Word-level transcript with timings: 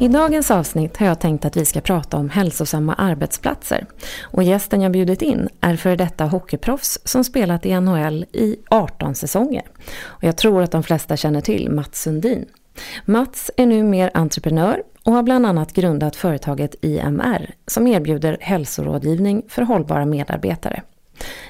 I 0.00 0.08
dagens 0.08 0.50
avsnitt 0.50 0.96
har 0.96 1.06
jag 1.06 1.20
tänkt 1.20 1.44
att 1.44 1.56
vi 1.56 1.64
ska 1.64 1.80
prata 1.80 2.16
om 2.16 2.30
hälsosamma 2.30 2.94
arbetsplatser. 2.94 3.86
Och 4.22 4.42
gästen 4.42 4.80
jag 4.80 4.92
bjudit 4.92 5.22
in 5.22 5.48
är 5.60 5.76
före 5.76 5.96
detta 5.96 6.24
hockeyproffs 6.24 6.98
som 7.04 7.24
spelat 7.24 7.66
i 7.66 7.80
NHL 7.80 8.24
i 8.32 8.56
18 8.68 9.14
säsonger. 9.14 9.62
Och 10.02 10.24
jag 10.24 10.36
tror 10.36 10.62
att 10.62 10.70
de 10.70 10.82
flesta 10.82 11.16
känner 11.16 11.40
till 11.40 11.70
Mats 11.70 12.02
Sundin. 12.02 12.46
Mats 13.04 13.50
är 13.56 13.66
nu 13.66 13.82
mer 13.82 14.10
entreprenör 14.14 14.82
och 15.04 15.12
har 15.12 15.22
bland 15.22 15.46
annat 15.46 15.72
grundat 15.72 16.16
företaget 16.16 16.74
IMR 16.80 17.54
som 17.66 17.86
erbjuder 17.86 18.36
hälsorådgivning 18.40 19.42
för 19.48 19.62
hållbara 19.62 20.06
medarbetare. 20.06 20.82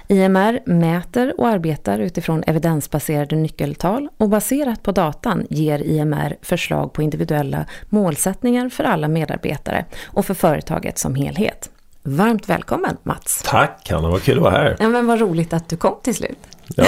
IMR 0.09 0.61
mäter 0.65 1.35
och 1.39 1.49
arbetar 1.49 1.99
utifrån 1.99 2.43
evidensbaserade 2.47 3.37
nyckeltal 3.37 4.09
och 4.17 4.29
baserat 4.29 4.83
på 4.83 4.93
datan 4.93 5.47
ger 5.51 5.79
IMR 5.79 6.37
förslag 6.43 6.93
på 6.93 7.03
individuella 7.03 7.67
målsättningar 7.89 8.69
för 8.69 8.85
alla 8.85 9.09
medarbetare 9.09 9.85
och 10.07 10.27
för 10.27 10.35
företaget 10.35 10.99
som 10.99 11.15
helhet. 11.15 11.71
Varmt 12.03 12.49
välkommen 12.49 12.97
Mats! 13.03 13.43
Tack 13.47 13.91
Hanna, 13.91 14.09
vad 14.09 14.23
kul 14.23 14.37
att 14.37 14.43
vara 14.43 14.53
här! 14.53 14.77
Ja, 14.81 14.89
men 14.89 15.07
vad 15.07 15.21
roligt 15.21 15.53
att 15.53 15.69
du 15.69 15.77
kom 15.77 15.95
till 16.03 16.15
slut! 16.15 16.39
Ja, 16.77 16.85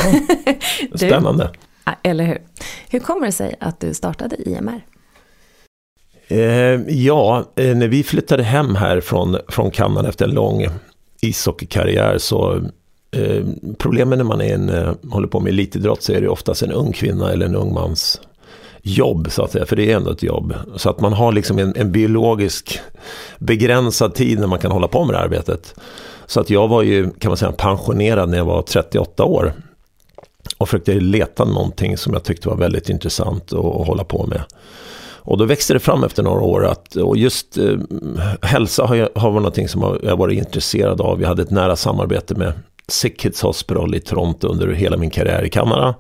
spännande! 0.95 1.50
du, 1.84 1.92
eller 2.03 2.25
hur? 2.25 2.39
Hur 2.91 3.00
kommer 3.00 3.27
det 3.27 3.33
sig 3.33 3.55
att 3.61 3.81
du 3.81 3.94
startade 3.94 4.37
IMR? 4.48 4.81
Eh, 6.28 6.39
ja, 6.89 7.44
eh, 7.56 7.77
när 7.77 7.89
vi 7.89 8.03
flyttade 8.03 8.42
hem 8.42 8.75
här 8.75 9.00
från, 9.00 9.39
från 9.48 9.70
Kanada 9.70 10.09
efter 10.09 10.25
en 10.25 10.34
lång 10.34 10.69
ishockeykarriär 11.22 12.18
så 12.18 12.60
eh, 13.10 13.44
problemen 13.78 14.18
när 14.18 14.24
man 14.24 14.40
är 14.40 14.54
en, 14.54 14.68
eh, 14.68 14.92
håller 15.10 15.28
på 15.28 15.40
med 15.40 15.50
elitidrott 15.52 16.02
så 16.02 16.12
är 16.12 16.20
det 16.20 16.28
oftast 16.28 16.62
en 16.62 16.72
ung 16.72 16.92
kvinna 16.92 17.32
eller 17.32 17.46
en 17.46 17.56
ung 17.56 17.74
mans 17.74 18.20
jobb 18.82 19.30
så 19.30 19.42
att 19.42 19.52
säga, 19.52 19.66
för 19.66 19.76
det 19.76 19.92
är 19.92 19.96
ändå 19.96 20.10
ett 20.10 20.22
jobb. 20.22 20.54
Så 20.76 20.91
att 20.91 21.00
man 21.00 21.12
har 21.12 21.32
liksom 21.32 21.58
en, 21.58 21.76
en 21.76 21.92
biologisk 21.92 22.80
begränsad 23.38 24.14
tid 24.14 24.38
när 24.38 24.46
man 24.46 24.58
kan 24.58 24.70
hålla 24.70 24.88
på 24.88 25.04
med 25.04 25.14
det 25.14 25.18
arbetet. 25.18 25.74
Så 26.26 26.41
att 26.41 26.50
jag 26.50 26.68
var 26.68 26.82
ju, 26.82 27.10
kan 27.10 27.30
man 27.30 27.36
säga, 27.36 27.52
pensionerad 27.52 28.28
när 28.28 28.38
jag 28.38 28.44
var 28.44 28.62
38 28.62 29.24
år. 29.24 29.52
Och 30.58 30.68
försökte 30.68 30.94
leta 30.94 31.44
någonting 31.44 31.96
som 31.96 32.12
jag 32.12 32.24
tyckte 32.24 32.48
var 32.48 32.56
väldigt 32.56 32.88
intressant 32.88 33.52
att, 33.52 33.64
att 33.64 33.86
hålla 33.86 34.04
på 34.04 34.26
med. 34.26 34.42
Och 35.22 35.38
då 35.38 35.44
växte 35.44 35.72
det 35.72 35.80
fram 35.80 36.04
efter 36.04 36.22
några 36.22 36.40
år 36.40 36.66
att, 36.66 36.96
och 36.96 37.16
just 37.16 37.58
eh, 37.58 37.78
hälsa 38.42 38.84
har, 38.86 38.94
jag, 38.94 39.08
har 39.14 39.30
varit 39.30 39.42
någonting 39.42 39.68
som 39.68 39.98
jag 40.02 40.16
varit 40.16 40.38
intresserad 40.38 41.00
av. 41.00 41.20
Jag 41.20 41.28
hade 41.28 41.42
ett 41.42 41.50
nära 41.50 41.76
samarbete 41.76 42.34
med 42.34 42.52
Sick 42.88 43.20
Kids 43.20 43.42
Hospital 43.42 43.94
i 43.94 44.00
Toronto 44.00 44.48
under 44.48 44.68
hela 44.68 44.96
min 44.96 45.10
karriär 45.10 45.44
i 45.44 45.50
Kanada. 45.50 45.94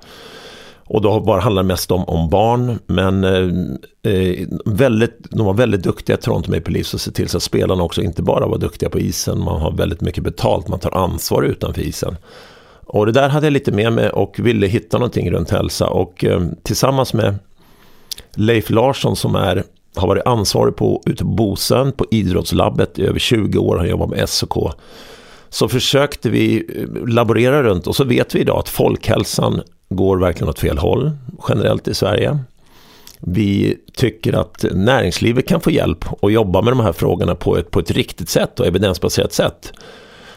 Och 0.92 1.02
då 1.02 1.20
bara 1.20 1.40
handlar 1.40 1.62
det 1.62 1.66
mest 1.66 1.90
om, 1.90 2.04
om 2.04 2.30
barn, 2.30 2.78
men 2.86 3.24
eh, 3.24 4.12
eh 4.12 4.46
väldigt, 4.64 5.30
de 5.30 5.46
var 5.46 5.54
väldigt 5.54 5.82
duktiga 5.82 6.16
i 6.16 6.20
Toronto 6.20 6.50
Maple 6.50 6.72
Leafs 6.72 6.94
och 6.94 7.00
se 7.00 7.10
till 7.10 7.28
så 7.28 7.36
att 7.36 7.42
spelarna 7.42 7.82
också 7.82 8.02
inte 8.02 8.22
bara 8.22 8.46
var 8.46 8.58
duktiga 8.58 8.90
på 8.90 8.98
isen, 8.98 9.38
man 9.38 9.60
har 9.60 9.72
väldigt 9.72 10.00
mycket 10.00 10.24
betalt, 10.24 10.68
man 10.68 10.78
tar 10.78 10.96
ansvar 10.96 11.42
utanför 11.42 11.80
isen. 11.82 12.16
Och 12.92 13.06
det 13.06 13.12
där 13.12 13.28
hade 13.28 13.46
jag 13.46 13.52
lite 13.52 13.72
med 13.72 13.92
mig 13.92 14.10
och 14.10 14.38
ville 14.38 14.66
hitta 14.66 14.98
någonting 14.98 15.30
runt 15.30 15.50
hälsa 15.50 15.86
och 15.86 16.24
eh, 16.24 16.42
tillsammans 16.62 17.14
med 17.14 17.34
Leif 18.34 18.70
Larsson 18.70 19.16
som 19.16 19.34
är, 19.34 19.64
har 19.96 20.08
varit 20.08 20.26
ansvarig 20.26 20.76
på, 20.76 21.02
ute 21.06 21.24
på 21.24 21.30
Bosön 21.30 21.92
på 21.92 22.06
idrottslabbet 22.10 22.98
i 22.98 23.06
över 23.06 23.18
20 23.18 23.58
år. 23.58 23.76
Han 23.76 23.88
jobbar 23.88 24.06
med 24.06 24.28
SOK. 24.28 24.72
Så 25.48 25.68
försökte 25.68 26.30
vi 26.30 26.56
eh, 26.76 27.08
laborera 27.08 27.62
runt 27.62 27.86
och 27.86 27.96
så 27.96 28.04
vet 28.04 28.34
vi 28.34 28.40
idag 28.40 28.58
att 28.58 28.68
folkhälsan 28.68 29.62
går 29.88 30.16
verkligen 30.16 30.48
åt 30.48 30.58
fel 30.58 30.78
håll 30.78 31.10
generellt 31.48 31.88
i 31.88 31.94
Sverige. 31.94 32.38
Vi 33.20 33.76
tycker 33.94 34.32
att 34.32 34.64
näringslivet 34.72 35.48
kan 35.48 35.60
få 35.60 35.70
hjälp 35.70 36.04
att 36.22 36.32
jobba 36.32 36.62
med 36.62 36.72
de 36.72 36.80
här 36.80 36.92
frågorna 36.92 37.34
på 37.34 37.56
ett, 37.56 37.70
på 37.70 37.78
ett 37.80 37.90
riktigt 37.90 38.28
sätt 38.28 38.60
och 38.60 38.66
evidensbaserat 38.66 39.32
sätt. 39.32 39.72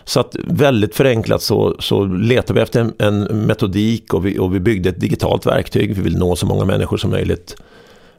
Så 0.05 0.19
att 0.19 0.35
väldigt 0.47 0.95
förenklat 0.95 1.41
så, 1.41 1.75
så 1.79 2.05
letar 2.05 2.53
vi 2.53 2.61
efter 2.61 2.81
en, 2.81 2.93
en 2.99 3.45
metodik 3.45 4.13
och 4.13 4.25
vi, 4.25 4.39
och 4.39 4.55
vi 4.55 4.59
byggde 4.59 4.89
ett 4.89 4.99
digitalt 4.99 5.45
verktyg. 5.45 5.95
Vi 5.95 6.01
vill 6.01 6.17
nå 6.17 6.35
så 6.35 6.45
många 6.45 6.65
människor 6.65 6.97
som 6.97 7.11
möjligt. 7.11 7.55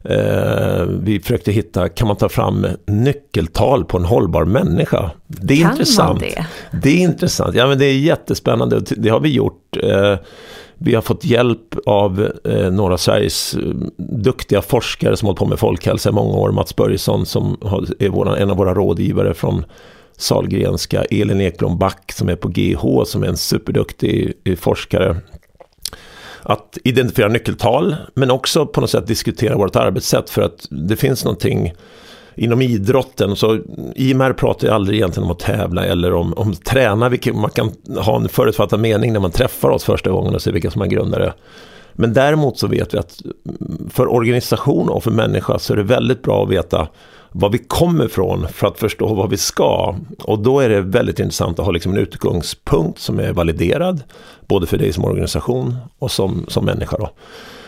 Eh, 0.09 0.83
vi 0.87 1.21
försökte 1.21 1.53
hitta, 1.53 1.89
kan 1.89 2.09
man 2.09 2.17
ta 2.17 2.29
fram 2.29 2.67
nyckeltal 2.87 3.85
på 3.85 3.97
en 3.97 4.05
hållbar 4.05 4.45
människa? 4.45 5.11
Det 5.27 5.55
är 5.55 5.63
kan 5.63 5.71
intressant. 5.71 6.21
Man 6.21 6.31
det? 6.31 6.47
det 6.83 6.91
är 6.91 6.97
intressant, 6.97 7.55
ja 7.55 7.67
men 7.67 7.79
det 7.79 7.85
är 7.85 7.99
jättespännande. 7.99 8.81
Det 8.81 9.09
har 9.09 9.21
vi 9.21 9.33
gjort. 9.33 9.77
Eh, 9.83 10.17
vi 10.79 10.95
har 10.95 11.03
fått 11.03 11.25
hjälp 11.25 11.75
av 11.87 12.31
eh, 12.45 12.71
några 12.71 12.99
Sveriges 12.99 13.55
eh, 13.55 13.63
duktiga 13.97 14.63
forskare 14.63 15.17
som 15.17 15.27
hållit 15.27 15.39
på 15.39 15.47
med 15.47 15.59
folkhälsa 15.59 16.09
i 16.09 16.13
många 16.13 16.37
år. 16.37 16.53
Mats 16.53 16.77
Börjesson 16.77 17.27
som 17.27 17.57
är 17.99 18.09
våra, 18.09 18.37
en 18.37 18.51
av 18.51 18.57
våra 18.57 18.75
rådgivare 18.75 19.35
från 19.35 19.65
Salgrenska, 20.17 21.05
Elin 21.05 21.41
Ekblom 21.41 21.79
Back 21.79 22.13
som 22.13 22.29
är 22.29 22.37
på 22.37 22.49
GH 22.49 23.05
som 23.07 23.23
är 23.23 23.27
en 23.27 23.37
superduktig 23.37 24.33
forskare. 24.59 25.17
Att 26.47 26.79
identifiera 26.85 27.29
nyckeltal 27.29 27.97
men 28.15 28.31
också 28.31 28.67
på 28.67 28.81
något 28.81 28.91
sätt 28.91 29.07
diskutera 29.07 29.57
vårt 29.57 29.77
arbetssätt 29.77 30.31
för 30.31 30.43
att 30.43 30.67
det 30.71 30.97
finns 30.97 31.25
någonting 31.25 31.73
inom 32.35 32.63
idrotten 32.63 33.37
så 33.37 33.59
IMR 33.95 34.33
pratar 34.33 34.69
ju 34.69 34.75
aldrig 34.75 34.99
egentligen 34.99 35.25
om 35.25 35.31
att 35.31 35.39
tävla 35.39 35.85
eller 35.85 36.15
om, 36.15 36.35
om 36.35 36.55
träna, 36.55 37.09
vilket 37.09 37.35
man 37.35 37.51
kan 37.51 37.73
ha 37.99 38.17
en 38.17 38.29
förutfattad 38.29 38.81
mening 38.81 39.13
när 39.13 39.21
man 39.21 39.31
träffar 39.31 39.71
oss 39.71 39.85
första 39.85 40.11
gången 40.11 40.35
och 40.35 40.43
ser 40.43 40.53
vilka 40.53 40.71
som 40.71 40.83
är 40.83 40.87
grundare. 40.87 41.33
Men 41.93 42.13
däremot 42.13 42.59
så 42.59 42.67
vet 42.67 42.95
vi 42.95 42.99
att 42.99 43.23
för 43.91 44.13
organisation 44.13 44.89
och 44.89 45.05
för 45.05 45.11
människa 45.11 45.59
så 45.59 45.73
är 45.73 45.77
det 45.77 45.83
väldigt 45.83 46.23
bra 46.23 46.43
att 46.43 46.51
veta 46.51 46.89
var 47.37 47.51
vi 47.51 47.59
kommer 47.59 48.05
ifrån 48.05 48.49
för 48.49 48.67
att 48.67 48.79
förstå 48.79 49.15
vad 49.15 49.31
vi 49.31 49.37
ska. 49.37 49.97
Och 50.19 50.39
då 50.39 50.61
är 50.61 50.69
det 50.69 50.81
väldigt 50.81 51.21
intressant 51.21 51.59
att 51.59 51.65
ha 51.65 51.73
liksom 51.73 51.93
en 51.93 51.99
utgångspunkt 51.99 52.99
som 52.99 53.19
är 53.21 53.33
validerad, 53.33 54.03
både 54.41 54.67
för 54.67 54.79
dig 54.79 54.93
som 54.93 55.05
organisation 55.05 55.77
och 55.99 56.11
som, 56.11 56.45
som 56.49 56.65
människa. 56.65 56.97
Då. 56.97 57.11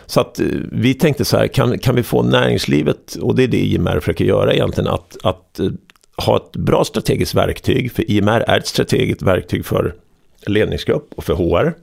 Så 0.06 0.20
att 0.20 0.40
eh, 0.40 0.46
vi 0.72 0.94
tänkte 0.94 1.24
så 1.24 1.36
här, 1.36 1.46
kan, 1.46 1.78
kan 1.78 1.94
vi 1.94 2.02
få 2.02 2.22
näringslivet, 2.22 3.14
och 3.14 3.34
det 3.34 3.42
är 3.42 3.48
det 3.48 3.64
IMR 3.64 4.00
försöker 4.00 4.24
göra 4.24 4.54
egentligen, 4.54 4.90
att, 4.90 5.16
att 5.22 5.58
eh, 5.58 5.70
ha 6.16 6.36
ett 6.36 6.56
bra 6.56 6.84
strategiskt 6.84 7.34
verktyg, 7.34 7.92
för 7.92 8.10
IMR 8.10 8.40
är 8.40 8.58
ett 8.58 8.66
strategiskt 8.66 9.22
verktyg 9.22 9.66
för 9.66 9.94
ledningsgrupp 10.46 11.12
och 11.16 11.24
för 11.24 11.34
HR, 11.34 11.74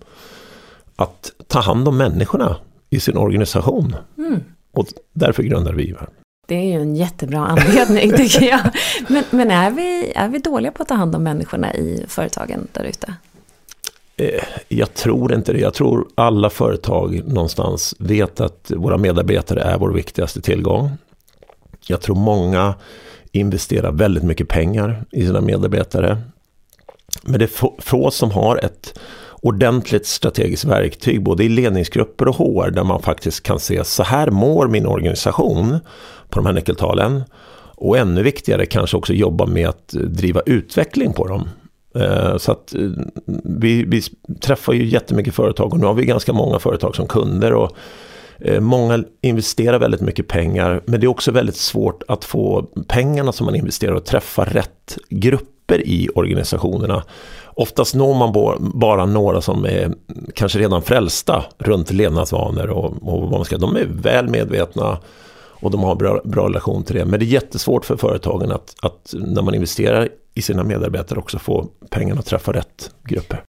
att 0.96 1.32
ta 1.48 1.60
hand 1.60 1.88
om 1.88 1.98
människorna 1.98 2.56
i 2.90 3.00
sin 3.00 3.18
organisation. 3.18 3.96
Mm. 4.18 4.40
Och 4.72 4.88
därför 5.14 5.44
grundade 5.44 5.78
vi 5.78 5.84
IMR. 5.84 6.23
Det 6.46 6.56
är 6.56 6.64
ju 6.64 6.82
en 6.82 6.96
jättebra 6.96 7.40
anledning 7.40 8.12
tycker 8.18 8.50
jag. 8.50 8.60
Men, 9.08 9.24
men, 9.30 9.52
är, 9.52 9.72
vi, 9.72 10.12
är 10.16 10.28
vi 10.28 10.40
dåliga 10.40 10.72
på 10.72 10.82
att 10.82 10.88
ta 10.88 10.96
hand 10.96 11.16
om 11.16 11.24
människorna 11.24 11.74
i 11.74 12.06
företagen 12.08 12.68
där 12.72 12.84
ute? 12.84 13.14
Eh, 14.18 14.44
jag 14.68 14.94
tror 14.94 15.34
inte 15.34 15.54
det. 15.54 15.60
Jag 15.60 15.74
tror 15.74 16.08
alla 16.16 16.50
företag 16.50 17.22
någonstans 17.28 17.96
vet 18.00 18.40
att 18.40 18.72
våra 18.76 18.98
medarbetare 18.98 19.62
är 19.62 19.78
vår 19.78 19.92
viktigaste 19.94 20.42
tillgång. 20.42 20.92
Jag 21.88 22.02
tror 22.02 22.16
många 22.16 22.76
investerar 23.32 23.92
väldigt 23.92 24.24
mycket 24.24 24.48
pengar 24.48 25.06
i 25.12 25.26
sina 25.26 25.42
medarbetare. 25.42 26.18
Men 27.22 27.40
det 27.40 27.46
är 27.46 27.82
få 27.82 28.12
som 28.12 28.32
har 28.32 28.58
ett 28.58 29.00
ordentligt 29.42 30.08
strategiskt 30.08 30.66
verktyg 30.66 31.24
både 31.24 31.44
i 31.44 31.50
ledningsgrupper 31.50 32.28
och 32.28 32.36
HR 32.36 32.72
där 32.72 32.84
man 32.84 33.02
faktiskt 33.02 33.44
kan 33.44 33.60
se 33.60 33.84
så 33.84 34.04
här 34.04 34.30
mår 34.30 34.68
min 34.68 34.86
organisation 34.86 35.80
på 36.34 36.40
de 36.40 36.46
här 36.46 36.54
nyckeltalen. 36.54 37.24
Och 37.76 37.98
ännu 37.98 38.24
viktigare 38.24 38.66
kanske 38.66 38.98
också 38.98 39.14
jobba 39.14 39.46
med 39.46 39.70
att 39.70 39.88
driva 39.90 40.42
utveckling 40.46 41.14
på 41.14 41.28
dem. 41.28 41.50
Eh, 41.96 42.38
så 42.38 42.52
att 42.52 42.76
eh, 42.76 42.90
vi, 43.44 43.84
vi 43.84 44.02
träffar 44.42 44.74
ju 44.74 44.86
jättemycket 44.86 45.36
företag 45.36 45.74
och 45.74 45.80
nu 45.80 45.86
har 45.86 45.94
vi 45.94 46.06
ganska 46.06 46.34
många 46.34 46.60
företag 46.60 46.96
som 46.96 47.08
kunder. 47.08 47.54
och 47.54 47.72
eh, 48.40 48.60
Många 48.60 49.04
investerar 49.22 49.80
väldigt 49.80 50.02
mycket 50.02 50.28
pengar 50.28 50.82
men 50.86 51.00
det 51.00 51.06
är 51.06 51.10
också 51.10 51.32
väldigt 51.32 51.56
svårt 51.56 52.04
att 52.08 52.26
få 52.26 52.66
pengarna 52.88 53.32
som 53.32 53.46
man 53.46 53.56
investerar 53.56 53.94
och 53.94 54.06
träffa 54.06 54.46
rätt 54.46 54.98
grupper 55.10 55.88
i 55.88 56.10
organisationerna. 56.16 57.04
Oftast 57.46 57.96
når 57.96 58.14
man 58.14 58.60
bara 58.74 59.06
några 59.06 59.42
som 59.42 59.66
är 59.66 59.94
kanske 60.34 60.60
redan 60.60 60.82
frälsta 60.82 61.44
runt 61.58 61.92
levnadsvanor 61.92 62.70
och, 62.70 62.86
och 62.86 63.22
vad 63.22 63.32
man 63.32 63.46
ska. 63.46 63.58
De 63.58 63.76
är 63.76 63.86
väl 63.86 64.30
medvetna 64.30 64.98
och 65.64 65.72
de 65.72 65.84
har 65.84 65.96
bra, 65.96 66.22
bra 66.24 66.46
relation 66.46 66.84
till 66.84 66.96
det. 66.96 67.06
Men 67.06 67.20
det 67.20 67.26
är 67.26 67.28
jättesvårt 67.28 67.86
för 67.86 67.98
företagen 67.98 68.52
att, 68.52 68.76
att 68.82 69.14
när 69.14 69.42
man 69.42 69.56
investerar 69.56 70.10
i 70.34 70.42
sina 70.42 70.64
medarbetare 70.64 71.20
också 71.20 71.40
få 71.40 71.68
pengarna 71.90 72.20
att 72.20 72.26
träffa 72.26 72.54
rätt 72.54 72.92
grupper. 73.04 73.44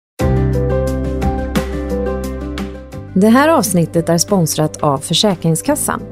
Det 3.14 3.28
här 3.28 3.48
avsnittet 3.48 4.08
är 4.08 4.18
sponsrat 4.18 4.82
av 4.82 4.98
Försäkringskassan. 4.98 6.02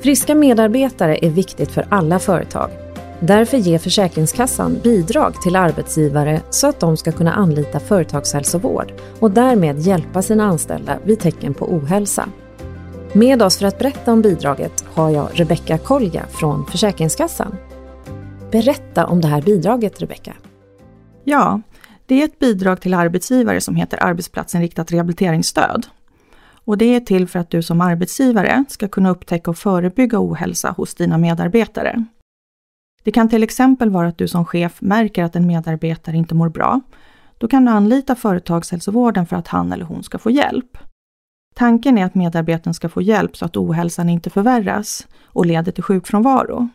Friska 0.00 0.34
medarbetare 0.34 1.18
är 1.24 1.30
viktigt 1.30 1.70
för 1.70 1.86
alla 1.90 2.18
företag. 2.18 2.70
Därför 3.20 3.56
ger 3.56 3.78
Försäkringskassan 3.78 4.78
bidrag 4.82 5.42
till 5.42 5.56
arbetsgivare 5.56 6.40
så 6.50 6.68
att 6.68 6.80
de 6.80 6.96
ska 6.96 7.12
kunna 7.12 7.32
anlita 7.32 7.80
företagshälsovård 7.80 8.92
och 9.20 9.30
därmed 9.30 9.78
hjälpa 9.78 10.22
sina 10.22 10.44
anställda 10.44 10.98
vid 11.04 11.20
tecken 11.20 11.54
på 11.54 11.74
ohälsa. 11.74 12.28
Med 13.14 13.42
oss 13.42 13.58
för 13.58 13.66
att 13.66 13.78
berätta 13.78 14.12
om 14.12 14.22
bidraget 14.22 14.84
har 14.94 15.10
jag 15.10 15.28
Rebecka 15.32 15.78
Kolja 15.78 16.26
från 16.26 16.66
Försäkringskassan. 16.66 17.56
Berätta 18.50 19.06
om 19.06 19.20
det 19.20 19.28
här 19.28 19.42
bidraget, 19.42 20.02
Rebecka. 20.02 20.32
Ja, 21.24 21.60
det 22.06 22.20
är 22.20 22.24
ett 22.24 22.38
bidrag 22.38 22.80
till 22.80 22.94
arbetsgivare 22.94 23.60
som 23.60 23.76
heter 23.76 24.02
arbetsplatsinriktat 24.02 24.92
rehabiliteringsstöd. 24.92 25.86
Och 26.64 26.78
det 26.78 26.84
är 26.84 27.00
till 27.00 27.28
för 27.28 27.38
att 27.38 27.50
du 27.50 27.62
som 27.62 27.80
arbetsgivare 27.80 28.64
ska 28.68 28.88
kunna 28.88 29.10
upptäcka 29.10 29.50
och 29.50 29.58
förebygga 29.58 30.18
ohälsa 30.20 30.70
hos 30.70 30.94
dina 30.94 31.18
medarbetare. 31.18 32.04
Det 33.02 33.10
kan 33.10 33.28
till 33.28 33.42
exempel 33.42 33.90
vara 33.90 34.08
att 34.08 34.18
du 34.18 34.28
som 34.28 34.44
chef 34.44 34.80
märker 34.80 35.24
att 35.24 35.36
en 35.36 35.46
medarbetare 35.46 36.16
inte 36.16 36.34
mår 36.34 36.48
bra. 36.48 36.80
Då 37.38 37.48
kan 37.48 37.64
du 37.64 37.70
anlita 37.70 38.14
företagshälsovården 38.14 39.26
för 39.26 39.36
att 39.36 39.48
han 39.48 39.72
eller 39.72 39.84
hon 39.84 40.02
ska 40.02 40.18
få 40.18 40.30
hjälp. 40.30 40.78
Tanken 41.54 41.98
är 41.98 42.04
att 42.04 42.14
medarbetaren 42.14 42.74
ska 42.74 42.88
få 42.88 43.02
hjälp 43.02 43.36
så 43.36 43.44
att 43.44 43.56
ohälsan 43.56 44.08
inte 44.08 44.30
förvärras 44.30 45.06
och 45.24 45.46
leder 45.46 45.72
till 45.72 45.84
sjukfrånvaro. 45.84 46.68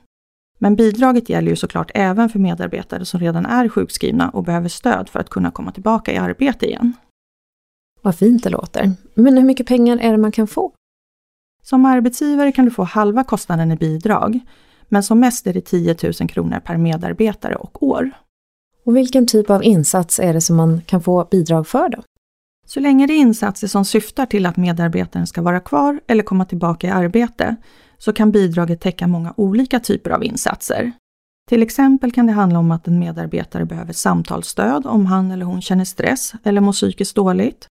Men 0.59 0.75
bidraget 0.75 1.29
gäller 1.29 1.50
ju 1.50 1.56
såklart 1.56 1.91
även 1.94 2.29
för 2.29 2.39
medarbetare 2.39 3.06
som 3.06 3.19
redan 3.19 3.45
är 3.45 3.69
sjukskrivna 3.69 4.29
och 4.29 4.44
behöver 4.44 4.69
stöd 4.69 5.09
för 5.09 5.19
att 5.19 5.29
kunna 5.29 5.51
komma 5.51 5.71
tillbaka 5.71 6.13
i 6.13 6.18
arbete 6.18 6.65
igen. 6.65 6.94
Vad 8.01 8.15
fint 8.15 8.44
det 8.44 8.50
låter. 8.50 8.91
Men 9.13 9.38
hur 9.38 9.44
mycket 9.44 9.68
pengar 9.68 9.97
är 9.97 10.12
det 10.12 10.18
man 10.18 10.31
kan 10.31 10.47
få? 10.47 10.74
Som 11.63 11.85
arbetsgivare 11.85 12.51
kan 12.51 12.65
du 12.65 12.71
få 12.71 12.83
halva 12.83 13.23
kostnaden 13.23 13.71
i 13.71 13.75
bidrag, 13.75 14.39
men 14.89 15.03
som 15.03 15.19
mest 15.19 15.47
är 15.47 15.53
det 15.53 15.62
10 15.62 15.95
000 16.03 16.30
kronor 16.30 16.59
per 16.59 16.77
medarbetare 16.77 17.56
och 17.56 17.83
år. 17.83 18.12
Och 18.85 18.95
vilken 18.95 19.27
typ 19.27 19.50
av 19.50 19.63
insats 19.63 20.19
är 20.19 20.33
det 20.33 20.41
som 20.41 20.56
man 20.56 20.81
kan 20.81 21.01
få 21.01 21.27
bidrag 21.31 21.68
för 21.68 21.89
då? 21.89 22.03
Så 22.69 22.79
länge 22.79 23.07
det 23.07 23.13
är 23.13 23.17
insatser 23.17 23.67
som 23.67 23.85
syftar 23.85 24.25
till 24.25 24.45
att 24.45 24.57
medarbetaren 24.57 25.27
ska 25.27 25.41
vara 25.41 25.59
kvar 25.59 25.99
eller 26.07 26.23
komma 26.23 26.45
tillbaka 26.45 26.87
i 26.87 26.89
arbete, 26.89 27.55
så 27.97 28.13
kan 28.13 28.31
bidraget 28.31 28.81
täcka 28.81 29.07
många 29.07 29.33
olika 29.37 29.79
typer 29.79 30.11
av 30.11 30.23
insatser. 30.23 30.91
Till 31.49 31.63
exempel 31.63 32.11
kan 32.11 32.27
det 32.27 32.33
handla 32.33 32.59
om 32.59 32.71
att 32.71 32.87
en 32.87 32.99
medarbetare 32.99 33.65
behöver 33.65 33.93
samtalsstöd 33.93 34.85
om 34.85 35.05
han 35.05 35.31
eller 35.31 35.45
hon 35.45 35.61
känner 35.61 35.85
stress 35.85 36.33
eller 36.43 36.61
mår 36.61 36.71
psykiskt 36.71 37.15
dåligt. 37.15 37.67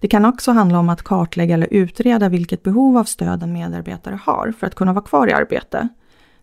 Det 0.00 0.08
kan 0.08 0.24
också 0.24 0.52
handla 0.52 0.78
om 0.78 0.88
att 0.88 1.02
kartlägga 1.02 1.54
eller 1.54 1.74
utreda 1.74 2.28
vilket 2.28 2.62
behov 2.62 2.98
av 2.98 3.04
stöd 3.04 3.42
en 3.42 3.52
medarbetare 3.52 4.18
har 4.22 4.52
för 4.58 4.66
att 4.66 4.74
kunna 4.74 4.92
vara 4.92 5.04
kvar 5.04 5.28
i 5.28 5.32
arbete. 5.32 5.88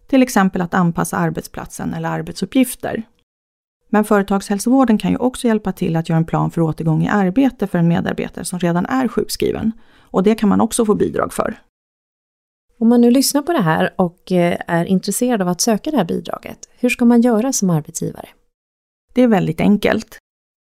Till 0.08 0.24
exempel 0.24 0.62
att 0.62 0.74
anpassa 0.74 1.18
arbetsplatsen 1.18 1.94
eller 1.94 2.10
arbetsuppgifter. 2.10 3.04
Men 3.94 4.04
företagshälsovården 4.04 4.98
kan 4.98 5.12
ju 5.12 5.18
också 5.18 5.48
hjälpa 5.48 5.72
till 5.72 5.96
att 5.96 6.10
göra 6.10 6.18
en 6.18 6.26
plan 6.26 6.52
för 6.52 6.62
återgång 6.62 7.04
i 7.04 7.10
arbete 7.10 7.68
för 7.68 7.78
en 7.78 7.88
medarbetare 7.88 8.46
som 8.46 8.60
redan 8.60 8.86
är 8.86 9.08
sjukskriven. 9.08 9.72
Och 10.00 10.24
det 10.24 10.36
kan 10.36 10.50
man 10.50 10.62
också 10.62 10.86
få 10.86 10.96
bidrag 10.96 11.34
för. 11.34 11.56
Om 12.80 12.90
man 12.90 13.02
nu 13.02 13.12
lyssnar 13.12 13.42
på 13.42 13.54
det 13.54 13.62
här 13.62 13.94
och 13.96 14.32
eh, 14.32 14.58
är 14.68 14.86
intresserad 14.86 15.42
av 15.42 15.48
att 15.48 15.62
söka 15.62 15.92
det 15.92 15.98
här 15.98 16.06
bidraget, 16.06 16.70
hur 16.80 16.90
ska 16.90 17.06
man 17.06 17.22
göra 17.22 17.54
som 17.54 17.70
arbetsgivare? 17.70 18.28
Det 19.14 19.22
är 19.22 19.28
väldigt 19.28 19.62
enkelt. 19.62 20.18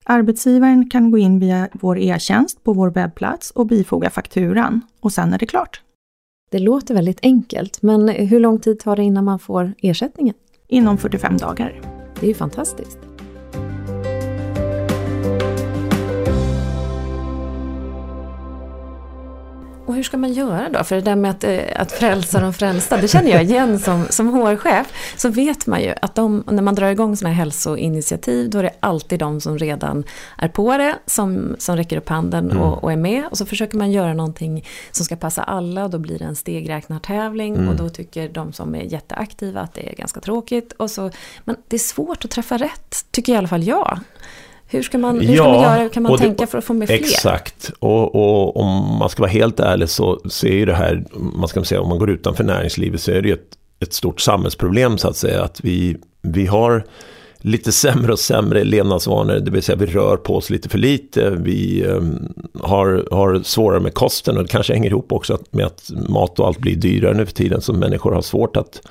Arbetsgivaren 0.06 0.90
kan 0.90 1.12
gå 1.12 1.18
in 1.18 1.40
via 1.40 1.70
vår 1.74 2.00
e-tjänst 2.00 2.64
på 2.64 2.74
vår 2.74 2.90
webbplats 2.90 3.52
och 3.52 3.68
bifoga 3.68 4.10
fakturan 4.10 4.82
och 5.00 5.14
sen 5.14 5.34
är 5.34 5.38
det 5.38 5.46
klart. 5.46 5.82
Det 6.52 6.60
låter 6.60 6.94
väldigt 6.94 7.20
enkelt, 7.22 7.82
men 7.82 8.10
hur 8.10 8.40
lång 8.40 8.60
tid 8.60 8.80
tar 8.80 8.96
det 8.96 9.04
innan 9.04 9.26
man 9.26 9.40
får 9.40 9.74
ersättningen? 9.78 10.36
Inom 10.68 10.98
45 10.98 11.38
dagar. 11.38 11.82
Det 12.20 12.26
är 12.26 12.28
ju 12.28 12.34
fantastiskt. 12.34 13.09
Och 19.90 19.96
hur 19.96 20.04
ska 20.04 20.18
man 20.18 20.34
göra 20.34 20.70
då? 20.70 20.84
För 20.84 20.96
det 20.96 21.02
där 21.02 21.16
med 21.16 21.32
att, 21.32 21.44
eh, 21.44 21.60
att 21.76 21.92
frälsa 21.92 22.40
de 22.40 22.54
frälsta, 22.54 22.98
det 22.98 23.08
känner 23.08 23.32
jag 23.32 23.44
igen 23.44 23.80
som, 23.80 24.06
som 24.10 24.28
HR-chef. 24.28 24.88
Så 25.18 25.30
vet 25.30 25.68
man 25.68 25.82
ju 25.82 25.94
att 26.02 26.16
de, 26.16 26.44
när 26.48 26.62
man 26.64 26.76
drar 26.76 26.90
igång 26.90 27.16
sådana 27.18 27.36
här 27.36 27.40
hälsoinitiativ, 27.40 28.50
då 28.50 28.60
är 28.60 28.64
det 28.64 28.74
alltid 28.80 29.20
de 29.20 29.42
som 29.42 29.58
redan 29.58 30.04
är 30.38 30.48
på 30.48 30.78
det, 30.78 30.96
som, 31.06 31.56
som 31.60 31.78
räcker 31.78 31.98
upp 31.98 32.10
handen 32.10 32.52
mm. 32.52 32.64
och, 32.64 32.84
och, 32.84 32.92
är 32.92 32.96
med. 32.96 33.24
Och 33.32 33.38
så 33.38 33.46
försöker 33.46 33.78
man 33.78 33.92
göra 33.92 34.14
någonting 34.14 34.66
som 34.92 35.06
ska 35.06 35.16
passa 35.16 35.44
alla 35.44 35.84
och 35.84 35.90
då 35.90 35.98
blir 35.98 36.20
det 36.20 36.26
en 36.26 36.36
stegräknartävling. 36.36 37.56
Mm. 37.56 37.70
Och 37.70 37.76
då 37.76 37.90
tycker 37.90 38.30
de 38.30 38.54
som 38.54 38.76
är 38.76 38.84
jätteaktiva 38.84 39.62
att 39.62 39.74
det 39.74 39.90
är 39.90 39.96
ganska 39.96 40.20
tråkigt. 40.20 40.74
Och 40.74 40.92
så, 40.92 41.12
men 41.46 41.56
det 41.68 41.76
är 41.76 41.80
svårt 41.80 42.26
att 42.26 42.32
träffa 42.32 42.58
rätt, 42.58 43.06
tycker 43.12 43.34
i 43.34 43.36
alla 43.36 43.48
fall 43.48 43.64
jag. 43.64 44.00
Hur 44.72 44.84
ska 44.84 44.98
man, 44.98 45.20
hur 45.20 45.36
ska 45.36 45.44
man 45.44 45.62
göra, 45.62 45.76
hur 45.76 45.90
kan 45.90 46.04
man 46.04 46.18
tänka 46.18 46.48
för 46.48 46.58
att 46.58 46.64
få 46.64 46.74
med 46.74 46.88
fler? 46.88 46.98
Exakt, 46.98 47.72
och, 47.80 48.16
och, 48.16 48.58
om 48.58 48.98
man 49.00 49.10
ska 49.10 49.22
vara 49.22 49.32
helt 49.32 49.60
ärlig 49.60 49.90
så, 49.90 50.20
så 50.26 50.48
är 50.48 50.54
ju 50.54 50.66
det 50.66 50.74
här, 50.74 51.04
man 51.36 51.48
ska 51.48 51.64
säga 51.64 51.82
om 51.82 51.90
man 51.90 52.00
går 52.00 52.10
utanför 52.10 52.44
näringslivet 52.44 53.02
så 53.02 53.12
är 53.12 53.22
det 53.22 53.28
ju 53.28 53.34
ett, 53.34 53.58
ett 53.80 53.94
stort 53.94 54.22
samhällsproblem 54.22 54.98
så 54.98 55.08
att 55.08 55.16
säga. 55.16 55.44
Att 55.44 55.60
vi, 55.64 55.98
vi 56.22 56.46
har 56.46 56.84
lite 57.38 57.72
sämre 57.86 58.12
och 58.12 58.20
sämre 58.20 58.64
levnadsvanor, 58.64 59.40
det 59.40 59.52
vill 59.52 59.64
säga 59.64 59.76
vi 59.76 59.86
rör 59.86 60.18
på 60.18 60.36
oss 60.36 60.50
lite 60.50 60.70
för 60.70 60.78
lite, 60.78 61.30
vi 61.30 61.86
um, 61.86 62.34
har, 62.60 63.08
har 63.12 63.42
svårare 63.44 63.80
med 63.80 63.94
kosten 63.94 64.38
och 64.38 64.44
det 64.44 64.50
kanske 64.50 64.74
hänger 64.74 64.90
ihop 64.90 65.12
också 65.12 65.38
med 65.52 65.66
att 65.66 65.92
mat 66.10 66.40
och 66.40 66.48
allt 66.48 66.60
blir 66.60 66.76
dyrare 66.76 67.14
nu 67.14 67.26
för 67.26 67.34
tiden 67.34 67.62
så 67.62 67.74
människor 67.74 68.12
har 68.12 68.22
svårt 68.22 68.58
att 68.58 68.82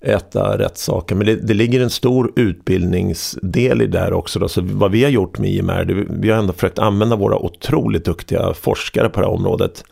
äta 0.00 0.58
rätt 0.58 0.78
saker. 0.78 1.14
Men 1.14 1.26
det, 1.26 1.34
det, 1.36 1.54
ligger 1.54 1.80
en 1.80 1.90
stor 1.90 2.32
utbildningsdel 2.36 3.82
i 3.82 3.86
det 3.86 3.98
här 3.98 4.12
också. 4.12 4.38
Då. 4.38 4.48
Så 4.48 4.60
vad 4.64 4.90
vi 4.90 5.04
har 5.04 5.10
gjort 5.10 5.38
med 5.38 5.50
IMR, 5.50 5.84
det, 5.84 6.06
vi 6.10 6.30
har 6.30 6.38
ändå 6.38 6.52
försökt 6.52 6.78
använda 6.78 7.16
våra 7.16 7.38
otroligt 7.38 8.04
duktiga 8.04 8.54
forskare 8.54 9.08
på 9.08 9.20
det 9.20 9.26
här 9.26 9.34
området. 9.34 9.84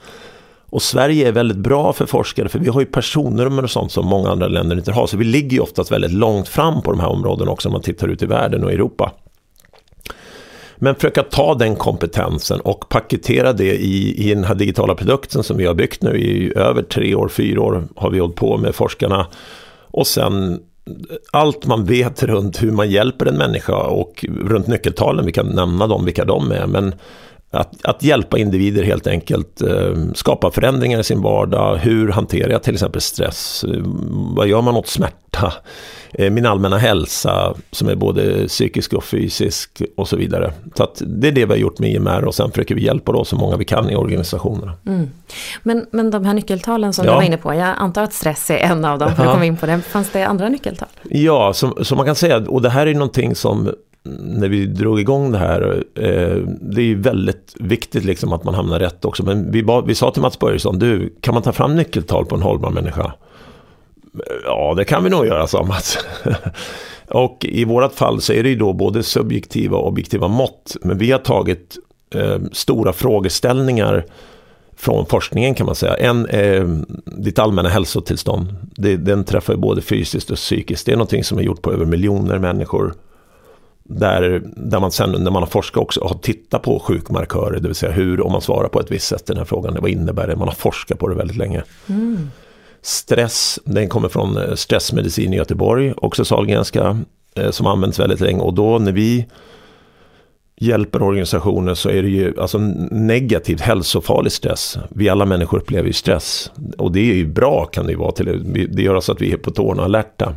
Och 0.70 0.82
Sverige 0.82 1.28
är 1.28 1.32
väldigt 1.32 1.56
bra 1.56 1.92
för 1.92 2.06
forskare 2.06 2.48
för 2.48 2.58
vi 2.58 2.68
har 2.68 2.80
ju 2.80 2.86
personnummer 2.86 3.62
och 3.62 3.70
sånt 3.70 3.92
som 3.92 4.06
många 4.06 4.30
andra 4.30 4.48
länder 4.48 4.76
inte 4.76 4.92
har. 4.92 5.06
Så 5.06 5.16
vi 5.16 5.24
ligger 5.24 5.56
ju 5.56 5.60
oftast 5.60 5.92
väldigt 5.92 6.12
långt 6.12 6.48
fram 6.48 6.82
på 6.82 6.90
de 6.90 7.00
här 7.00 7.08
områdena 7.08 7.50
också 7.50 7.68
om 7.68 7.72
man 7.72 7.82
tittar 7.82 8.08
ut 8.08 8.22
i 8.22 8.26
världen 8.26 8.64
och 8.64 8.72
Europa. 8.72 9.12
Men 10.76 10.94
försöka 10.94 11.22
ta 11.22 11.54
den 11.54 11.76
kompetensen 11.76 12.60
och 12.60 12.88
paketera 12.88 13.52
det 13.52 13.76
i, 13.76 14.28
i 14.30 14.34
den 14.34 14.44
här 14.44 14.54
digitala 14.54 14.94
produkten 14.94 15.42
som 15.42 15.56
vi 15.56 15.66
har 15.66 15.74
byggt 15.74 16.02
nu 16.02 16.18
i 16.18 16.52
över 16.56 16.82
tre 16.82 17.14
år, 17.14 17.28
fyra 17.28 17.62
år 17.62 17.84
har 17.96 18.10
vi 18.10 18.18
hållit 18.18 18.36
på 18.36 18.56
med 18.56 18.74
forskarna 18.74 19.26
och 19.96 20.06
sen 20.06 20.60
allt 21.32 21.66
man 21.66 21.84
vet 21.84 22.22
runt 22.22 22.62
hur 22.62 22.70
man 22.70 22.90
hjälper 22.90 23.26
en 23.26 23.36
människa 23.36 23.76
och 23.76 24.24
runt 24.44 24.66
nyckeltalen, 24.66 25.26
vi 25.26 25.32
kan 25.32 25.46
nämna 25.46 25.86
dem, 25.86 26.04
vilka 26.04 26.24
de 26.24 26.52
är. 26.52 26.66
Men 26.66 26.94
att, 27.56 27.84
att 27.84 28.02
hjälpa 28.02 28.38
individer 28.38 28.82
helt 28.82 29.06
enkelt, 29.06 29.62
eh, 29.62 29.94
skapa 30.14 30.50
förändringar 30.50 31.00
i 31.00 31.04
sin 31.04 31.22
vardag. 31.22 31.76
Hur 31.76 32.08
hanterar 32.08 32.50
jag 32.50 32.62
till 32.62 32.74
exempel 32.74 33.00
stress? 33.00 33.64
Vad 34.36 34.46
gör 34.46 34.62
man 34.62 34.76
åt 34.76 34.86
smärta? 34.86 35.52
Eh, 36.12 36.30
min 36.30 36.46
allmänna 36.46 36.78
hälsa 36.78 37.54
som 37.70 37.88
är 37.88 37.94
både 37.94 38.48
psykisk 38.48 38.92
och 38.92 39.04
fysisk 39.04 39.82
och 39.96 40.08
så 40.08 40.16
vidare. 40.16 40.52
Så 40.74 40.88
det 41.00 41.28
är 41.28 41.32
det 41.32 41.44
vi 41.44 41.52
har 41.52 41.58
gjort 41.58 41.78
med 41.78 41.90
IMR 41.90 42.24
och 42.24 42.34
sen 42.34 42.50
försöker 42.50 42.74
vi 42.74 42.84
hjälpa 42.84 43.12
då 43.12 43.24
så 43.24 43.36
många 43.36 43.56
vi 43.56 43.64
kan 43.64 43.90
i 43.90 43.96
organisationerna. 43.96 44.72
Mm. 44.86 45.10
Men, 45.62 45.86
men 45.90 46.10
de 46.10 46.24
här 46.24 46.34
nyckeltalen 46.34 46.92
som 46.92 47.04
ja. 47.04 47.10
du 47.10 47.16
var 47.16 47.22
inne 47.22 47.36
på, 47.36 47.54
jag 47.54 47.74
antar 47.78 48.02
att 48.02 48.12
stress 48.12 48.50
är 48.50 48.58
en 48.58 48.84
av 48.84 48.98
dem 48.98 49.16
för 49.16 49.22
att 49.22 49.32
komma 49.32 49.44
in 49.44 49.56
på 49.56 49.66
det. 49.66 49.80
Fanns 49.80 50.10
det 50.10 50.24
andra 50.24 50.48
nyckeltal? 50.48 50.88
Ja, 51.02 51.52
som, 51.52 51.84
som 51.84 51.96
man 51.96 52.06
kan 52.06 52.14
säga, 52.14 52.38
och 52.38 52.62
det 52.62 52.70
här 52.70 52.86
är 52.86 52.94
någonting 52.94 53.34
som 53.34 53.70
när 54.20 54.48
vi 54.48 54.66
drog 54.66 55.00
igång 55.00 55.32
det 55.32 55.38
här, 55.38 55.84
eh, 55.94 56.36
det 56.60 56.80
är 56.80 56.84
ju 56.84 57.00
väldigt 57.00 57.54
viktigt 57.58 58.04
liksom 58.04 58.32
att 58.32 58.44
man 58.44 58.54
hamnar 58.54 58.78
rätt 58.78 59.04
också. 59.04 59.24
Men 59.24 59.50
vi, 59.52 59.62
ba, 59.62 59.80
vi 59.80 59.94
sa 59.94 60.10
till 60.10 60.22
Mats 60.22 60.38
Börjesson, 60.38 60.78
du, 60.78 61.14
kan 61.20 61.34
man 61.34 61.42
ta 61.42 61.52
fram 61.52 61.76
nyckeltal 61.76 62.26
på 62.26 62.34
en 62.34 62.42
hållbar 62.42 62.70
människa? 62.70 63.12
Ja, 64.44 64.74
det 64.76 64.84
kan 64.84 65.04
vi 65.04 65.10
nog 65.10 65.26
göra, 65.26 65.46
sa 65.46 65.64
Mats. 65.64 65.98
och 67.08 67.44
i 67.48 67.64
vårat 67.64 67.94
fall 67.94 68.20
så 68.20 68.32
är 68.32 68.42
det 68.42 68.48
ju 68.48 68.56
då 68.56 68.72
både 68.72 69.02
subjektiva 69.02 69.76
och 69.76 69.88
objektiva 69.88 70.28
mått. 70.28 70.76
Men 70.82 70.98
vi 70.98 71.12
har 71.12 71.18
tagit 71.18 71.76
eh, 72.14 72.38
stora 72.52 72.92
frågeställningar 72.92 74.04
från 74.76 75.06
forskningen 75.06 75.54
kan 75.54 75.66
man 75.66 75.74
säga. 75.74 75.94
En 75.94 76.26
är 76.26 76.60
eh, 76.60 76.68
ditt 77.04 77.38
allmänna 77.38 77.68
hälsotillstånd. 77.68 78.56
Det, 78.76 78.96
den 78.96 79.24
träffar 79.24 79.56
både 79.56 79.82
fysiskt 79.82 80.30
och 80.30 80.36
psykiskt. 80.36 80.86
Det 80.86 80.92
är 80.92 80.96
någonting 80.96 81.24
som 81.24 81.38
är 81.38 81.42
gjort 81.42 81.62
på 81.62 81.72
över 81.72 81.84
miljoner 81.84 82.38
människor. 82.38 82.94
Där, 83.88 84.42
där 84.56 84.80
man 84.80 84.90
sen 84.90 85.10
när 85.10 85.30
man 85.30 85.42
har 85.42 85.46
forskat 85.46 85.82
också 85.82 86.04
har 86.04 86.18
tittat 86.18 86.62
på 86.62 86.78
sjukmarkörer, 86.78 87.60
det 87.60 87.68
vill 87.68 87.74
säga 87.74 87.92
hur, 87.92 88.20
om 88.20 88.32
man 88.32 88.40
svarar 88.40 88.68
på 88.68 88.80
ett 88.80 88.90
visst 88.90 89.06
sätt 89.06 89.26
den 89.26 89.36
här 89.36 89.44
frågan, 89.44 89.78
vad 89.80 89.90
innebär 89.90 90.26
det? 90.26 90.36
Man 90.36 90.48
har 90.48 90.54
forskat 90.54 90.98
på 90.98 91.08
det 91.08 91.14
väldigt 91.14 91.36
länge. 91.36 91.62
Mm. 91.88 92.30
Stress, 92.82 93.58
den 93.64 93.88
kommer 93.88 94.08
från 94.08 94.36
eh, 94.36 94.54
stressmedicin 94.54 95.32
i 95.32 95.36
Göteborg, 95.36 95.94
också 95.96 96.24
Sahlgrenska, 96.24 96.98
eh, 97.34 97.50
som 97.50 97.66
används 97.66 97.98
väldigt 97.98 98.20
länge. 98.20 98.40
Och 98.40 98.54
då 98.54 98.78
när 98.78 98.92
vi 98.92 99.26
hjälper 100.60 101.02
organisationer 101.02 101.74
så 101.74 101.88
är 101.88 102.02
det 102.02 102.08
ju 102.08 102.40
alltså 102.40 102.58
negativt 102.90 103.60
hälsofarlig 103.60 104.32
stress. 104.32 104.78
Vi 104.90 105.08
alla 105.08 105.24
människor 105.24 105.58
upplever 105.58 105.86
ju 105.86 105.92
stress. 105.92 106.50
Och 106.78 106.92
det 106.92 107.10
är 107.10 107.14
ju 107.14 107.26
bra 107.26 107.64
kan 107.64 107.86
det 107.86 107.92
ju 107.92 107.98
vara. 107.98 108.12
Till, 108.12 108.68
det 108.72 108.82
gör 108.82 109.00
så 109.00 109.12
att 109.12 109.20
vi 109.20 109.32
är 109.32 109.36
på 109.36 109.50
tårna 109.50 109.84
alerta. 109.84 110.34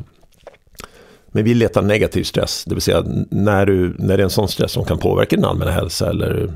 Men 1.32 1.44
vi 1.44 1.54
letar 1.54 1.82
negativ 1.82 2.24
stress, 2.24 2.64
det 2.66 2.76
vill 2.76 2.82
säga 2.82 3.04
när, 3.30 3.66
du, 3.66 3.96
när 3.98 4.18
det 4.18 4.24
är 4.24 4.26
en 4.26 4.30
sån 4.30 4.48
stress 4.48 4.72
som 4.72 4.86
kan 4.86 4.98
påverka 4.98 5.36
din 5.36 5.46
allmänna 5.46 5.72
hälsa 5.72 6.10
eller 6.10 6.54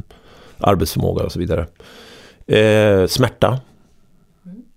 arbetsförmåga 0.58 1.24
och 1.24 1.32
så 1.32 1.40
vidare. 1.40 1.68
Eh, 2.48 3.08
smärta, 3.08 3.60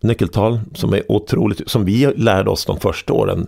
nyckeltal 0.00 0.60
som 0.74 0.92
är 0.92 1.12
otroligt, 1.12 1.70
som 1.70 1.84
vi 1.84 2.12
lärde 2.16 2.50
oss 2.50 2.64
de 2.64 2.80
första 2.80 3.12
åren 3.12 3.46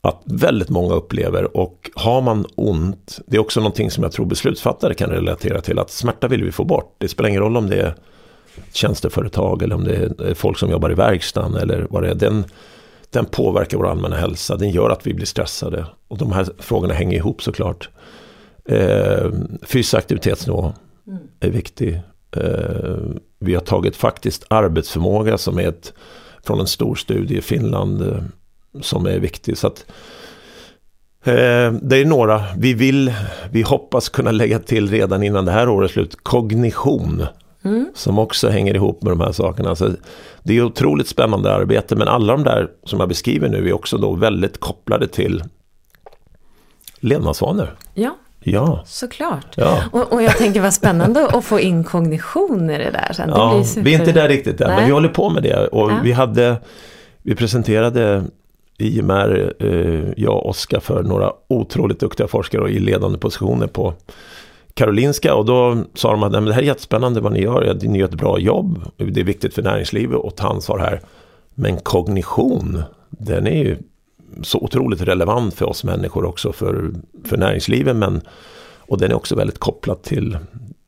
att 0.00 0.22
väldigt 0.24 0.70
många 0.70 0.94
upplever 0.94 1.56
och 1.56 1.90
har 1.94 2.20
man 2.20 2.46
ont, 2.54 3.20
det 3.26 3.36
är 3.36 3.40
också 3.40 3.60
någonting 3.60 3.90
som 3.90 4.02
jag 4.02 4.12
tror 4.12 4.26
beslutsfattare 4.26 4.94
kan 4.94 5.10
relatera 5.10 5.60
till, 5.60 5.78
att 5.78 5.90
smärta 5.90 6.28
vill 6.28 6.44
vi 6.44 6.52
få 6.52 6.64
bort. 6.64 6.94
Det 6.98 7.08
spelar 7.08 7.28
ingen 7.28 7.42
roll 7.42 7.56
om 7.56 7.70
det 7.70 7.76
är 7.76 7.94
tjänsteföretag 8.72 9.62
eller 9.62 9.74
om 9.74 9.84
det 9.84 9.94
är 10.18 10.34
folk 10.34 10.58
som 10.58 10.70
jobbar 10.70 10.90
i 10.90 10.94
verkstaden 10.94 11.54
eller 11.54 11.86
vad 11.90 12.02
det 12.02 12.10
är. 12.10 12.14
Den, 12.14 12.44
den 13.14 13.24
påverkar 13.24 13.78
vår 13.78 13.86
allmänna 13.88 14.16
hälsa, 14.16 14.56
den 14.56 14.70
gör 14.70 14.90
att 14.90 15.06
vi 15.06 15.14
blir 15.14 15.26
stressade. 15.26 15.86
Och 16.08 16.18
de 16.18 16.32
här 16.32 16.48
frågorna 16.58 16.94
hänger 16.94 17.16
ihop 17.16 17.42
såklart. 17.42 17.88
Eh, 18.68 19.30
fysisk 19.62 19.94
aktivitetsnivå 19.94 20.72
mm. 21.06 21.18
är 21.40 21.50
viktig. 21.50 22.00
Eh, 22.36 22.96
vi 23.38 23.54
har 23.54 23.60
tagit 23.60 23.96
faktiskt 23.96 24.44
arbetsförmåga 24.50 25.38
som 25.38 25.58
är 25.58 25.68
ett, 25.68 25.92
från 26.42 26.60
en 26.60 26.66
stor 26.66 26.94
studie 26.94 27.38
i 27.38 27.40
Finland 27.40 28.02
eh, 28.02 28.22
som 28.80 29.06
är 29.06 29.18
viktig. 29.18 29.58
Så 29.58 29.66
att, 29.66 29.86
eh, 31.24 31.72
det 31.82 31.96
är 31.96 32.04
några, 32.04 32.42
vi 32.56 32.74
vill, 32.74 33.14
vi 33.50 33.62
hoppas 33.62 34.08
kunna 34.08 34.30
lägga 34.30 34.58
till 34.58 34.90
redan 34.90 35.22
innan 35.22 35.44
det 35.44 35.52
här 35.52 35.68
året 35.68 35.90
slut, 35.90 36.16
kognition. 36.22 37.22
Mm. 37.64 37.90
Som 37.94 38.18
också 38.18 38.48
hänger 38.48 38.74
ihop 38.74 39.02
med 39.02 39.12
de 39.12 39.20
här 39.20 39.32
sakerna. 39.32 39.76
Så 39.76 39.90
det 40.42 40.56
är 40.56 40.62
otroligt 40.62 41.08
spännande 41.08 41.54
arbete 41.54 41.96
men 41.96 42.08
alla 42.08 42.32
de 42.32 42.44
där 42.44 42.68
som 42.84 43.00
jag 43.00 43.08
beskriver 43.08 43.48
nu 43.48 43.68
är 43.68 43.72
också 43.72 43.98
då 43.98 44.14
väldigt 44.14 44.60
kopplade 44.60 45.08
till 45.08 45.44
levnadsvanor. 47.00 47.76
Ja. 47.94 48.16
Ja, 48.46 48.82
såklart. 48.86 49.46
Ja. 49.56 49.84
Och, 49.92 50.12
och 50.12 50.22
jag 50.22 50.38
tänker 50.38 50.60
vad 50.60 50.74
spännande 50.74 51.26
att 51.26 51.44
få 51.44 51.60
in 51.60 51.84
kognition 51.84 52.70
i 52.70 52.78
det 52.78 52.90
där 52.90 53.12
sen. 53.12 53.28
Det 53.28 53.34
ja, 53.34 53.64
super... 53.64 53.82
Vi 53.82 53.94
är 53.94 53.98
inte 53.98 54.12
där 54.12 54.28
riktigt 54.28 54.60
än, 54.60 54.66
Nej. 54.68 54.76
men 54.76 54.86
vi 54.86 54.92
håller 54.92 55.08
på 55.08 55.30
med 55.30 55.42
det. 55.42 55.66
Och 55.66 55.90
ja. 55.90 56.00
vi, 56.02 56.12
hade, 56.12 56.56
vi 57.22 57.34
presenterade 57.34 58.24
IMR, 58.78 59.54
eh, 59.58 60.12
jag 60.16 60.34
och 60.34 60.48
Oskar, 60.48 60.80
för 60.80 61.02
några 61.02 61.32
otroligt 61.48 62.00
duktiga 62.00 62.28
forskare 62.28 62.70
i 62.70 62.78
ledande 62.78 63.18
positioner 63.18 63.66
på 63.66 63.94
Karolinska 64.74 65.34
och 65.34 65.44
då 65.44 65.84
sa 65.94 66.10
de 66.10 66.22
att 66.22 66.32
det 66.32 66.52
här 66.52 66.62
är 66.62 66.66
jättespännande 66.66 67.20
vad 67.20 67.32
ni 67.32 67.42
gör, 67.42 67.78
ni 67.82 67.98
gör 67.98 68.08
ett 68.08 68.14
bra 68.14 68.38
jobb, 68.38 68.82
det 68.96 69.20
är 69.20 69.24
viktigt 69.24 69.54
för 69.54 69.62
näringslivet 69.62 70.24
att 70.24 70.36
ta 70.36 70.48
ansvar 70.48 70.78
här. 70.78 71.00
Men 71.54 71.76
kognition, 71.76 72.82
den 73.10 73.46
är 73.46 73.64
ju 73.64 73.76
så 74.42 74.58
otroligt 74.58 75.00
relevant 75.00 75.54
för 75.54 75.66
oss 75.66 75.84
människor 75.84 76.24
också 76.24 76.52
för, 76.52 76.90
för 77.24 77.36
näringslivet 77.36 77.96
men 77.96 78.20
och 78.86 78.98
den 78.98 79.10
är 79.10 79.14
också 79.14 79.36
väldigt 79.36 79.58
kopplad 79.58 80.02
till 80.02 80.38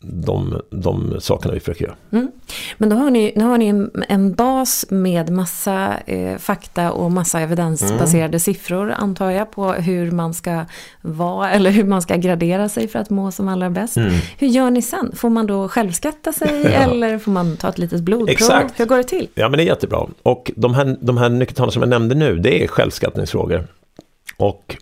de, 0.09 0.61
de 0.71 1.21
sakerna 1.21 1.55
vi 1.55 1.61
försöker 1.61 1.85
göra. 1.85 1.97
Mm. 2.13 2.31
Men 2.79 2.89
då 2.89 2.97
har 2.97 3.11
ni, 3.11 3.33
nu 3.37 3.45
har 3.45 3.59
ni 3.59 3.89
en 4.09 4.35
bas 4.35 4.87
med 4.89 5.31
massa 5.31 5.95
eh, 6.07 6.39
fakta 6.39 6.93
och 6.93 7.13
massa 7.13 7.41
evidensbaserade 7.41 8.29
mm. 8.29 8.41
siffror 8.41 8.91
antar 8.91 9.31
jag 9.31 9.51
på 9.51 9.73
hur 9.73 10.11
man 10.11 10.35
ska 10.35 10.65
vara 11.03 11.51
eller 11.57 11.71
hur 11.71 11.85
man 11.85 12.03
ska 12.03 12.17
gradera 12.17 12.69
sig 12.69 12.89
för 12.89 12.99
att 12.99 13.11
må 13.11 13.31
som 13.31 13.49
allra 13.49 13.71
bäst. 13.71 13.97
Mm. 13.97 14.13
Hur 14.39 14.49
gör 14.49 14.71
ni 14.71 14.83
sen? 14.83 15.13
Får 15.17 15.31
man 15.31 15.47
då 15.47 15.69
självskatta 15.69 16.33
sig 16.33 16.61
ja. 16.65 16.71
eller 16.71 17.19
får 17.19 17.31
man 17.33 17.57
ta 17.57 17.69
ett 17.69 17.79
litet 17.79 18.01
blodprov? 18.01 18.31
Exakt. 18.31 18.81
Hur 18.81 18.87
går 18.87 18.97
det 18.97 19.05
till? 19.05 19.29
Ja 19.35 19.49
men 19.49 19.59
det 19.59 19.65
är 19.65 19.67
jättebra. 19.67 20.07
Och 20.23 20.51
de 20.57 20.75
här, 20.75 20.97
de 21.01 21.17
här 21.17 21.29
nyckeltalen 21.29 21.73
som 21.73 21.83
jag 21.83 21.89
nämnde 21.89 22.15
nu 22.15 22.39
det 22.39 22.65
är 22.65 22.69
självskattningsfrågor. 22.69 23.67
Och 24.37 24.77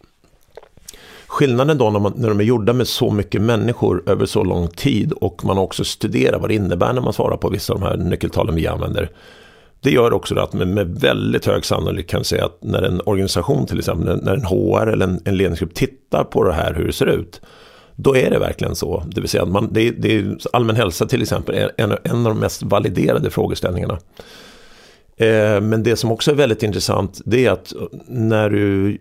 Skillnaden 1.35 1.79
då 1.79 1.91
när, 1.91 2.01
man, 2.01 2.13
när 2.17 2.29
de 2.29 2.41
är 2.41 2.45
gjorda 2.45 2.73
med 2.73 2.89
så 2.89 3.11
mycket 3.11 3.43
människor 3.43 4.03
över 4.07 4.27
så 4.27 4.45
lång 4.45 4.69
tid 4.69 5.13
och 5.13 5.45
man 5.45 5.59
också 5.59 5.85
studerar 5.85 6.39
vad 6.39 6.51
det 6.51 6.55
innebär 6.55 6.93
när 6.93 7.01
man 7.01 7.13
svarar 7.13 7.37
på 7.37 7.49
vissa 7.49 7.73
av 7.73 7.81
de 7.81 7.87
här 7.87 7.97
nyckeltalen 7.97 8.55
vi 8.55 8.67
använder. 8.67 9.11
Det 9.81 9.91
gör 9.91 10.13
också 10.13 10.39
att 10.39 10.53
med, 10.53 10.69
med 10.69 11.01
väldigt 11.01 11.47
hög 11.47 11.65
sannolikhet 11.65 12.11
kan 12.11 12.25
säga 12.25 12.45
att 12.45 12.59
när 12.63 12.83
en 12.83 13.01
organisation 13.07 13.67
till 13.67 13.79
exempel, 13.79 14.21
när 14.23 14.35
en 14.35 14.45
HR 14.45 14.87
eller 14.87 15.07
en, 15.07 15.21
en 15.25 15.37
ledningsgrupp 15.37 15.75
tittar 15.75 16.25
på 16.25 16.45
det 16.45 16.53
här 16.53 16.75
hur 16.75 16.87
det 16.87 16.93
ser 16.93 17.07
ut. 17.07 17.41
Då 17.97 18.17
är 18.17 18.31
det 18.31 18.39
verkligen 18.39 18.75
så. 18.75 19.03
Det 19.07 19.21
vill 19.21 19.31
säga 19.31 19.43
att 19.43 19.49
man, 19.49 19.69
det, 19.73 19.91
det, 19.91 20.47
allmän 20.53 20.77
hälsa 20.77 21.07
till 21.07 21.23
exempel 21.23 21.55
är 21.55 21.71
en, 21.77 21.97
en 22.05 22.27
av 22.27 22.35
de 22.35 22.39
mest 22.39 22.63
validerade 22.63 23.31
frågeställningarna. 23.31 23.99
Eh, 25.17 25.61
men 25.61 25.83
det 25.83 25.97
som 25.97 26.13
också 26.13 26.31
är 26.31 26.35
väldigt 26.35 26.63
intressant 26.63 27.21
det 27.25 27.47
är 27.47 27.51
att 27.51 27.73
när 28.07 28.51
du, 28.51 28.99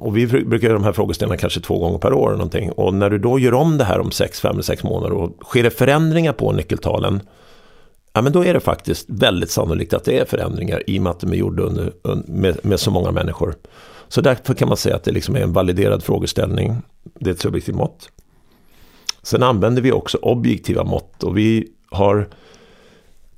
och 0.00 0.16
vi 0.16 0.26
brukar 0.26 0.68
göra 0.68 0.78
de 0.78 0.84
här 0.84 0.92
frågeställningarna 0.92 1.40
kanske 1.40 1.60
två 1.60 1.78
gånger 1.78 1.98
per 1.98 2.12
år 2.12 2.30
någonting. 2.30 2.72
Och 2.72 2.94
när 2.94 3.10
du 3.10 3.18
då 3.18 3.38
gör 3.38 3.54
om 3.54 3.78
det 3.78 3.84
här 3.84 4.00
om 4.00 4.10
sex, 4.10 4.40
fem 4.40 4.52
eller 4.52 4.62
sex 4.62 4.84
månader 4.84 5.12
och 5.16 5.44
sker 5.44 5.62
det 5.62 5.70
förändringar 5.70 6.32
på 6.32 6.52
nyckeltalen. 6.52 7.20
Ja 8.12 8.22
men 8.22 8.32
då 8.32 8.44
är 8.44 8.54
det 8.54 8.60
faktiskt 8.60 9.06
väldigt 9.08 9.50
sannolikt 9.50 9.94
att 9.94 10.04
det 10.04 10.18
är 10.18 10.24
förändringar 10.24 10.82
i 10.86 10.98
och 10.98 11.02
med 11.02 11.10
att 11.10 11.20
de 11.20 11.32
är 11.32 11.36
gjorda 11.36 11.62
under, 11.62 11.92
med, 12.26 12.64
med 12.64 12.80
så 12.80 12.90
många 12.90 13.10
människor. 13.10 13.54
Så 14.08 14.20
därför 14.20 14.54
kan 14.54 14.68
man 14.68 14.76
säga 14.76 14.96
att 14.96 15.04
det 15.04 15.12
liksom 15.12 15.36
är 15.36 15.40
en 15.40 15.52
validerad 15.52 16.02
frågeställning. 16.02 16.76
Det 17.18 17.30
är 17.30 17.34
ett 17.34 17.40
subjektivt 17.40 17.76
mått. 17.76 18.08
Sen 19.22 19.42
använder 19.42 19.82
vi 19.82 19.92
också 19.92 20.18
objektiva 20.22 20.84
mått 20.84 21.22
och 21.22 21.38
vi 21.38 21.68
har 21.90 22.28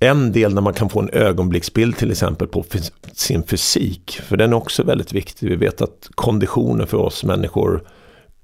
en 0.00 0.32
del 0.32 0.54
när 0.54 0.62
man 0.62 0.74
kan 0.74 0.88
få 0.88 1.00
en 1.00 1.10
ögonblicksbild 1.10 1.96
till 1.96 2.10
exempel 2.10 2.48
på 2.48 2.64
sin 3.12 3.42
fysik. 3.42 4.20
För 4.22 4.36
den 4.36 4.52
är 4.52 4.56
också 4.56 4.82
väldigt 4.82 5.12
viktig. 5.12 5.48
Vi 5.48 5.56
vet 5.56 5.82
att 5.82 6.08
konditionen 6.14 6.86
för 6.86 6.98
oss 6.98 7.24
människor 7.24 7.82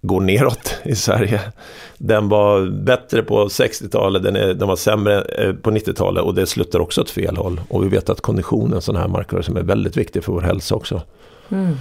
går 0.03 0.21
neråt 0.21 0.75
i 0.85 0.95
Sverige. 0.95 1.41
Den 1.99 2.29
var 2.29 2.67
bättre 2.67 3.23
på 3.23 3.45
60-talet, 3.45 4.23
den, 4.23 4.35
den 4.35 4.69
var 4.69 4.77
sämre 4.77 5.23
eh, 5.23 5.53
på 5.53 5.71
90-talet 5.71 6.25
och 6.25 6.35
det 6.35 6.47
slutar 6.47 6.81
också 6.81 7.01
åt 7.01 7.11
fel 7.11 7.37
håll. 7.37 7.61
Och 7.69 7.85
vi 7.85 7.89
vet 7.89 8.11
att 8.11 8.21
konditionen 8.21 8.81
sån 8.81 8.97
här 8.97 9.09
markör 9.09 9.43
som 9.43 9.57
är 9.57 9.63
väldigt 9.63 9.97
viktig 9.97 10.25
för 10.25 10.33
vår 10.33 10.41
hälsa 10.41 10.75
också. 10.75 11.03
Mm. 11.49 11.75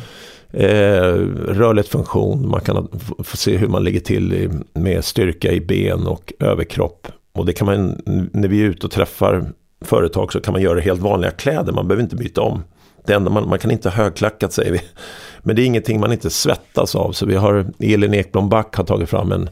Eh, 0.54 1.14
rörlig 1.48 1.86
funktion, 1.86 2.50
man 2.50 2.62
kan 2.62 2.88
få 3.24 3.38
se 3.38 3.58
hur 3.58 3.68
man 3.68 3.84
ligger 3.84 4.00
till 4.00 4.34
i, 4.34 4.50
med 4.74 5.06
styrka 5.06 5.52
i 5.52 5.62
ben 5.62 6.08
och 6.08 6.34
överkropp. 6.40 7.08
Och 7.34 7.46
det 7.46 7.54
kan 7.54 7.66
man, 7.66 8.02
när 8.34 8.48
vi 8.48 8.62
är 8.62 8.66
ute 8.66 8.86
och 8.86 8.92
träffar 8.92 9.52
företag 9.82 10.34
så 10.34 10.42
kan 10.42 10.52
man 10.52 10.62
göra 10.62 10.80
helt 10.80 11.02
vanliga 11.02 11.32
kläder, 11.32 11.74
man 11.74 11.88
behöver 11.88 12.04
inte 12.04 12.16
byta 12.16 12.42
om. 12.42 12.64
Det 13.06 13.14
enda 13.14 13.32
man, 13.32 13.50
man 13.50 13.60
kan 13.60 13.72
inte 13.72 13.90
ha 13.90 13.96
högklackat 13.96 14.54
säger 14.54 14.72
vi. 14.72 14.82
Men 15.40 15.56
det 15.56 15.62
är 15.62 15.66
ingenting 15.66 16.00
man 16.00 16.12
inte 16.12 16.30
svettas 16.30 16.96
av. 16.96 17.12
Så 17.12 17.26
vi 17.26 17.36
har, 17.36 17.66
Elin 17.80 18.14
Ekblom 18.14 18.50
Back 18.50 18.76
har 18.76 18.84
tagit 18.84 19.10
fram 19.10 19.32
en 19.32 19.50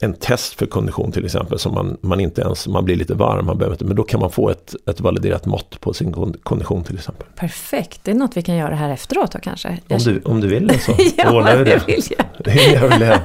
en 0.00 0.14
test 0.14 0.54
för 0.54 0.66
kondition 0.66 1.12
till 1.12 1.24
exempel 1.24 1.58
som 1.58 1.74
man, 1.74 1.96
man 2.00 2.20
inte 2.20 2.40
ens, 2.40 2.68
man 2.68 2.84
blir 2.84 2.96
lite 2.96 3.14
varm, 3.14 3.46
man 3.46 3.58
behöver 3.58 3.74
inte, 3.74 3.84
men 3.84 3.96
då 3.96 4.02
kan 4.02 4.20
man 4.20 4.30
få 4.30 4.50
ett, 4.50 4.74
ett 4.86 5.00
validerat 5.00 5.46
mått 5.46 5.80
på 5.80 5.92
sin 5.92 6.32
kondition 6.42 6.84
till 6.84 6.96
exempel. 6.96 7.26
Perfekt, 7.36 8.00
det 8.02 8.10
är 8.10 8.14
något 8.14 8.36
vi 8.36 8.42
kan 8.42 8.56
göra 8.56 8.74
här 8.74 8.90
efteråt 8.90 9.32
då 9.32 9.38
kanske? 9.38 9.78
Om 9.88 9.98
du, 9.98 10.20
om 10.24 10.40
du 10.40 10.48
vill 10.48 10.66
det 10.66 10.78
så 10.78 10.92
ja, 11.16 11.32
ordnar 11.32 11.56
vi 11.56 11.64
det. 11.64 11.86
vill 11.86 12.02
jag. 12.18 12.26
det 12.44 12.50
vill 12.50 13.08
jag. 13.08 13.20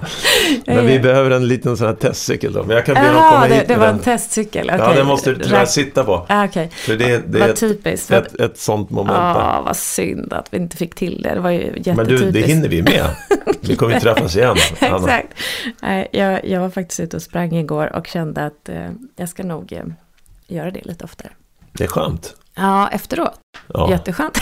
Men 0.66 0.86
vi 0.86 1.00
behöver 1.00 1.32
en 1.32 1.48
liten 1.48 1.78
sån 1.78 1.88
här 1.88 1.94
testcykel 1.94 2.54
då. 2.54 2.64
Men 2.64 2.76
jag 2.76 2.86
kan 2.86 2.96
be 2.96 3.02
dem 3.02 3.30
komma 3.30 3.48
det, 3.48 3.56
hit 3.56 3.68
det 3.68 3.76
var 3.76 3.86
den. 3.86 3.96
en 3.96 4.02
testcykel? 4.02 4.66
Okay. 4.66 4.80
Ja, 4.80 4.94
den 4.94 5.08
måste 5.08 5.34
du 5.34 5.44
tyvärr 5.44 5.66
sitta 5.66 6.04
på. 6.04 6.26
Ah, 6.30 6.46
okay. 6.46 6.70
För 6.70 6.96
det, 6.96 7.24
det 7.28 7.40
vad 7.40 7.50
är 7.50 7.54
typiskt. 7.54 8.12
Ett, 8.12 8.40
ett, 8.40 8.58
sånt 8.58 8.90
moment. 8.90 9.18
Ja, 9.18 9.64
vad 9.66 9.78
synd 9.78 10.34
att 10.34 10.48
vi 10.52 10.58
inte 10.58 10.78
fick 10.78 10.96
till 10.96 11.22
det. 11.22 11.34
Det 11.34 11.40
var 11.40 11.50
ju 11.50 11.60
jättetypiskt. 11.60 11.98
Men 11.98 12.08
du, 12.08 12.32
det 12.32 12.42
hinner 12.42 12.70
vi 12.70 12.82
med. 12.82 13.06
Vi 13.62 13.76
kommer 13.76 13.94
ju 13.94 14.00
träffas 14.00 14.36
igen. 14.36 14.56
Exakt. 14.80 15.28
Jag, 16.12 16.46
jag 16.46 16.63
var 16.64 16.70
faktiskt 16.70 17.00
ute 17.00 17.16
och 17.16 17.22
sprang 17.22 17.56
igår 17.56 17.96
och 17.96 18.08
kände 18.08 18.46
att 18.46 18.70
eh, 18.70 18.92
jag 19.16 19.30
ska 19.30 19.44
nog 19.44 19.74
eh, 19.74 19.84
göra 20.48 20.72
det 20.72 20.86
lite 20.86 21.04
oftare. 21.04 21.32
Det 21.72 21.84
är 21.84 21.88
skönt. 21.88 22.36
Ja, 22.56 22.90
efteråt. 22.90 23.40
Ja. 23.68 23.90
Jätteskönt. 23.90 24.38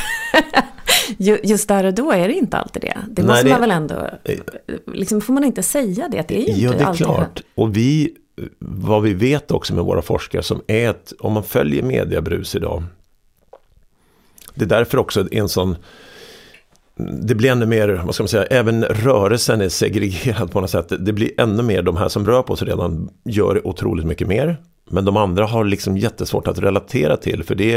Just 1.43 1.67
där 1.67 1.83
och 1.83 1.93
då 1.93 2.11
är 2.11 2.27
det 2.27 2.33
inte 2.33 2.57
alltid 2.57 2.81
det. 2.81 2.97
Det 3.07 3.23
måste 3.23 3.33
Nej, 3.33 3.43
det... 3.43 3.49
man 3.49 3.61
väl 3.61 3.71
ändå, 3.71 4.09
liksom 4.93 5.21
får 5.21 5.33
man 5.33 5.43
inte 5.43 5.63
säga 5.63 6.07
det? 6.11 6.27
Det 6.27 6.49
är 6.49 6.55
ju 6.55 6.63
ja, 6.63 6.71
inte 6.71 6.83
det 6.83 6.89
är 6.89 6.93
klart. 6.93 7.41
Och 7.55 7.77
vi, 7.77 8.15
vad 8.59 9.01
vi 9.01 9.13
vet 9.13 9.51
också 9.51 9.73
med 9.73 9.83
våra 9.83 10.01
forskare 10.01 10.43
som 10.43 10.61
är 10.67 10.89
att 10.89 11.13
om 11.19 11.33
man 11.33 11.43
följer 11.43 11.83
mediebrus 11.83 12.55
idag. 12.55 12.83
Det 14.55 14.65
är 14.65 14.69
därför 14.69 14.97
också 14.97 15.27
en 15.31 15.49
sån 15.49 15.75
det 16.95 17.35
blir 17.35 17.51
ännu 17.51 17.65
mer, 17.65 18.01
vad 18.05 18.15
ska 18.15 18.23
man 18.23 18.27
säga, 18.27 18.43
även 18.43 18.83
rörelsen 18.83 19.61
är 19.61 19.69
segregerad 19.69 20.51
på 20.51 20.61
något 20.61 20.69
sätt. 20.69 20.91
Det 20.99 21.13
blir 21.13 21.31
ännu 21.37 21.63
mer, 21.63 21.81
de 21.81 21.97
här 21.97 22.09
som 22.09 22.25
rör 22.25 22.41
på 22.41 22.55
sig 22.55 22.67
redan 22.67 23.09
gör 23.25 23.67
otroligt 23.67 24.05
mycket 24.05 24.27
mer. 24.27 24.57
Men 24.89 25.05
de 25.05 25.17
andra 25.17 25.45
har 25.45 25.63
liksom 25.63 25.97
jättesvårt 25.97 26.47
att 26.47 26.59
relatera 26.59 27.17
till, 27.17 27.43
för 27.43 27.55
det 27.55 27.75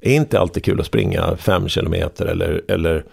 är 0.00 0.12
inte 0.12 0.40
alltid 0.40 0.64
kul 0.64 0.80
att 0.80 0.86
springa 0.86 1.36
fem 1.36 1.68
kilometer 1.68 2.26
eller, 2.26 2.62
eller 2.68 3.04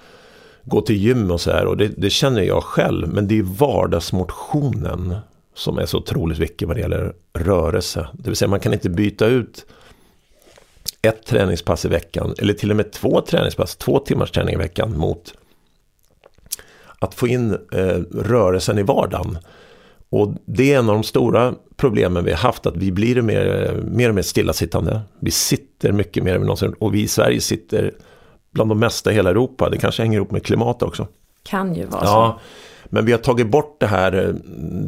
gå 0.63 0.81
till 0.81 0.95
gym 0.95 1.31
och 1.31 1.41
så 1.41 1.51
här. 1.51 1.65
Och 1.65 1.77
det, 1.77 1.87
det 1.97 2.09
känner 2.09 2.41
jag 2.41 2.63
själv, 2.63 3.07
men 3.07 3.27
det 3.27 3.39
är 3.39 3.43
vardagsmotionen 3.43 5.15
som 5.55 5.77
är 5.77 5.85
så 5.85 5.97
otroligt 5.97 6.39
viktig 6.39 6.67
vad 6.67 6.77
det 6.77 6.81
gäller 6.81 7.13
rörelse. 7.33 8.07
Det 8.13 8.29
vill 8.29 8.35
säga 8.35 8.49
man 8.49 8.59
kan 8.59 8.73
inte 8.73 8.89
byta 8.89 9.25
ut 9.25 9.65
ett 11.07 11.25
träningspass 11.25 11.85
i 11.85 11.87
veckan 11.87 12.35
eller 12.37 12.53
till 12.53 12.71
och 12.71 12.77
med 12.77 12.91
två 12.91 13.21
träningspass, 13.21 13.75
två 13.75 13.99
timmars 13.99 14.31
träning 14.31 14.53
i 14.53 14.57
veckan 14.57 14.97
mot 14.97 15.33
att 16.99 17.13
få 17.13 17.27
in 17.27 17.57
eh, 17.71 17.99
rörelsen 18.11 18.79
i 18.79 18.83
vardagen. 18.83 19.37
Och 20.09 20.33
det 20.45 20.73
är 20.73 20.79
en 20.79 20.89
av 20.89 20.95
de 20.95 21.03
stora 21.03 21.53
problemen 21.75 22.25
vi 22.25 22.31
har 22.31 22.37
haft, 22.37 22.65
att 22.65 22.77
vi 22.77 22.91
blir 22.91 23.21
mer, 23.21 23.73
mer 23.83 24.09
och 24.09 24.15
mer 24.15 24.21
stillasittande. 24.21 25.01
Vi 25.19 25.31
sitter 25.31 25.91
mycket 25.91 26.23
mer 26.23 26.35
än 26.35 26.41
någonsin 26.41 26.73
och 26.79 26.93
vi 26.93 27.01
i 27.01 27.07
Sverige 27.07 27.41
sitter 27.41 27.91
bland 28.51 28.71
de 28.71 28.79
mesta 28.79 29.11
i 29.11 29.15
hela 29.15 29.29
Europa. 29.29 29.69
Det 29.69 29.77
kanske 29.77 30.03
hänger 30.03 30.17
ihop 30.17 30.31
med 30.31 30.45
klimat 30.45 30.83
också. 30.83 31.07
Kan 31.43 31.75
ju 31.75 31.85
vara 31.85 32.03
ja, 32.03 32.39
så. 32.39 32.41
Men 32.89 33.05
vi 33.05 33.11
har 33.11 33.19
tagit 33.19 33.47
bort 33.47 33.77
det 33.79 33.87
här, 33.87 34.25
eh, 34.25 34.35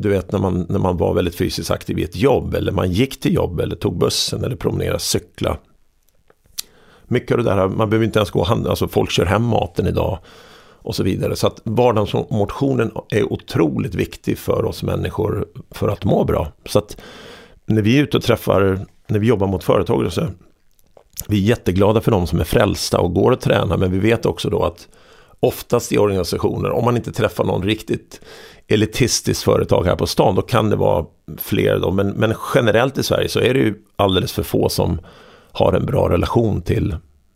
du 0.02 0.10
vet 0.10 0.32
när 0.32 0.40
man, 0.40 0.66
när 0.70 0.80
man 0.80 0.98
var 0.98 1.14
väldigt 1.14 1.36
fysiskt 1.36 1.72
aktiv 1.72 2.00
i 2.00 2.04
ett 2.04 2.16
jobb 2.16 2.56
eller 2.56 2.72
man 2.72 2.92
gick 2.92 3.20
till 3.20 3.34
jobb 3.34 3.60
eller 3.60 3.76
tog 3.76 3.98
bussen 3.98 4.44
eller 4.44 4.56
promenerade, 4.56 5.00
cykla. 5.00 5.58
Mycket 7.08 7.38
av 7.38 7.44
det 7.44 7.50
där, 7.50 7.68
man 7.68 7.90
behöver 7.90 8.06
inte 8.06 8.20
ens 8.20 8.32
gå 8.32 8.40
och 8.40 8.48
handla, 8.48 8.70
alltså 8.70 8.88
folk 8.88 9.12
kör 9.12 9.26
hem 9.26 9.44
maten 9.44 9.88
idag 9.88 10.20
och 10.86 10.96
så 10.96 11.04
vidare. 11.04 11.36
Så 11.36 11.48
att 11.48 11.62
vardagsmotionen 11.64 12.92
är 13.10 13.34
otroligt 13.34 13.96
viktig 13.96 14.38
för 14.38 14.66
oss 14.66 14.84
människor 14.84 15.46
för 15.72 15.88
att 15.88 16.06
må 16.06 16.24
bra. 16.24 16.52
Så 16.66 16.80
att 16.80 16.98
när 17.66 17.82
vi 17.82 17.98
är 17.98 18.04
ute 18.04 18.18
och 18.18 18.24
träffar, 18.24 18.80
när 19.08 19.20
vi 19.20 19.28
jobbar 19.28 19.48
mot 19.48 19.64
företag 19.64 20.14
så 20.14 20.28
vi 21.28 21.38
är 21.38 21.50
jätteglada 21.50 22.02
för 22.02 22.12
de 22.12 22.28
som 22.28 22.40
är 22.40 22.44
frälsta 22.44 23.00
och 23.00 23.14
går 23.14 23.32
och 23.32 23.42
tränar 23.42 23.78
men 23.78 23.92
vi 23.92 24.00
vet 24.00 24.26
också 24.26 24.50
då 24.50 24.64
att 24.64 24.88
oftast 25.40 25.92
i 25.92 25.98
organisationer, 25.98 26.72
om 26.72 26.86
man 26.86 26.98
inte 26.98 27.12
träffar 27.12 27.44
någon 27.44 27.64
riktigt 27.64 28.22
elitistiskt 28.68 29.44
företag 29.44 29.84
här 29.84 29.96
på 29.96 30.08
stan, 30.08 30.36
då 30.36 30.42
kan 30.42 30.70
det 30.70 30.76
vara 30.76 31.06
fler 31.38 31.80
då. 31.80 31.92
Men, 31.92 32.10
men 32.10 32.34
generellt 32.56 32.98
i 32.98 33.04
Sverige 33.04 33.30
så 33.30 33.40
är 33.40 33.54
det 33.54 33.60
ju 33.60 33.76
alldeles 33.96 34.32
för 34.32 34.44
få 34.44 34.70
som 34.70 35.00
har 35.56 35.74
en 35.74 35.86
bra 35.86 36.10
relation 36.10 36.62
till 36.62 36.96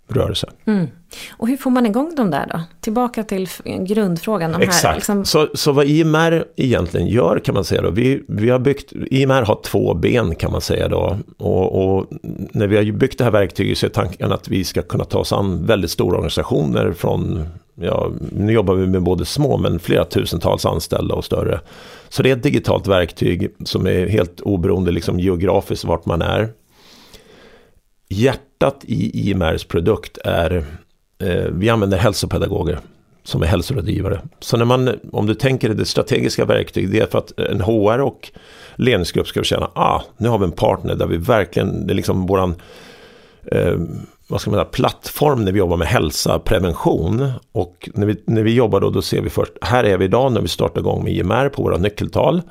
rörelse. 0.10 0.50
Mm. 0.66 0.88
Och 1.32 1.48
hur 1.48 1.58
får 1.58 1.70
man 1.70 1.86
igång 1.86 2.16
de 2.16 2.32
där 2.32 2.48
då? 2.54 2.62
Tillbaka 2.82 3.24
till 3.24 3.50
grundfrågan. 3.80 4.52
De 4.52 4.62
Exakt. 4.62 4.84
Här, 4.84 4.96
liksom... 4.96 5.26
så, 5.26 5.48
så 5.54 5.72
vad 5.72 5.86
IMR 5.86 6.46
egentligen 6.56 7.08
gör 7.08 7.40
kan 7.40 7.56
man 7.56 7.64
säga 7.64 7.82
då. 7.82 7.90
Vi, 7.90 8.24
vi 8.28 8.50
har 8.50 8.60
byggt, 8.60 8.94
IMR 9.12 9.42
har 9.42 9.60
två 9.64 9.94
ben 9.94 10.36
kan 10.36 10.52
man 10.52 10.62
säga 10.62 10.88
då. 10.88 11.18
Och, 11.38 11.98
och, 11.98 12.08
när 12.52 12.68
vi 12.68 12.78
har 12.78 12.92
byggt 12.92 13.18
det 13.18 13.24
här 13.24 13.32
verktyget 13.32 13.78
så 13.78 13.86
är 13.86 13.90
tanken 13.90 14.32
att 14.32 14.48
vi 14.48 14.64
ska 14.64 14.82
kunna 14.82 15.06
ta 15.06 15.20
oss 15.20 15.34
an 15.34 15.66
väldigt 15.66 15.92
stora 15.92 16.16
organisationer 16.16 16.92
från, 16.92 17.48
ja, 17.76 18.12
nu 18.32 18.54
jobbar 18.54 18.74
vi 18.74 18.88
med 18.88 19.04
både 19.04 19.26
små 19.26 19.58
men 19.58 19.80
flera 19.80 20.06
tusentals 20.06 20.66
anställda 20.66 21.16
och 21.16 21.26
större. 21.26 21.60
Så 22.10 22.24
det 22.24 22.32
är 22.32 22.36
ett 22.36 22.44
digitalt 22.44 22.88
verktyg 22.88 23.52
som 23.66 23.88
är 23.88 24.08
helt 24.08 24.42
oberoende 24.42 24.92
liksom 24.92 25.20
geografiskt 25.20 25.86
vart 25.86 26.06
man 26.06 26.22
är 26.22 26.50
hjärtat 28.10 28.84
i 28.88 29.30
IMRs 29.30 29.64
produkt 29.64 30.18
är, 30.18 30.66
eh, 31.20 31.46
vi 31.52 31.70
använder 31.70 31.98
hälsopedagoger 31.98 32.80
som 33.24 33.44
är 33.44 33.48
hälsorådgivare. 33.48 34.22
Så 34.40 34.58
när 34.58 34.66
man, 34.66 35.00
om 35.12 35.26
du 35.26 35.36
tänker 35.36 35.70
det 35.70 35.86
strategiska 35.86 36.46
verktyget, 36.46 36.92
det 36.92 37.00
är 37.00 37.06
för 37.06 37.18
att 37.18 37.40
en 37.40 37.62
HR 37.62 38.00
och 38.00 38.32
ledningsgrupp 38.76 39.28
ska 39.28 39.44
känna, 39.44 39.70
ah, 39.74 40.02
nu 40.18 40.30
har 40.30 40.38
vi 40.38 40.46
en 40.46 40.52
partner 40.52 40.96
där 40.96 41.08
vi 41.08 41.18
verkligen, 41.18 41.88
det 41.88 41.94
är 41.94 41.96
liksom 41.96 42.28
våran, 42.28 42.56
eh, 43.46 43.74
vad 44.28 44.42
ska 44.42 44.52
man 44.52 44.58
säga, 44.58 44.66
plattform 44.66 45.46
när 45.46 45.52
vi 45.52 45.60
jobbar 45.60 45.78
med 45.78 45.88
hälsa, 45.88 46.40
prevention. 46.40 47.32
Och 47.52 47.90
när 47.94 48.06
vi, 48.06 48.24
när 48.26 48.44
vi 48.44 48.54
jobbar 48.54 48.82
då, 48.82 48.90
då 48.90 49.02
ser 49.02 49.22
vi 49.22 49.30
först, 49.30 49.52
här 49.62 49.84
är 49.84 49.98
vi 49.98 50.06
idag 50.06 50.32
när 50.32 50.42
vi 50.42 50.48
startar 50.48 50.82
igång 50.82 51.04
med 51.04 51.14
IMR 51.14 51.50
på 51.50 51.64
våra 51.64 51.78
nyckeltal. 51.78 52.42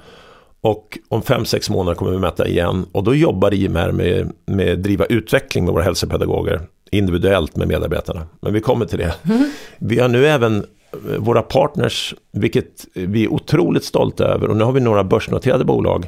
Och 0.60 0.98
om 1.08 1.22
fem 1.22 1.44
sex 1.44 1.70
månader 1.70 1.96
kommer 1.96 2.12
vi 2.12 2.18
mäta 2.18 2.48
igen. 2.48 2.86
Och 2.92 3.04
då 3.04 3.14
jobbar 3.14 3.54
IMR 3.54 3.92
med, 3.92 4.32
med 4.46 4.78
driva 4.78 5.04
utveckling 5.04 5.64
med 5.64 5.74
våra 5.74 5.82
hälsopedagoger. 5.82 6.60
Individuellt 6.90 7.56
med 7.56 7.68
medarbetarna. 7.68 8.26
Men 8.40 8.52
vi 8.52 8.60
kommer 8.60 8.86
till 8.86 8.98
det. 8.98 9.14
Mm. 9.22 9.50
Vi 9.78 9.98
har 9.98 10.08
nu 10.08 10.26
även 10.26 10.56
eh, 10.56 11.18
våra 11.18 11.42
partners, 11.42 12.14
vilket 12.32 12.86
vi 12.94 13.24
är 13.24 13.32
otroligt 13.32 13.84
stolta 13.84 14.24
över. 14.24 14.48
Och 14.48 14.56
nu 14.56 14.64
har 14.64 14.72
vi 14.72 14.80
några 14.80 15.04
börsnoterade 15.04 15.64
bolag 15.64 16.06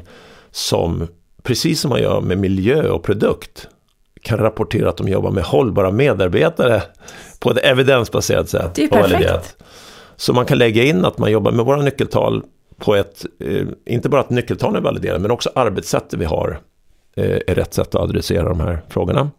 som, 0.51 1.07
precis 1.43 1.81
som 1.81 1.89
man 1.89 2.01
gör 2.01 2.21
med 2.21 2.37
miljö 2.37 2.89
och 2.89 3.03
produkt, 3.03 3.67
kan 4.21 4.37
rapportera 4.37 4.89
att 4.89 4.97
de 4.97 5.07
jobbar 5.07 5.31
med 5.31 5.43
hållbara 5.43 5.91
medarbetare 5.91 6.83
på 7.39 7.51
ett 7.51 7.57
evidensbaserat 7.57 8.49
sätt. 8.49 8.75
Det 8.75 8.83
är 8.83 8.87
perfekt. 8.87 9.55
Så 10.15 10.33
man 10.33 10.45
kan 10.45 10.57
lägga 10.57 10.83
in 10.83 11.05
att 11.05 11.17
man 11.17 11.31
jobbar 11.31 11.51
med 11.51 11.65
våra 11.65 11.81
nyckeltal 11.81 12.43
på 12.81 12.95
ett, 12.95 13.25
eh, 13.39 13.67
inte 13.85 14.09
bara 14.09 14.21
att 14.21 14.29
nyckeltalen 14.29 14.75
är 14.75 14.81
validerade, 14.81 15.19
men 15.19 15.31
också 15.31 15.49
arbetssättet 15.55 16.19
vi 16.19 16.25
har 16.25 16.59
eh, 17.15 17.39
är 17.47 17.55
rätt 17.55 17.73
sätt 17.73 17.95
att 17.95 18.01
adressera 18.01 18.49
de 18.49 18.59
här 18.59 18.81
frågorna. 18.89 19.31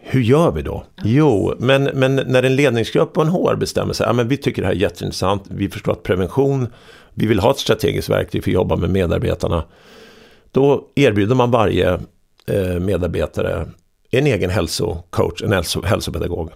Hur 0.00 0.20
gör 0.20 0.50
vi 0.50 0.62
då? 0.62 0.84
Jo, 1.04 1.54
men, 1.58 1.84
men 1.84 2.16
när 2.16 2.42
en 2.42 2.56
ledningsgrupp 2.56 3.18
och 3.18 3.24
en 3.24 3.28
HR 3.28 3.54
bestämmer 3.54 3.92
sig, 3.92 4.06
ja, 4.06 4.12
men 4.12 4.28
vi 4.28 4.36
tycker 4.36 4.62
det 4.62 4.68
här 4.68 4.74
är 4.74 4.78
jätteintressant, 4.78 5.44
vi 5.48 5.68
förstår 5.68 5.92
att 5.92 6.02
prevention, 6.02 6.66
vi 7.14 7.26
vill 7.26 7.40
ha 7.40 7.50
ett 7.50 7.58
strategiskt 7.58 8.08
verktyg 8.08 8.44
för 8.44 8.50
att 8.50 8.54
jobba 8.54 8.76
med 8.76 8.90
medarbetarna. 8.90 9.64
Då 10.50 10.88
erbjuder 10.94 11.34
man 11.34 11.50
varje 11.50 12.00
eh, 12.46 12.80
medarbetare 12.80 13.66
en 14.10 14.26
egen 14.26 14.50
hälsocoach, 14.50 15.42
en 15.42 15.52
hälsopedagog. 15.84 16.50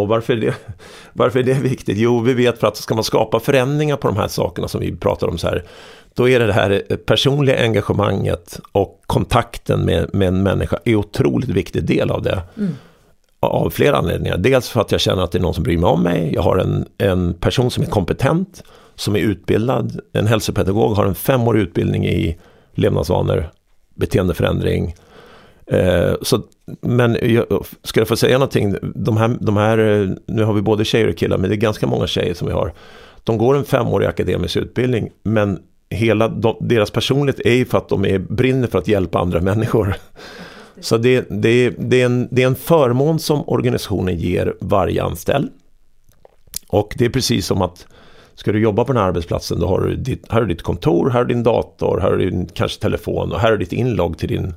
Och 0.00 0.08
varför 0.08 0.32
är, 0.32 0.36
det, 0.36 0.54
varför 1.12 1.38
är 1.38 1.42
det 1.42 1.54
viktigt? 1.54 1.98
Jo, 1.98 2.20
vi 2.20 2.34
vet 2.34 2.60
för 2.60 2.66
att 2.66 2.76
ska 2.76 2.94
man 2.94 3.04
skapa 3.04 3.40
förändringar 3.40 3.96
på 3.96 4.08
de 4.08 4.16
här 4.16 4.28
sakerna 4.28 4.68
som 4.68 4.80
vi 4.80 4.96
pratar 4.96 5.26
om 5.26 5.38
så 5.38 5.48
här, 5.48 5.64
då 6.14 6.28
är 6.28 6.40
det 6.40 6.46
det 6.46 6.52
här 6.52 6.82
personliga 7.06 7.62
engagemanget 7.62 8.60
och 8.72 9.02
kontakten 9.06 9.80
med, 9.80 10.14
med 10.14 10.28
en 10.28 10.42
människa 10.42 10.78
är 10.84 10.94
otroligt 10.94 11.48
viktig 11.48 11.84
del 11.84 12.10
av 12.10 12.22
det. 12.22 12.42
Mm. 12.56 12.72
Av 13.40 13.70
flera 13.70 13.96
anledningar. 13.96 14.36
Dels 14.36 14.68
för 14.68 14.80
att 14.80 14.92
jag 14.92 15.00
känner 15.00 15.22
att 15.22 15.32
det 15.32 15.38
är 15.38 15.42
någon 15.42 15.54
som 15.54 15.64
bryr 15.64 15.78
mig 15.78 15.90
om 15.90 16.02
mig. 16.02 16.30
Jag 16.34 16.42
har 16.42 16.56
en, 16.56 16.86
en 16.98 17.34
person 17.34 17.70
som 17.70 17.82
är 17.82 17.86
kompetent, 17.86 18.62
som 18.94 19.16
är 19.16 19.20
utbildad. 19.20 20.00
En 20.12 20.26
hälsopedagog 20.26 20.96
har 20.96 21.06
en 21.06 21.14
femårig 21.14 21.60
utbildning 21.60 22.06
i 22.06 22.38
levnadsvanor, 22.74 23.50
beteendeförändring, 23.94 24.94
Eh, 25.70 26.14
så, 26.22 26.42
men 26.80 27.18
jag, 27.22 27.46
ska 27.82 28.00
jag 28.00 28.08
få 28.08 28.16
säga 28.16 28.38
någonting, 28.38 28.74
de 28.94 29.16
här, 29.16 29.36
de 29.40 29.56
här, 29.56 29.78
eh, 29.78 30.08
nu 30.26 30.44
har 30.44 30.52
vi 30.52 30.62
både 30.62 30.84
tjejer 30.84 31.08
och 31.08 31.16
killar, 31.16 31.38
men 31.38 31.50
det 31.50 31.56
är 31.56 31.60
ganska 31.60 31.86
många 31.86 32.06
tjejer 32.06 32.34
som 32.34 32.46
vi 32.46 32.52
har. 32.52 32.72
De 33.24 33.38
går 33.38 33.56
en 33.56 33.64
femårig 33.64 34.06
akademisk 34.06 34.56
utbildning, 34.56 35.10
men 35.22 35.58
hela 35.90 36.28
de, 36.28 36.56
deras 36.60 36.90
personlighet 36.90 37.40
är 37.46 37.54
ju 37.54 37.64
för 37.64 37.78
att 37.78 37.88
de 37.88 38.04
är, 38.04 38.18
brinner 38.18 38.66
för 38.66 38.78
att 38.78 38.88
hjälpa 38.88 39.18
andra 39.18 39.40
människor. 39.40 39.94
Så 40.80 40.96
det, 40.96 41.26
det, 41.30 41.70
det, 41.70 42.00
är 42.00 42.06
en, 42.06 42.28
det 42.30 42.42
är 42.42 42.46
en 42.46 42.54
förmån 42.54 43.18
som 43.18 43.48
organisationen 43.48 44.16
ger 44.16 44.54
varje 44.60 45.02
anställd. 45.02 45.50
Och 46.68 46.94
det 46.98 47.04
är 47.04 47.10
precis 47.10 47.46
som 47.46 47.62
att 47.62 47.86
ska 48.34 48.52
du 48.52 48.60
jobba 48.60 48.84
på 48.84 48.92
den 48.92 49.02
här 49.02 49.08
arbetsplatsen, 49.08 49.60
då 49.60 49.66
har 49.66 49.80
du 49.80 49.96
ditt, 49.96 50.24
här 50.28 50.40
du 50.40 50.46
ditt 50.46 50.62
kontor, 50.62 51.10
här 51.10 51.24
du 51.24 51.34
din 51.34 51.42
dator, 51.42 52.00
här 52.00 52.10
har 52.10 52.16
du 52.16 52.30
din 52.30 52.46
kanske 52.46 52.80
telefon 52.80 53.32
och 53.32 53.40
här 53.40 53.50
du 53.50 53.56
ditt 53.56 53.72
inlogg 53.72 54.18
till 54.18 54.28
din 54.28 54.54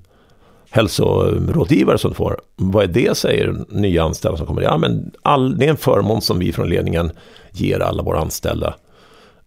hälsorådgivare 0.73 1.97
som 1.97 2.11
du 2.11 2.15
får. 2.15 2.41
Vad 2.55 2.83
är 2.83 2.87
det, 2.87 3.17
säger 3.17 3.55
nya 3.69 4.03
anställda 4.03 4.37
som 4.37 4.47
kommer. 4.47 4.61
Ja, 4.61 4.77
men 4.77 5.11
all, 5.21 5.57
det 5.57 5.65
är 5.65 5.69
en 5.69 5.77
förmån 5.77 6.21
som 6.21 6.39
vi 6.39 6.53
från 6.53 6.69
ledningen 6.69 7.11
ger 7.51 7.79
alla 7.79 8.03
våra 8.03 8.19
anställda 8.19 8.75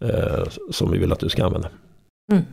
eh, 0.01 0.45
som 0.71 0.91
vi 0.91 0.99
vill 0.99 1.13
att 1.13 1.21
du 1.21 1.29
ska 1.29 1.45
använda. 1.45 1.69
Mm. 2.33 2.45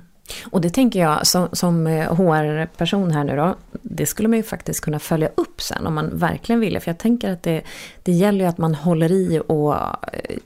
Och 0.43 0.61
det 0.61 0.69
tänker 0.69 0.99
jag 0.99 1.27
som, 1.27 1.47
som 1.51 1.87
HR-person 1.87 3.09
eh, 3.09 3.15
här 3.15 3.23
nu 3.23 3.35
då, 3.35 3.55
det 3.81 4.05
skulle 4.05 4.27
man 4.27 4.37
ju 4.37 4.43
faktiskt 4.43 4.81
kunna 4.81 4.99
följa 4.99 5.29
upp 5.35 5.61
sen 5.61 5.87
om 5.87 5.93
man 5.93 6.17
verkligen 6.17 6.59
ville. 6.59 6.79
För 6.79 6.89
jag 6.89 6.97
tänker 6.97 7.31
att 7.31 7.43
det, 7.43 7.61
det 8.03 8.11
gäller 8.11 8.45
ju 8.45 8.49
att 8.49 8.57
man 8.57 8.75
håller 8.75 9.11
i 9.11 9.41
och 9.47 9.73
eh, 9.73 9.79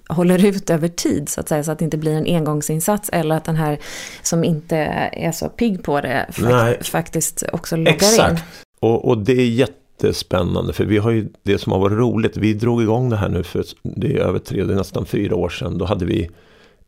håller 0.07 0.45
ut 0.45 0.69
över 0.69 0.87
tid 0.87 1.29
så 1.29 1.39
att 1.39 1.49
säga. 1.49 1.63
Så 1.63 1.71
att 1.71 1.79
det 1.79 1.85
inte 1.85 1.97
blir 1.97 2.15
en 2.15 2.35
engångsinsats 2.35 3.09
eller 3.13 3.35
att 3.35 3.45
den 3.45 3.55
här 3.55 3.79
som 4.23 4.43
inte 4.43 4.77
är 5.11 5.31
så 5.31 5.49
pigg 5.49 5.83
på 5.83 6.01
det 6.01 6.25
fakt 6.31 6.87
faktiskt 6.87 7.43
också 7.53 7.75
loggar 7.75 7.91
Exakt. 7.91 8.31
in. 8.31 8.39
Och, 8.79 9.07
och 9.07 9.17
det 9.17 9.33
är 9.33 9.49
jättespännande 9.49 10.73
för 10.73 10.85
vi 10.85 10.97
har 10.97 11.11
ju 11.11 11.29
det 11.43 11.57
som 11.57 11.71
har 11.71 11.79
varit 11.79 11.97
roligt. 11.97 12.37
Vi 12.37 12.53
drog 12.53 12.81
igång 12.81 13.09
det 13.09 13.17
här 13.17 13.29
nu 13.29 13.43
för 13.43 13.63
det 13.81 14.17
är 14.17 14.19
över 14.19 14.39
tre, 14.39 14.63
det 14.63 14.73
är 14.73 14.77
nästan 14.77 15.05
fyra 15.05 15.35
år 15.35 15.49
sedan. 15.49 15.77
Då 15.77 15.85
hade 15.85 16.05
vi 16.05 16.29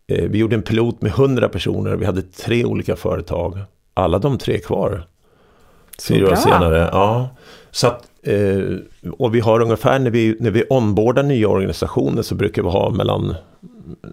vi 0.10 0.38
gjorde 0.38 0.56
en 0.56 0.62
pilot 0.62 1.02
med 1.02 1.12
100 1.12 1.50
personer. 1.50 1.96
Vi 1.96 2.06
hade 2.06 2.22
tre 2.22 2.66
olika 2.66 2.96
företag. 2.96 3.60
Alla 3.94 4.20
de 4.20 4.38
tre 4.38 4.58
kvar. 4.58 5.08
Fyra 6.08 6.32
år 6.32 6.36
senare. 6.36 6.90
Ja. 6.92 7.30
Så 7.72 7.88
att, 7.88 8.10
eh, 8.24 8.62
och 9.12 9.36
vi 9.36 9.40
har 9.40 9.60
ungefär 9.60 10.00
när 10.00 10.12
vi, 10.12 10.38
när 10.40 10.52
vi 10.52 10.64
onboardar 10.70 11.24
nya 11.24 11.48
organisationer 11.48 12.22
så 12.22 12.36
brukar 12.36 12.64
vi 12.64 12.70
ha 12.70 12.90
mellan, 12.90 13.36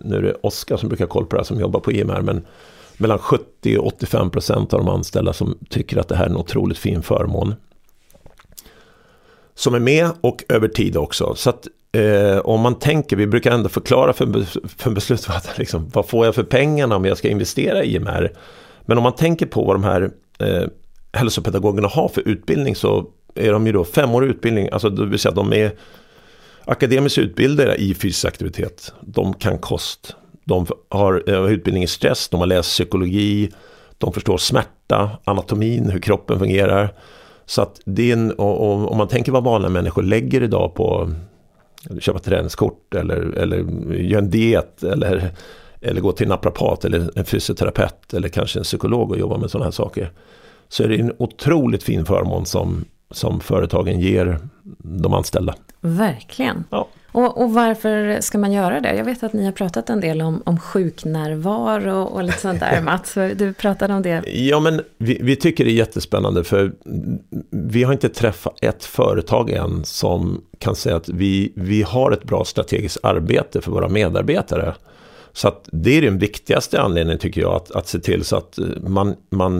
nu 0.05 0.17
är 0.17 0.23
det 0.23 0.35
Oskar 0.43 0.77
som 0.77 0.89
brukar 0.89 1.07
kolla 1.07 1.27
på 1.27 1.37
det 1.37 1.41
här 1.41 1.45
som 1.45 1.61
jobbar 1.61 1.81
på 1.81 1.93
IMR, 1.93 2.21
men 2.21 2.47
mellan 2.99 3.19
70 3.19 3.79
och 3.79 3.87
85 3.87 4.31
procent 4.31 4.75
av 4.75 4.81
de 4.81 4.89
anställda 4.89 5.33
som 5.33 5.59
tycker 5.71 5.99
att 5.99 6.09
det 6.09 6.17
här 6.17 6.27
är 6.27 6.31
en 6.31 6.37
otroligt 6.37 6.79
fin 6.79 7.03
förmån. 7.03 7.55
Som 9.55 9.75
är 9.75 9.81
med 9.81 10.11
och 10.21 10.45
över 10.49 10.69
tid 10.69 10.97
också. 10.97 11.35
Så 11.35 11.51
att 11.51 11.69
eh, 11.97 12.39
om 12.39 12.61
man 12.61 12.79
tänker, 12.79 13.17
vi 13.17 13.27
brukar 13.27 13.51
ändå 13.51 13.69
förklara 13.69 14.13
för, 14.13 14.45
för 14.79 14.91
beslutsfattare, 14.91 15.55
liksom, 15.59 15.91
vad 15.93 16.09
får 16.09 16.27
jag 16.27 16.35
för 16.35 16.43
pengarna 16.43 16.97
om 16.97 17.05
jag 17.05 17.19
ska 17.19 17.29
investera 17.29 17.85
i 17.85 17.95
IMR? 17.95 18.33
Men 18.83 18.99
om 18.99 19.03
man 19.03 19.15
tänker 19.15 19.47
på 19.47 19.65
vad 19.65 19.75
de 19.75 19.85
här 19.85 20.11
eh, 20.39 20.69
hälsopedagogerna 21.13 21.89
har 21.89 22.09
för 22.09 22.29
utbildning 22.29 22.77
så 22.77 23.07
är 23.35 23.53
de 23.53 23.67
ju 23.67 23.73
då 23.73 23.85
femårig 23.85 24.29
utbildning, 24.29 24.69
alltså 24.73 24.91
det 24.91 25.07
vill 25.07 25.19
säga 25.19 25.35
de 25.35 25.53
är 25.53 25.73
akademiskt 26.65 27.19
utbildade 27.19 27.75
i 27.75 27.95
fysisk 27.95 28.25
aktivitet. 28.25 28.93
De 29.01 29.35
kan 29.35 29.59
kost, 29.59 30.17
de 30.45 30.67
har 30.89 31.23
eh, 31.27 31.53
utbildning 31.53 31.83
i 31.83 31.87
stress, 31.87 32.29
de 32.29 32.41
har 32.41 32.47
läst 32.47 32.69
psykologi, 32.69 33.51
de 33.99 34.13
förstår 34.13 34.39
smärta, 34.39 35.11
anatomin, 35.25 35.91
hur 35.91 36.01
kroppen 36.01 36.39
fungerar. 36.39 36.95
Så 37.47 37.63
att 37.63 37.81
det 37.85 38.11
är 38.11 38.13
en, 38.13 38.31
och, 38.31 38.61
och, 38.61 38.93
om 38.93 38.99
man 38.99 39.09
tänker 39.09 39.33
vad 39.33 39.45
vanliga 39.45 39.71
människor 39.71 40.03
lägger 40.03 40.43
idag 40.43 40.75
på 40.75 41.11
köpa 42.01 42.19
träningskort 42.19 42.95
eller, 42.95 43.17
eller 43.17 43.57
göra 43.95 44.23
en 44.23 44.31
diet 44.31 44.83
eller, 44.83 45.31
eller 45.81 46.01
gå 46.01 46.12
till 46.12 46.25
en 46.25 46.29
naprapat 46.29 46.85
eller 46.85 47.19
en 47.19 47.25
fysioterapeut 47.25 48.15
eller 48.15 48.29
kanske 48.29 48.59
en 48.59 48.65
psykolog 48.65 49.11
och 49.11 49.19
jobba 49.19 49.39
med 49.39 49.51
sådana 49.51 49.65
här 49.65 49.71
saker. 49.71 50.12
Så 50.69 50.83
är 50.83 50.89
det 50.89 50.97
en 50.97 51.12
otroligt 51.19 51.83
fin 51.83 52.05
förmån 52.07 52.47
som, 52.47 52.85
som 53.11 53.40
företagen 53.40 54.01
ger 54.01 54.38
de 54.79 55.14
anställda. 55.14 55.55
Verkligen. 55.81 56.64
Ja. 56.71 56.88
Och, 57.12 57.42
och, 57.42 57.53
varför 57.53 58.21
ska 58.21 58.38
man 58.38 58.53
göra 58.53 58.81
det? 58.81 58.95
Jag 58.95 59.05
vet 59.05 59.23
att 59.23 59.33
ni 59.33 59.45
har 59.45 59.53
pratat 59.53 59.90
en 59.90 60.01
del 60.01 60.23
om, 60.23 60.42
om 60.45 60.61
sjuknärvaro 60.61 62.03
och 62.03 62.25
lite 62.25 62.38
sånt 62.38 62.61
där 62.61 62.81
Mats. 62.85 63.14
Du 63.14 63.53
pratade 63.53 63.95
om 63.95 64.03
det. 64.03 64.23
Ja 64.27 64.61
men 64.61 64.83
vi, 64.99 65.19
vi, 65.23 65.37
tycker 65.37 65.64
det 65.64 65.71
är 65.71 65.75
jättespännande 65.75 66.45
för 66.45 66.73
vi 67.51 67.83
har 67.83 67.92
inte 67.92 68.09
träffat 68.09 68.64
ett 68.64 68.85
företag 68.85 69.51
än 69.51 69.85
som 69.85 70.42
kan 70.59 70.77
säga 70.77 70.97
att 70.97 71.09
vi, 71.09 71.53
vi 71.55 71.83
har 71.83 72.12
ett 72.12 72.25
bra 72.25 72.45
strategiskt 72.45 72.99
arbete 73.03 73.61
för 73.61 73.71
våra 73.71 73.88
medarbetare. 73.88 74.75
Så 75.33 75.49
att 75.49 75.69
det 75.73 75.99
är 75.99 76.03
den 76.03 76.19
viktigaste 76.19 76.81
anledningen 76.81 77.19
tycker 77.19 77.40
jag 77.40 77.55
att, 77.55 77.71
att 77.71 77.88
se 77.88 77.99
till 77.99 78.25
så 78.25 78.37
att 78.37 78.59
man, 78.87 79.16
man 79.31 79.59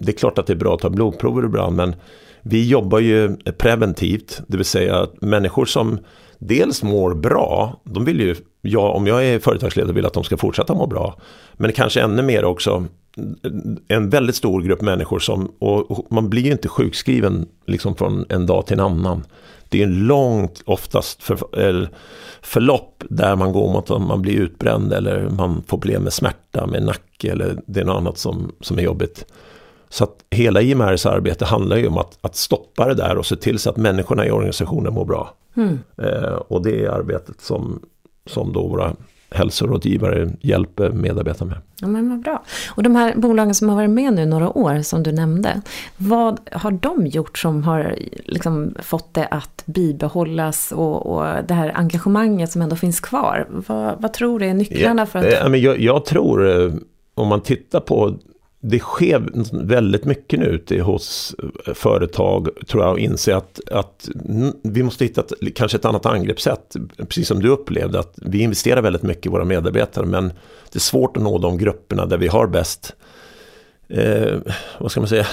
det 0.00 0.12
är 0.12 0.16
klart 0.16 0.38
att 0.38 0.46
det 0.46 0.52
är 0.52 0.56
bra 0.56 0.74
att 0.74 0.80
ta 0.80 0.90
blodprover 0.90 1.44
ibland 1.44 1.76
men 1.76 1.94
vi 2.48 2.68
jobbar 2.68 2.98
ju 2.98 3.36
preventivt, 3.36 4.40
det 4.46 4.56
vill 4.56 4.66
säga 4.66 4.96
att 4.96 5.22
människor 5.22 5.64
som 5.64 5.98
dels 6.38 6.82
mår 6.82 7.14
bra, 7.14 7.80
de 7.84 8.04
vill 8.04 8.20
ju, 8.20 8.36
ja, 8.62 8.90
om 8.90 9.06
jag 9.06 9.26
är 9.26 9.38
företagsledare 9.38 9.94
vill 9.94 10.06
att 10.06 10.12
de 10.12 10.24
ska 10.24 10.36
fortsätta 10.36 10.74
må 10.74 10.86
bra. 10.86 11.20
Men 11.54 11.72
kanske 11.72 12.00
ännu 12.00 12.22
mer 12.22 12.44
också 12.44 12.84
en 13.88 14.10
väldigt 14.10 14.36
stor 14.36 14.62
grupp 14.62 14.80
människor 14.80 15.18
som, 15.18 15.46
och 15.58 16.06
man 16.10 16.30
blir 16.30 16.42
ju 16.42 16.52
inte 16.52 16.68
sjukskriven 16.68 17.46
liksom 17.66 17.96
från 17.96 18.24
en 18.28 18.46
dag 18.46 18.66
till 18.66 18.74
en 18.74 18.84
annan. 18.84 19.24
Det 19.68 19.82
är 19.82 19.86
en 19.86 20.06
långt, 20.06 20.62
oftast 20.66 21.22
för, 21.22 21.88
förlopp 22.42 23.04
där 23.10 23.36
man 23.36 23.52
går 23.52 23.72
mot 23.72 23.90
att 23.90 24.02
man 24.02 24.22
blir 24.22 24.34
utbränd 24.34 24.92
eller 24.92 25.28
man 25.30 25.54
får 25.54 25.62
problem 25.62 26.02
med 26.02 26.12
smärta, 26.12 26.66
med 26.66 26.82
nacke 26.82 27.32
eller 27.32 27.62
det 27.66 27.80
är 27.80 27.84
något 27.84 27.96
annat 27.96 28.18
som, 28.18 28.52
som 28.60 28.78
är 28.78 28.82
jobbigt. 28.82 29.26
Så 29.88 30.04
att 30.04 30.24
hela 30.30 30.62
IMRs 30.62 31.06
arbete 31.06 31.44
handlar 31.44 31.76
ju 31.76 31.86
om 31.86 31.98
att, 31.98 32.18
att 32.20 32.36
stoppa 32.36 32.86
det 32.86 32.94
där 32.94 33.18
och 33.18 33.26
se 33.26 33.36
till 33.36 33.58
så 33.58 33.70
att 33.70 33.76
människorna 33.76 34.26
i 34.26 34.30
organisationen 34.30 34.94
mår 34.94 35.04
bra. 35.04 35.34
Mm. 35.56 35.78
Eh, 35.96 36.34
och 36.48 36.62
det 36.62 36.84
är 36.84 36.88
arbetet 36.88 37.40
som, 37.40 37.80
som 38.26 38.52
då 38.52 38.66
våra 38.66 38.92
hälsorådgivare 39.30 40.30
hjälper 40.40 40.90
medarbetare 40.90 41.48
med. 41.48 41.58
Ja, 41.80 41.86
men 41.86 42.10
vad 42.10 42.20
bra. 42.20 42.42
Och 42.70 42.82
de 42.82 42.96
här 42.96 43.14
bolagen 43.16 43.54
som 43.54 43.68
har 43.68 43.76
varit 43.76 43.90
med 43.90 44.12
nu 44.12 44.26
några 44.26 44.58
år 44.58 44.82
som 44.82 45.02
du 45.02 45.12
nämnde. 45.12 45.60
Vad 45.96 46.40
har 46.52 46.70
de 46.70 47.06
gjort 47.06 47.38
som 47.38 47.62
har 47.64 47.94
liksom 48.24 48.74
fått 48.82 49.14
det 49.14 49.26
att 49.26 49.62
bibehållas 49.66 50.72
och, 50.72 51.06
och 51.06 51.24
det 51.48 51.54
här 51.54 51.72
engagemanget 51.74 52.52
som 52.52 52.62
ändå 52.62 52.76
finns 52.76 53.00
kvar? 53.00 53.46
Vad, 53.48 54.02
vad 54.02 54.12
tror 54.12 54.38
du 54.38 54.46
är 54.46 54.54
nycklarna 54.54 55.02
ja, 55.02 55.06
för 55.06 55.18
att... 55.18 55.52
Eh, 55.52 55.56
jag, 55.56 55.80
jag 55.80 56.04
tror, 56.04 56.64
eh, 56.64 56.72
om 57.14 57.28
man 57.28 57.40
tittar 57.40 57.80
på 57.80 58.14
det 58.68 58.78
sker 58.78 59.22
väldigt 59.52 60.04
mycket 60.04 60.40
nu 60.40 60.46
ute 60.46 60.80
hos 60.80 61.34
eh, 61.66 61.74
företag, 61.74 62.48
tror 62.66 62.82
jag, 62.82 62.92
och 62.92 62.98
inse 62.98 63.36
att, 63.36 63.60
att 63.70 64.08
vi 64.62 64.82
måste 64.82 65.04
hitta 65.04 65.20
ett, 65.20 65.54
kanske 65.54 65.78
ett 65.78 65.84
annat 65.84 66.06
angreppssätt. 66.06 66.76
Precis 66.98 67.28
som 67.28 67.40
du 67.40 67.48
upplevde, 67.48 67.98
att 67.98 68.14
vi 68.16 68.38
investerar 68.38 68.82
väldigt 68.82 69.02
mycket 69.02 69.26
i 69.26 69.28
våra 69.28 69.44
medarbetare, 69.44 70.06
men 70.06 70.28
det 70.72 70.78
är 70.78 70.80
svårt 70.80 71.16
att 71.16 71.22
nå 71.22 71.38
de 71.38 71.58
grupperna 71.58 72.06
där 72.06 72.18
vi 72.18 72.28
har 72.28 72.46
bäst 72.46 72.94
eh, 73.88 74.38
vad 74.78 74.90
ska 74.90 75.00
man 75.00 75.08
säga, 75.08 75.26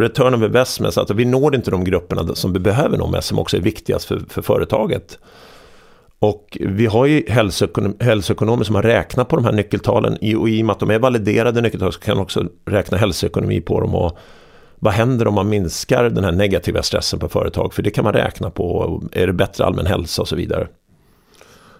return 0.00 0.34
of 0.34 0.42
investment, 0.42 0.96
att 0.96 1.10
vi 1.10 1.24
når 1.24 1.54
inte 1.54 1.70
de 1.70 1.84
grupperna 1.84 2.34
som 2.34 2.52
vi 2.52 2.58
behöver 2.58 2.98
nå 2.98 3.06
mest, 3.06 3.28
som 3.28 3.38
också 3.38 3.56
är 3.56 3.60
viktigast 3.60 4.04
för, 4.04 4.22
för 4.28 4.42
företaget. 4.42 5.18
Och 6.20 6.58
vi 6.60 6.86
har 6.86 7.06
ju 7.06 7.24
hälsoekonom 7.28 7.96
hälsoekonomer 8.00 8.64
som 8.64 8.74
har 8.74 8.82
räknat 8.82 9.28
på 9.28 9.36
de 9.36 9.44
här 9.44 9.52
nyckeltalen. 9.52 10.12
och 10.12 10.48
i 10.48 10.62
och 10.62 10.66
med 10.66 10.70
att 10.70 10.80
de 10.80 10.90
är 10.90 10.98
validerade 10.98 11.60
nyckeltal 11.60 11.92
så 11.92 12.00
kan 12.00 12.16
man 12.16 12.22
också 12.22 12.44
räkna 12.66 12.98
hälsoekonomi 12.98 13.60
på 13.60 13.80
dem. 13.80 13.94
Och 13.94 14.18
vad 14.78 14.92
händer 14.92 15.28
om 15.28 15.34
man 15.34 15.48
minskar 15.48 16.10
den 16.10 16.24
här 16.24 16.32
negativa 16.32 16.82
stressen 16.82 17.18
på 17.18 17.28
företag? 17.28 17.74
För 17.74 17.82
det 17.82 17.90
kan 17.90 18.04
man 18.04 18.12
räkna 18.12 18.50
på. 18.50 19.02
Är 19.12 19.26
det 19.26 19.32
bättre 19.32 19.64
allmän 19.64 19.86
hälsa 19.86 20.22
och 20.22 20.28
så 20.28 20.36
vidare. 20.36 20.68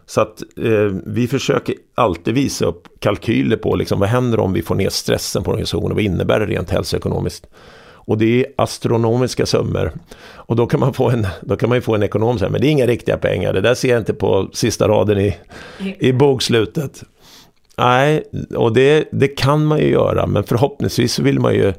Så 0.06 0.20
att 0.20 0.42
eh, 0.56 0.96
vi 1.06 1.28
försöker 1.28 1.74
alltid 1.94 2.34
visa 2.34 2.66
upp 2.66 2.88
kalkyler 3.00 3.56
på 3.56 3.76
liksom, 3.76 4.00
vad 4.00 4.08
händer 4.08 4.40
om 4.40 4.52
vi 4.52 4.62
får 4.62 4.74
ner 4.74 4.88
stressen 4.88 5.42
på 5.42 5.50
organisationen. 5.50 5.94
Vad 5.94 6.04
innebär 6.04 6.40
det 6.40 6.46
rent 6.46 6.70
hälsoekonomiskt? 6.70 7.46
Och 8.08 8.18
det 8.18 8.40
är 8.40 8.46
astronomiska 8.56 9.46
summor. 9.46 9.92
Och 10.34 10.56
då 10.56 10.66
kan 10.66 10.80
man 10.80 10.94
få 10.94 11.10
en, 11.10 11.26
då 11.42 11.56
kan 11.56 11.68
man 11.68 11.82
få 11.82 11.94
en 11.94 12.02
ekonom 12.02 12.38
säga, 12.38 12.50
men 12.50 12.60
det 12.60 12.66
är 12.66 12.70
inga 12.70 12.86
riktiga 12.86 13.16
pengar, 13.16 13.52
det 13.52 13.60
där 13.60 13.74
ser 13.74 13.88
jag 13.88 13.98
inte 13.98 14.14
på 14.14 14.48
sista 14.52 14.88
raden 14.88 15.18
i, 15.18 15.36
i 15.98 16.12
bokslutet. 16.12 17.04
Nej, 17.78 18.24
och 18.56 18.72
det, 18.72 19.08
det 19.12 19.28
kan 19.28 19.64
man 19.64 19.78
ju 19.78 19.90
göra, 19.90 20.26
men 20.26 20.44
förhoppningsvis 20.44 21.14
så 21.14 21.22
vill 21.22 21.40
man 21.40 21.54
ju 21.54 21.72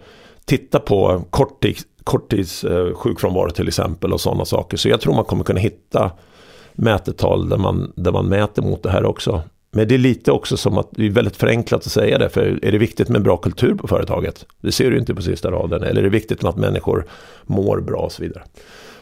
titta 0.45 0.79
på 0.79 1.23
korttids, 1.29 1.83
korttids 2.03 2.63
eh, 2.63 2.93
sjukfrånvaro 2.93 3.49
till 3.49 3.67
exempel 3.67 4.13
och 4.13 4.21
sådana 4.21 4.45
saker. 4.45 4.77
Så 4.77 4.89
jag 4.89 5.01
tror 5.01 5.13
man 5.13 5.25
kommer 5.25 5.43
kunna 5.43 5.59
hitta 5.59 6.11
mätetal 6.73 7.49
där 7.49 7.57
man, 7.57 7.93
där 7.95 8.11
man 8.11 8.25
mäter 8.25 8.61
mot 8.61 8.83
det 8.83 8.89
här 8.89 9.05
också. 9.05 9.41
Men 9.71 9.87
det 9.87 9.95
är 9.95 9.99
lite 9.99 10.31
också 10.31 10.57
som 10.57 10.77
att 10.77 10.87
det 10.91 11.05
är 11.05 11.09
väldigt 11.09 11.35
förenklat 11.35 11.85
att 11.85 11.91
säga 11.91 12.17
det. 12.17 12.29
För 12.29 12.65
är 12.65 12.71
det 12.71 12.77
viktigt 12.77 13.09
med 13.09 13.17
en 13.17 13.23
bra 13.23 13.37
kultur 13.37 13.75
på 13.75 13.87
företaget? 13.87 14.45
Det 14.61 14.71
ser 14.71 14.91
du 14.91 14.97
inte 14.97 15.15
på 15.15 15.21
sista 15.21 15.51
raden. 15.51 15.83
Eller 15.83 15.99
är 15.99 16.03
det 16.03 16.09
viktigt 16.09 16.41
med 16.41 16.49
att 16.49 16.57
människor 16.57 17.05
mår 17.43 17.81
bra 17.81 17.99
och 17.99 18.11
så 18.11 18.23
vidare. 18.23 18.43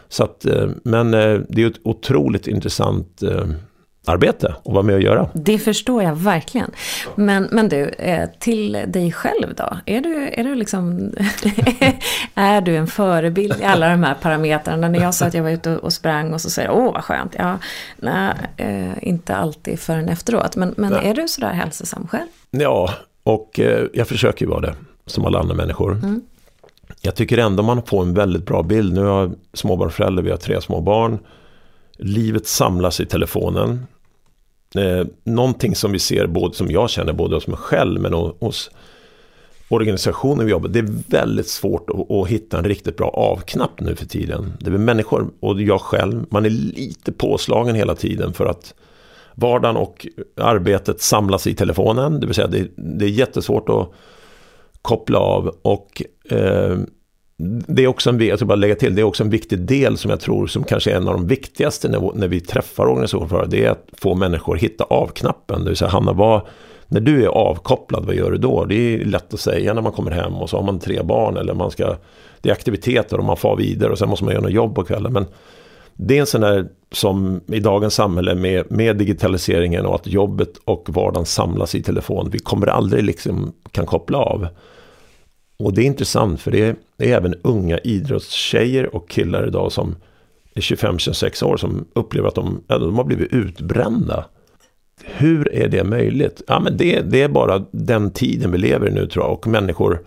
Så 0.09 0.23
att, 0.23 0.45
eh, 0.45 0.69
men 0.83 1.13
eh, 1.13 1.39
det 1.49 1.63
är 1.63 1.67
ett 1.67 1.79
otroligt 1.83 2.47
intressant 2.47 3.23
eh, 3.23 3.45
arbete 4.07 4.55
att 4.65 4.73
vara 4.73 4.83
med 4.83 4.95
och 4.95 5.01
göra. 5.01 5.29
Det 5.33 5.59
förstår 5.59 6.03
jag 6.03 6.15
verkligen. 6.15 6.71
Men, 7.15 7.47
men 7.51 7.69
du, 7.69 7.89
eh, 7.89 8.29
till 8.39 8.71
dig 8.87 9.11
själv 9.11 9.55
då? 9.55 9.77
Är 9.85 10.01
du, 10.01 10.29
är 10.33 10.43
du 10.43 10.55
liksom 10.55 11.11
är 12.35 12.61
du 12.61 12.75
en 12.75 12.87
förebild 12.87 13.61
i 13.61 13.63
alla 13.63 13.89
de 13.89 14.03
här 14.03 14.15
parametrarna? 14.21 14.89
När 14.89 14.99
jag 14.99 15.13
sa 15.13 15.25
att 15.25 15.33
jag 15.33 15.43
var 15.43 15.49
ute 15.49 15.77
och 15.77 15.93
sprang 15.93 16.33
och 16.33 16.41
så 16.41 16.49
säger 16.49 16.71
åh 16.71 16.93
vad 16.93 17.03
skönt. 17.03 17.35
Ja, 17.37 17.59
nej, 17.97 18.33
eh, 18.57 19.07
inte 19.07 19.35
alltid 19.35 19.79
förrän 19.79 20.09
efteråt. 20.09 20.55
Men, 20.55 20.73
men 20.77 20.93
är 20.93 21.13
du 21.13 21.27
sådär 21.27 21.53
hälsosam 21.53 22.07
själv? 22.07 22.27
Ja, 22.51 22.93
och 23.23 23.59
eh, 23.59 23.85
jag 23.93 24.07
försöker 24.07 24.45
ju 24.45 24.49
vara 24.49 24.61
det. 24.61 24.75
Som 25.05 25.25
alla 25.25 25.39
andra 25.39 25.55
människor. 25.55 25.91
Mm. 25.91 26.21
Jag 27.01 27.15
tycker 27.15 27.37
ändå 27.37 27.63
man 27.63 27.83
får 27.83 28.01
en 28.01 28.13
väldigt 28.13 28.45
bra 28.45 28.63
bild. 28.63 28.93
Nu 28.93 29.01
är 29.01 29.05
jag 29.05 29.35
småbarnsförälder, 29.53 30.23
vi 30.23 30.29
har 30.29 30.37
tre 30.37 30.61
små 30.61 30.81
barn. 30.81 31.19
Livet 31.97 32.47
samlas 32.47 32.99
i 32.99 33.05
telefonen 33.05 33.87
eh, 34.75 35.05
någonting 35.23 35.75
som 35.75 35.91
vi 35.91 35.99
ser, 35.99 36.27
både 36.27 36.55
som 36.55 36.71
jag 36.71 36.89
känner, 36.89 37.13
både 37.13 37.35
hos 37.35 37.47
mig 37.47 37.57
själv 37.57 38.01
men 38.01 38.13
hos 38.13 38.69
organisationen 39.69 40.45
vi 40.45 40.51
jobbar 40.51 40.69
Det 40.69 40.79
är 40.79 41.03
väldigt 41.07 41.47
svårt 41.47 41.89
att, 41.89 42.11
att, 42.11 42.27
hitta 42.27 42.57
en 42.57 42.63
riktigt 42.63 42.97
bra 42.97 43.09
avknapp 43.09 43.79
nu 43.79 43.95
för 43.95 44.05
tiden. 44.05 44.53
Det 44.59 44.69
är 44.69 44.77
människor, 44.77 45.29
och 45.39 45.61
jag 45.61 45.81
själv, 45.81 46.25
man 46.29 46.45
är 46.45 46.49
lite 46.49 47.11
påslagen 47.11 47.75
hela 47.75 47.95
tiden 47.95 48.33
för 48.33 48.45
att 48.45 48.73
vardagen 49.35 49.77
och 49.77 50.07
arbetet 50.35 51.01
samlas 51.01 51.47
i 51.47 51.55
telefonen. 51.55 52.19
Det 52.19 52.25
vill 52.25 52.35
säga 52.35 52.47
det, 52.47 52.67
det 52.75 53.05
är 53.05 53.09
jättesvårt 53.09 53.69
att 53.69 53.91
koppla 54.81 55.19
av 55.19 55.55
och 55.61 56.03
eh, 56.29 56.77
det 57.67 57.83
är 57.83 57.87
också 57.87 58.09
en, 58.09 58.19
jag 58.19 58.39
bara 58.39 58.55
lägga 58.55 58.75
till, 58.75 58.95
det 58.95 59.01
är 59.01 59.05
också 59.05 59.23
en 59.23 59.29
viktig 59.29 59.59
del 59.59 59.97
som 59.97 60.11
jag 60.11 60.19
tror 60.19 60.47
som 60.47 60.63
kanske 60.63 60.91
är 60.91 60.95
en 60.95 61.07
av 61.07 61.13
de 61.13 61.27
viktigaste 61.27 61.89
när, 61.89 62.11
när 62.13 62.27
vi 62.27 62.39
träffar 62.39 62.85
organisationer. 62.85 63.45
Det 63.49 63.65
är 63.65 63.69
att 63.69 63.87
få 63.93 64.15
människor 64.15 64.55
att 64.55 64.61
hitta 64.61 64.83
av-knappen. 64.83 65.63
Det 65.63 65.69
vill 65.69 65.77
säga, 65.77 65.89
Hanna, 65.89 66.13
vad, 66.13 66.41
när 66.87 67.01
du 67.01 67.23
är 67.23 67.27
avkopplad, 67.27 68.05
vad 68.05 68.15
gör 68.15 68.31
du 68.31 68.37
då? 68.37 68.65
Det 68.65 68.75
är 68.75 69.05
lätt 69.05 69.33
att 69.33 69.39
säga 69.39 69.73
när 69.73 69.81
man 69.81 69.91
kommer 69.91 70.11
hem 70.11 70.33
och 70.33 70.49
så 70.49 70.57
har 70.57 70.63
man 70.63 70.79
tre 70.79 71.03
barn 71.03 71.37
eller 71.37 71.53
man 71.53 71.71
ska, 71.71 71.95
det 72.41 72.49
är 72.49 72.53
aktiviteter 72.53 73.17
och 73.17 73.25
man 73.25 73.37
far 73.37 73.55
vidare 73.55 73.91
och 73.91 73.97
sen 73.97 74.09
måste 74.09 74.25
man 74.25 74.33
göra 74.33 74.43
något 74.43 74.53
jobb 74.53 74.75
på 74.75 74.83
kvällen. 74.83 75.13
Men 75.13 75.25
det 75.93 76.17
är 76.17 76.19
en 76.19 76.27
sån 76.27 76.41
där 76.41 76.67
som 76.91 77.41
i 77.47 77.59
dagens 77.59 77.93
samhälle 77.93 78.35
med, 78.35 78.71
med 78.71 78.97
digitaliseringen 78.97 79.85
och 79.85 79.95
att 79.95 80.07
jobbet 80.07 80.53
och 80.65 80.89
vardagen 80.89 81.25
samlas 81.25 81.75
i 81.75 81.83
telefon. 81.83 82.29
Vi 82.31 82.39
kommer 82.39 82.67
aldrig 82.67 83.03
liksom 83.03 83.53
kan 83.71 83.85
koppla 83.85 84.17
av. 84.17 84.47
Och 85.59 85.73
det 85.73 85.81
är 85.81 85.85
intressant 85.85 86.41
för 86.41 86.51
det 86.51 86.61
är, 86.61 86.75
det 86.97 87.11
är 87.11 87.17
även 87.17 87.35
unga 87.41 87.77
idrottstjejer 87.77 88.95
och 88.95 89.09
killar 89.09 89.47
idag 89.47 89.71
som 89.71 89.95
är 90.53 90.61
25-26 90.61 91.43
år 91.43 91.57
som 91.57 91.85
upplever 91.93 92.27
att 92.27 92.35
de, 92.35 92.63
de 92.67 92.97
har 92.97 93.03
blivit 93.03 93.33
utbrända. 93.33 94.25
Hur 95.03 95.53
är 95.53 95.67
det 95.67 95.83
möjligt? 95.83 96.41
Ja, 96.47 96.59
men 96.59 96.77
det, 96.77 97.01
det 97.01 97.21
är 97.21 97.29
bara 97.29 97.65
den 97.71 98.11
tiden 98.11 98.51
vi 98.51 98.57
lever 98.57 98.87
i 98.87 98.91
nu 98.91 99.07
tror 99.07 99.25
jag. 99.25 99.33
Och 99.33 99.47
människor 99.47 99.99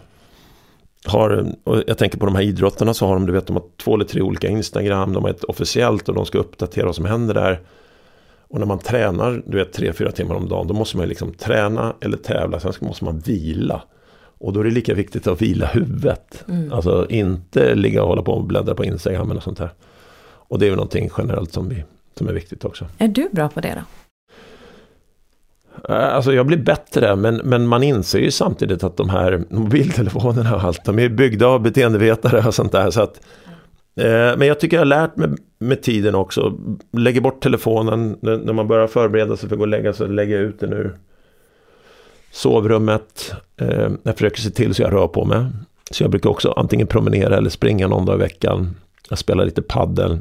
har, 1.07 1.47
och 1.65 1.83
jag 1.87 1.99
tänker 1.99 2.19
på 2.19 2.27
de 2.27 2.35
här 2.35 2.43
idrottarna 2.43 2.95
så 2.95 3.07
har 3.07 3.15
de, 3.15 3.27
du 3.27 3.33
vet, 3.33 3.47
de 3.47 3.57
har 3.57 3.65
två 3.83 3.95
eller 3.95 4.05
tre 4.05 4.21
olika 4.21 4.49
Instagram, 4.49 5.13
de 5.13 5.23
har 5.25 5.31
ett 5.31 5.45
officiellt 5.45 6.09
och 6.09 6.15
de 6.15 6.27
ska 6.27 6.39
uppdatera 6.39 6.87
vad 6.87 6.95
som 6.95 7.05
händer 7.05 7.35
där. 7.35 7.61
Och 8.49 8.59
när 8.59 8.67
man 8.67 8.79
tränar, 8.79 9.43
du 9.47 9.57
vet, 9.59 9.73
tre, 9.73 9.93
fyra 9.93 10.13
timmar 10.13 10.35
om 10.35 10.49
dagen, 10.49 10.67
då 10.67 10.75
måste 10.75 10.97
man 10.97 11.09
liksom 11.09 11.33
träna 11.33 11.95
eller 12.01 12.17
tävla, 12.17 12.61
sen 12.61 12.73
måste 12.81 13.05
man 13.05 13.19
vila. 13.19 13.83
Och 14.41 14.53
då 14.53 14.61
är 14.61 14.65
det 14.65 14.71
lika 14.71 14.95
viktigt 14.95 15.27
att 15.27 15.43
vila 15.43 15.67
huvudet. 15.67 16.45
Mm. 16.49 16.73
Alltså 16.73 17.07
inte 17.09 17.75
ligga 17.75 18.03
och 18.03 18.09
hålla 18.09 18.23
på 18.23 18.33
och 18.33 18.45
bläddra 18.45 18.75
på 18.75 18.85
Instagram 18.85 19.31
eller 19.31 19.41
sånt 19.41 19.59
här. 19.59 19.71
Och 20.23 20.59
det 20.59 20.67
är 20.67 20.71
ju 20.71 20.77
någonting 20.77 21.11
generellt 21.19 21.53
som, 21.53 21.69
vi, 21.69 21.85
som 22.19 22.29
är 22.29 22.33
viktigt 22.33 22.65
också. 22.65 22.87
Är 22.99 23.09
du 23.09 23.29
bra 23.33 23.49
på 23.49 23.61
det 23.61 23.75
då? 23.75 23.81
Eh, 25.89 26.15
alltså 26.15 26.33
jag 26.33 26.47
blir 26.47 26.59
bättre, 26.59 27.17
men, 27.17 27.37
men 27.37 27.67
man 27.67 27.83
inser 27.83 28.19
ju 28.19 28.31
samtidigt 28.31 28.85
att 28.85 28.97
de 28.97 29.09
här 29.09 29.45
mobiltelefonerna 29.51 30.55
och 30.55 30.63
allt, 30.63 30.85
de 30.85 30.99
är 30.99 31.09
byggda 31.09 31.47
av 31.47 31.63
beteendevetare 31.63 32.47
och 32.47 32.55
sånt 32.55 32.73
där. 32.73 32.91
Så 32.91 33.03
att, 33.03 33.21
eh, 33.97 34.37
men 34.37 34.43
jag 34.43 34.61
tycker 34.61 34.77
jag 34.77 34.81
har 34.81 34.87
lärt 34.87 35.17
mig 35.17 35.29
med 35.59 35.83
tiden 35.83 36.15
också, 36.15 36.59
lägger 36.93 37.21
bort 37.21 37.43
telefonen 37.43 38.17
när 38.21 38.53
man 38.53 38.69
börjar 38.69 38.87
förbereda 38.87 39.37
sig 39.37 39.49
för 39.49 39.57
att 39.57 39.59
gå 39.59 39.65
och 39.65 39.69
lägga 39.69 39.93
sig, 39.93 40.09
lägger 40.09 40.39
ut 40.39 40.61
den 40.61 40.73
ur 40.73 40.97
sovrummet. 42.31 43.33
Eh, 43.57 43.91
jag 44.03 44.15
försöker 44.15 44.41
se 44.41 44.51
till 44.51 44.75
så 44.75 44.83
jag 44.83 44.93
rör 44.93 45.09
på 45.09 45.25
mig. 45.25 45.47
Så 45.91 46.05
jag 46.05 46.11
brukar 46.11 46.31
också 46.31 46.53
antingen 46.53 46.87
promenera 46.87 47.37
eller 47.37 47.51
springa 47.51 47.89
någon 47.89 48.07
dag 48.07 48.17
i 48.17 48.19
veckan. 48.19 48.77
Jag 49.09 49.19
spelar 49.19 49.45
lite 49.45 49.63
paddel. 49.63 50.19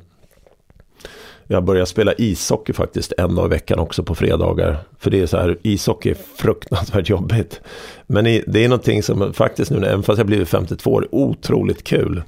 Jag 1.51 1.63
börjar 1.63 1.85
spela 1.85 2.13
ishockey 2.13 2.73
faktiskt 2.73 3.13
en 3.17 3.35
dag 3.35 3.45
i 3.45 3.49
veckan 3.49 3.79
också 3.79 4.03
på 4.03 4.15
fredagar. 4.15 4.77
För 4.99 5.11
det 5.11 5.21
är 5.21 5.25
så 5.25 5.37
här, 5.37 5.57
ishockey 5.61 6.09
är 6.09 6.17
fruktansvärt 6.35 7.09
jobbigt. 7.09 7.61
Men 8.07 8.23
det 8.23 8.63
är 8.65 8.69
någonting 8.69 9.03
som 9.03 9.33
faktiskt 9.33 9.71
nu, 9.71 9.85
även 9.85 10.03
fast 10.03 10.17
jag 10.17 10.27
blivit 10.27 10.49
52 10.49 10.91
år, 10.91 11.03
är 11.03 11.15
otroligt 11.15 11.83
kul. 11.83 12.23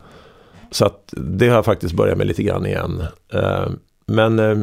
Så 0.72 0.86
att 0.86 1.14
det 1.18 1.48
har 1.48 1.56
jag 1.56 1.66
faktiskt 1.66 1.94
börjat 1.94 2.18
med 2.18 2.28
lite 2.28 2.44
grann 2.44 2.66
igen. 2.66 3.04
Eh, 3.34 3.68
men 4.06 4.40
eh, 4.40 4.58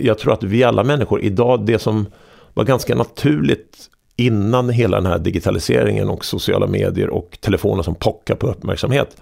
jag 0.00 0.18
tror 0.18 0.32
att 0.32 0.42
vi 0.42 0.64
alla 0.64 0.84
människor 0.84 1.20
idag, 1.20 1.66
det 1.66 1.78
som 1.78 2.06
var 2.54 2.64
ganska 2.64 2.94
naturligt 2.94 3.90
innan 4.16 4.70
hela 4.70 4.96
den 4.96 5.06
här 5.06 5.18
digitaliseringen 5.18 6.08
och 6.08 6.24
sociala 6.24 6.66
medier 6.66 7.10
och 7.10 7.38
telefoner 7.40 7.82
som 7.82 7.94
pockar 7.94 8.34
på 8.34 8.46
uppmärksamhet 8.46 9.16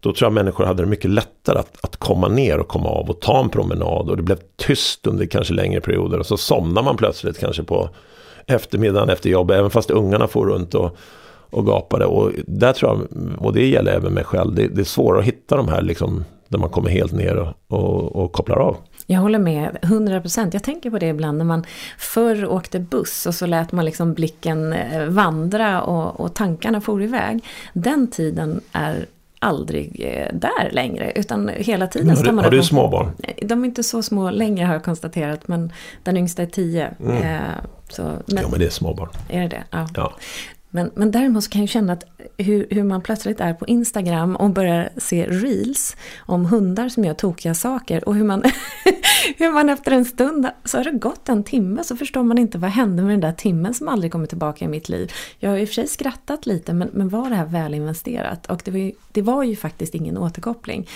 då 0.00 0.12
tror 0.12 0.26
jag 0.26 0.32
människor 0.32 0.64
hade 0.64 0.82
det 0.82 0.88
mycket 0.88 1.10
lättare 1.10 1.58
att, 1.58 1.76
att 1.80 1.96
komma 1.96 2.28
ner 2.28 2.58
och 2.58 2.68
komma 2.68 2.88
av 2.88 3.10
och 3.10 3.20
ta 3.20 3.40
en 3.40 3.50
promenad. 3.50 4.10
Och 4.10 4.16
det 4.16 4.22
blev 4.22 4.38
tyst 4.56 5.06
under 5.06 5.26
kanske 5.26 5.54
längre 5.54 5.80
perioder. 5.80 6.18
Och 6.18 6.26
så 6.26 6.36
somnar 6.36 6.82
man 6.82 6.96
plötsligt 6.96 7.38
kanske 7.38 7.62
på 7.62 7.90
eftermiddagen 8.46 9.08
efter 9.08 9.30
jobbet. 9.30 9.58
Även 9.58 9.70
fast 9.70 9.90
ungarna 9.90 10.28
får 10.28 10.46
runt 10.46 10.74
och, 10.74 10.96
och 11.50 11.66
gapade. 11.66 12.06
Och 12.06 12.32
där 12.46 12.72
tror 12.72 12.92
jag, 12.92 13.22
och 13.38 13.52
det 13.52 13.66
gäller 13.66 13.92
även 13.92 14.12
mig 14.12 14.24
själv. 14.24 14.54
Det, 14.54 14.68
det 14.68 14.80
är 14.80 14.84
svårare 14.84 15.20
att 15.20 15.26
hitta 15.26 15.56
de 15.56 15.68
här 15.68 15.82
liksom, 15.82 16.24
där 16.48 16.58
man 16.58 16.70
kommer 16.70 16.90
helt 16.90 17.12
ner 17.12 17.36
och, 17.36 17.54
och, 17.68 18.16
och 18.16 18.32
kopplar 18.32 18.56
av. 18.56 18.76
Jag 19.06 19.20
håller 19.20 19.38
med 19.38 19.78
100%. 19.82 20.50
Jag 20.52 20.62
tänker 20.62 20.90
på 20.90 20.98
det 20.98 21.06
ibland 21.06 21.38
när 21.38 21.44
man 21.44 21.64
förr 21.98 22.46
åkte 22.46 22.78
buss 22.78 23.26
och 23.26 23.34
så 23.34 23.46
lät 23.46 23.72
man 23.72 23.84
liksom 23.84 24.14
blicken 24.14 24.72
eh, 24.72 25.04
vandra 25.04 25.82
och, 25.82 26.20
och 26.20 26.34
tankarna 26.34 26.80
for 26.80 27.02
iväg. 27.02 27.44
Den 27.72 28.10
tiden 28.10 28.60
är 28.72 29.06
aldrig 29.38 30.00
eh, 30.04 30.34
där 30.34 30.70
längre. 30.70 31.12
Utan 31.12 31.48
hela 31.48 31.86
tiden 31.86 32.16
har 32.16 32.24
du, 32.24 32.30
Har 32.30 32.50
du 32.50 32.62
småbarn? 32.62 33.10
De 33.42 33.62
är 33.62 33.66
inte 33.66 33.82
så 33.82 34.02
små 34.02 34.30
längre 34.30 34.64
har 34.64 34.72
jag 34.72 34.84
konstaterat. 34.84 35.48
Men 35.48 35.72
den 36.02 36.16
yngsta 36.16 36.42
är 36.42 36.46
tio. 36.46 36.90
Mm. 37.00 37.22
Eh, 37.22 37.40
så, 37.88 38.02
men, 38.02 38.42
ja 38.42 38.48
men 38.48 38.58
det 38.58 38.66
är 38.66 38.70
småbarn. 38.70 39.08
Är 39.28 39.42
det 39.42 39.48
det? 39.48 39.64
Ja. 39.70 39.86
ja. 39.94 40.12
Men, 40.76 40.90
men 40.94 41.10
däremot 41.10 41.44
så 41.44 41.50
kan 41.50 41.60
jag 41.60 41.68
känna 41.68 41.92
att 41.92 42.04
hur, 42.38 42.66
hur 42.70 42.82
man 42.82 43.02
plötsligt 43.02 43.40
är 43.40 43.54
på 43.54 43.66
Instagram 43.66 44.36
och 44.36 44.50
börjar 44.50 44.88
se 44.96 45.26
reels 45.26 45.96
om 46.18 46.44
hundar 46.44 46.88
som 46.88 47.04
gör 47.04 47.14
tokiga 47.14 47.54
saker 47.54 48.08
och 48.08 48.14
hur 48.14 48.24
man, 48.24 48.42
hur 49.36 49.52
man 49.52 49.68
efter 49.68 49.92
en 49.92 50.04
stund, 50.04 50.48
så 50.64 50.76
har 50.76 50.84
det 50.84 50.90
gått 50.90 51.28
en 51.28 51.44
timme 51.44 51.84
så 51.84 51.96
förstår 51.96 52.22
man 52.22 52.38
inte 52.38 52.58
vad 52.58 52.70
hände 52.70 53.02
med 53.02 53.12
den 53.12 53.20
där 53.20 53.32
timmen 53.32 53.74
som 53.74 53.88
aldrig 53.88 54.12
kommer 54.12 54.26
tillbaka 54.26 54.64
i 54.64 54.68
mitt 54.68 54.88
liv. 54.88 55.12
Jag 55.38 55.50
har 55.50 55.56
i 55.56 55.64
och 55.64 55.68
för 55.68 55.74
sig 55.74 55.88
skrattat 55.88 56.46
lite 56.46 56.72
men, 56.72 56.88
men 56.92 57.08
var 57.08 57.30
det 57.30 57.36
här 57.36 57.46
väl 57.46 57.74
investerat? 57.74 58.46
Och 58.46 58.62
det 58.64 58.70
var, 58.70 58.78
ju, 58.78 58.92
det 59.12 59.22
var 59.22 59.42
ju 59.42 59.56
faktiskt 59.56 59.94
ingen 59.94 60.18
återkoppling. 60.18 60.88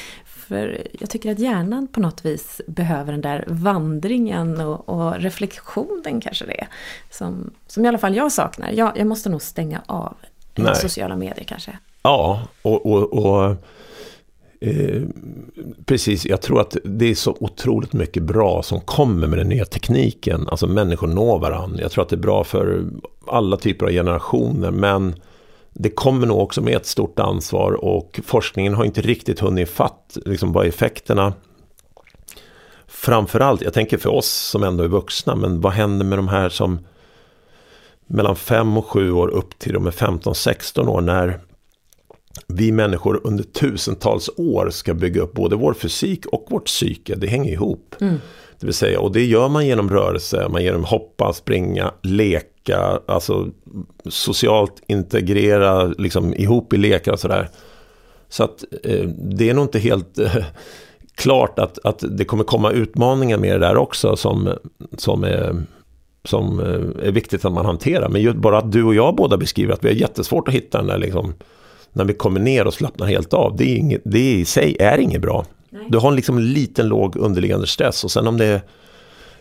För 0.51 0.87
jag 1.01 1.11
tycker 1.11 1.33
att 1.33 1.39
hjärnan 1.39 1.89
på 1.89 2.01
något 2.01 2.25
vis 2.25 2.61
behöver 2.67 3.13
den 3.13 3.21
där 3.21 3.45
vandringen 3.49 4.61
och, 4.61 4.89
och 4.89 5.21
reflektionen 5.21 6.21
kanske 6.21 6.47
det 6.47 6.61
är. 6.61 6.69
Som, 7.11 7.51
som 7.67 7.85
i 7.85 7.89
alla 7.89 7.99
fall 7.99 8.17
jag 8.17 8.33
saknar. 8.33 8.71
Jag, 8.71 8.99
jag 8.99 9.07
måste 9.07 9.29
nog 9.29 9.43
stänga 9.43 9.83
av 9.87 10.17
Nej. 10.55 10.77
sociala 10.77 11.17
medier 11.17 11.45
kanske. 11.45 11.79
Ja, 12.03 12.43
och, 12.63 12.87
och, 12.87 13.13
och 13.13 13.57
eh, 14.61 15.03
precis. 15.85 16.27
Jag 16.27 16.43
tror 16.43 16.61
att 16.61 16.77
det 16.85 17.11
är 17.11 17.15
så 17.15 17.37
otroligt 17.41 17.93
mycket 17.93 18.23
bra 18.23 18.63
som 18.63 18.81
kommer 18.81 19.27
med 19.27 19.39
den 19.39 19.49
nya 19.49 19.65
tekniken. 19.65 20.49
Alltså 20.49 20.67
människor 20.67 21.07
når 21.07 21.39
varandra. 21.39 21.81
Jag 21.81 21.91
tror 21.91 22.05
att 22.05 22.11
det 22.11 22.17
är 22.17 22.19
bra 22.19 22.45
för 22.45 22.85
alla 23.27 23.57
typer 23.57 23.87
av 23.87 23.93
generationer. 23.93 24.71
Men 24.71 25.15
det 25.73 25.91
kommer 25.91 26.27
nog 26.27 26.39
också 26.39 26.63
med 26.63 26.77
ett 26.77 26.87
stort 26.87 27.19
ansvar 27.19 27.73
och 27.73 28.21
forskningen 28.25 28.75
har 28.75 28.85
inte 28.85 29.01
riktigt 29.01 29.41
hunnit 29.41 29.69
fatt 29.69 30.19
liksom 30.25 30.53
vad 30.53 30.67
effekterna 30.67 31.33
Framförallt, 32.93 33.63
jag 33.63 33.73
tänker 33.73 33.99
för 33.99 34.11
oss 34.11 34.31
som 34.31 34.63
ändå 34.63 34.85
är 34.85 34.89
vuxna, 34.89 35.35
men 35.35 35.61
vad 35.61 35.73
händer 35.73 36.05
med 36.05 36.19
de 36.19 36.29
här 36.29 36.49
som 36.49 36.79
mellan 38.07 38.37
5 38.37 38.77
och 38.77 38.87
7 38.87 39.13
år 39.13 39.29
upp 39.29 39.59
till 39.59 39.73
de 39.73 39.87
är 39.87 39.91
15-16 39.91 40.89
år 40.89 41.01
när 41.01 41.41
vi 42.47 42.73
människor 42.73 43.21
under 43.25 43.45
tusentals 43.45 44.31
år 44.37 44.71
ska 44.71 44.95
bygga 44.95 45.23
upp 45.23 45.33
både 45.33 45.57
vår 45.57 45.75
fysik 45.75 46.27
och 46.27 46.47
vårt 46.51 46.67
psyke. 46.67 47.15
Det 47.15 47.27
hänger 47.27 47.53
ihop. 47.53 47.95
Mm. 48.01 48.21
Det 48.61 48.67
vill 48.67 48.75
säga, 48.75 49.01
och 49.01 49.13
det 49.13 49.25
gör 49.25 49.49
man 49.49 49.67
genom 49.67 49.91
rörelse, 49.91 50.49
man 50.49 50.63
genom 50.63 50.85
hoppa, 50.85 51.33
springa, 51.33 51.95
leka, 52.03 52.51
alltså 53.07 53.49
socialt 54.09 54.83
integrera 54.87 55.85
liksom 55.87 56.35
ihop 56.35 56.73
i 56.73 56.77
lekar 56.77 57.13
och 57.13 57.21
sådär. 57.21 57.49
Så 58.29 58.45
att 58.45 58.65
eh, 58.85 59.09
det 59.09 59.51
är 59.51 59.55
nog 59.55 59.65
inte 59.65 59.79
helt 59.79 60.19
eh, 60.19 60.37
klart 61.15 61.59
att, 61.59 61.79
att 61.85 62.05
det 62.11 62.25
kommer 62.25 62.45
komma 62.45 62.71
utmaningar 62.71 63.39
med 63.39 63.61
det 63.61 63.67
där 63.67 63.77
också 63.77 64.17
som, 64.17 64.49
som, 64.99 65.25
är, 65.25 65.63
som 66.25 66.61
eh, 66.61 67.07
är 67.07 67.13
viktigt 67.13 67.45
att 67.45 67.53
man 67.53 67.67
hanterar. 67.67 68.09
Men 68.09 68.41
bara 68.41 68.59
att 68.59 68.73
du 68.73 68.85
och 68.85 68.95
jag 68.95 69.17
båda 69.17 69.37
beskriver 69.37 69.73
att 69.73 69.85
vi 69.85 69.89
har 69.89 69.97
jättesvårt 69.97 70.49
att 70.49 70.55
hitta 70.55 70.79
den 70.79 70.87
där 70.87 70.99
liksom, 70.99 71.35
när 71.93 72.05
vi 72.05 72.15
kommer 72.15 72.41
ner 72.41 72.67
och 72.67 72.75
slappnar 72.75 73.07
helt 73.07 73.35
av. 73.35 73.57
Det, 73.57 73.65
är 73.65 73.77
inget, 73.77 74.03
det 74.05 74.33
i 74.33 74.45
sig 74.45 74.77
är 74.81 74.99
inget 74.99 75.23
bra. 75.23 75.45
Nej. 75.71 75.87
Du 75.89 75.99
har 75.99 76.13
liksom 76.13 76.37
en 76.37 76.53
liten 76.53 76.89
låg 76.89 77.17
underliggande 77.17 77.67
stress 77.67 78.05
och 78.05 78.11
sen 78.11 78.27
om 78.27 78.37
det 78.37 78.45
är 78.45 78.61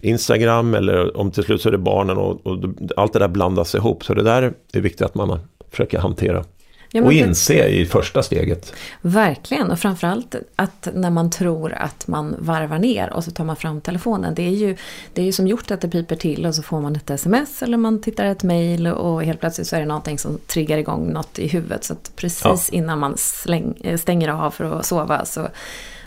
Instagram 0.01 0.73
eller 0.75 1.17
om 1.17 1.31
till 1.31 1.43
slut 1.43 1.61
så 1.61 1.69
är 1.69 1.71
det 1.71 1.77
barnen 1.77 2.17
och, 2.17 2.47
och 2.47 2.57
allt 2.97 3.13
det 3.13 3.19
där 3.19 3.27
blandas 3.27 3.75
ihop. 3.75 4.03
Så 4.05 4.13
det 4.13 4.23
där 4.23 4.53
är 4.73 4.81
viktigt 4.81 5.01
att 5.01 5.15
man 5.15 5.39
försöker 5.71 5.99
hantera. 5.99 6.43
Ja, 6.91 7.03
och 7.03 7.13
inse 7.13 7.53
det, 7.53 7.69
i 7.69 7.85
första 7.85 8.23
steget. 8.23 8.73
Verkligen, 9.01 9.71
och 9.71 9.79
framförallt 9.79 10.35
att 10.55 10.87
när 10.93 11.09
man 11.09 11.29
tror 11.29 11.73
att 11.73 12.07
man 12.07 12.35
varvar 12.39 12.79
ner 12.79 13.13
och 13.13 13.23
så 13.23 13.31
tar 13.31 13.43
man 13.43 13.55
fram 13.55 13.81
telefonen. 13.81 14.35
Det 14.35 14.47
är 14.47 14.51
ju, 14.51 14.75
det 15.13 15.21
är 15.21 15.25
ju 15.25 15.31
som 15.31 15.47
gjort 15.47 15.71
att 15.71 15.81
det 15.81 15.89
piper 15.89 16.15
till 16.15 16.45
och 16.45 16.55
så 16.55 16.63
får 16.63 16.81
man 16.81 16.95
ett 16.95 17.09
sms 17.09 17.63
eller 17.63 17.77
man 17.77 18.01
tittar 18.01 18.25
ett 18.25 18.43
mail 18.43 18.87
och 18.87 19.23
helt 19.23 19.39
plötsligt 19.39 19.67
så 19.67 19.75
är 19.75 19.79
det 19.79 19.85
någonting 19.85 20.17
som 20.17 20.37
triggar 20.47 20.77
igång 20.77 21.13
något 21.13 21.39
i 21.39 21.47
huvudet. 21.47 21.83
Så 21.83 21.95
precis 22.15 22.43
ja. 22.43 22.57
innan 22.71 22.99
man 22.99 23.13
släng, 23.17 23.97
stänger 23.99 24.29
av 24.29 24.51
för 24.51 24.79
att 24.79 24.85
sova 24.85 25.25
så 25.25 25.47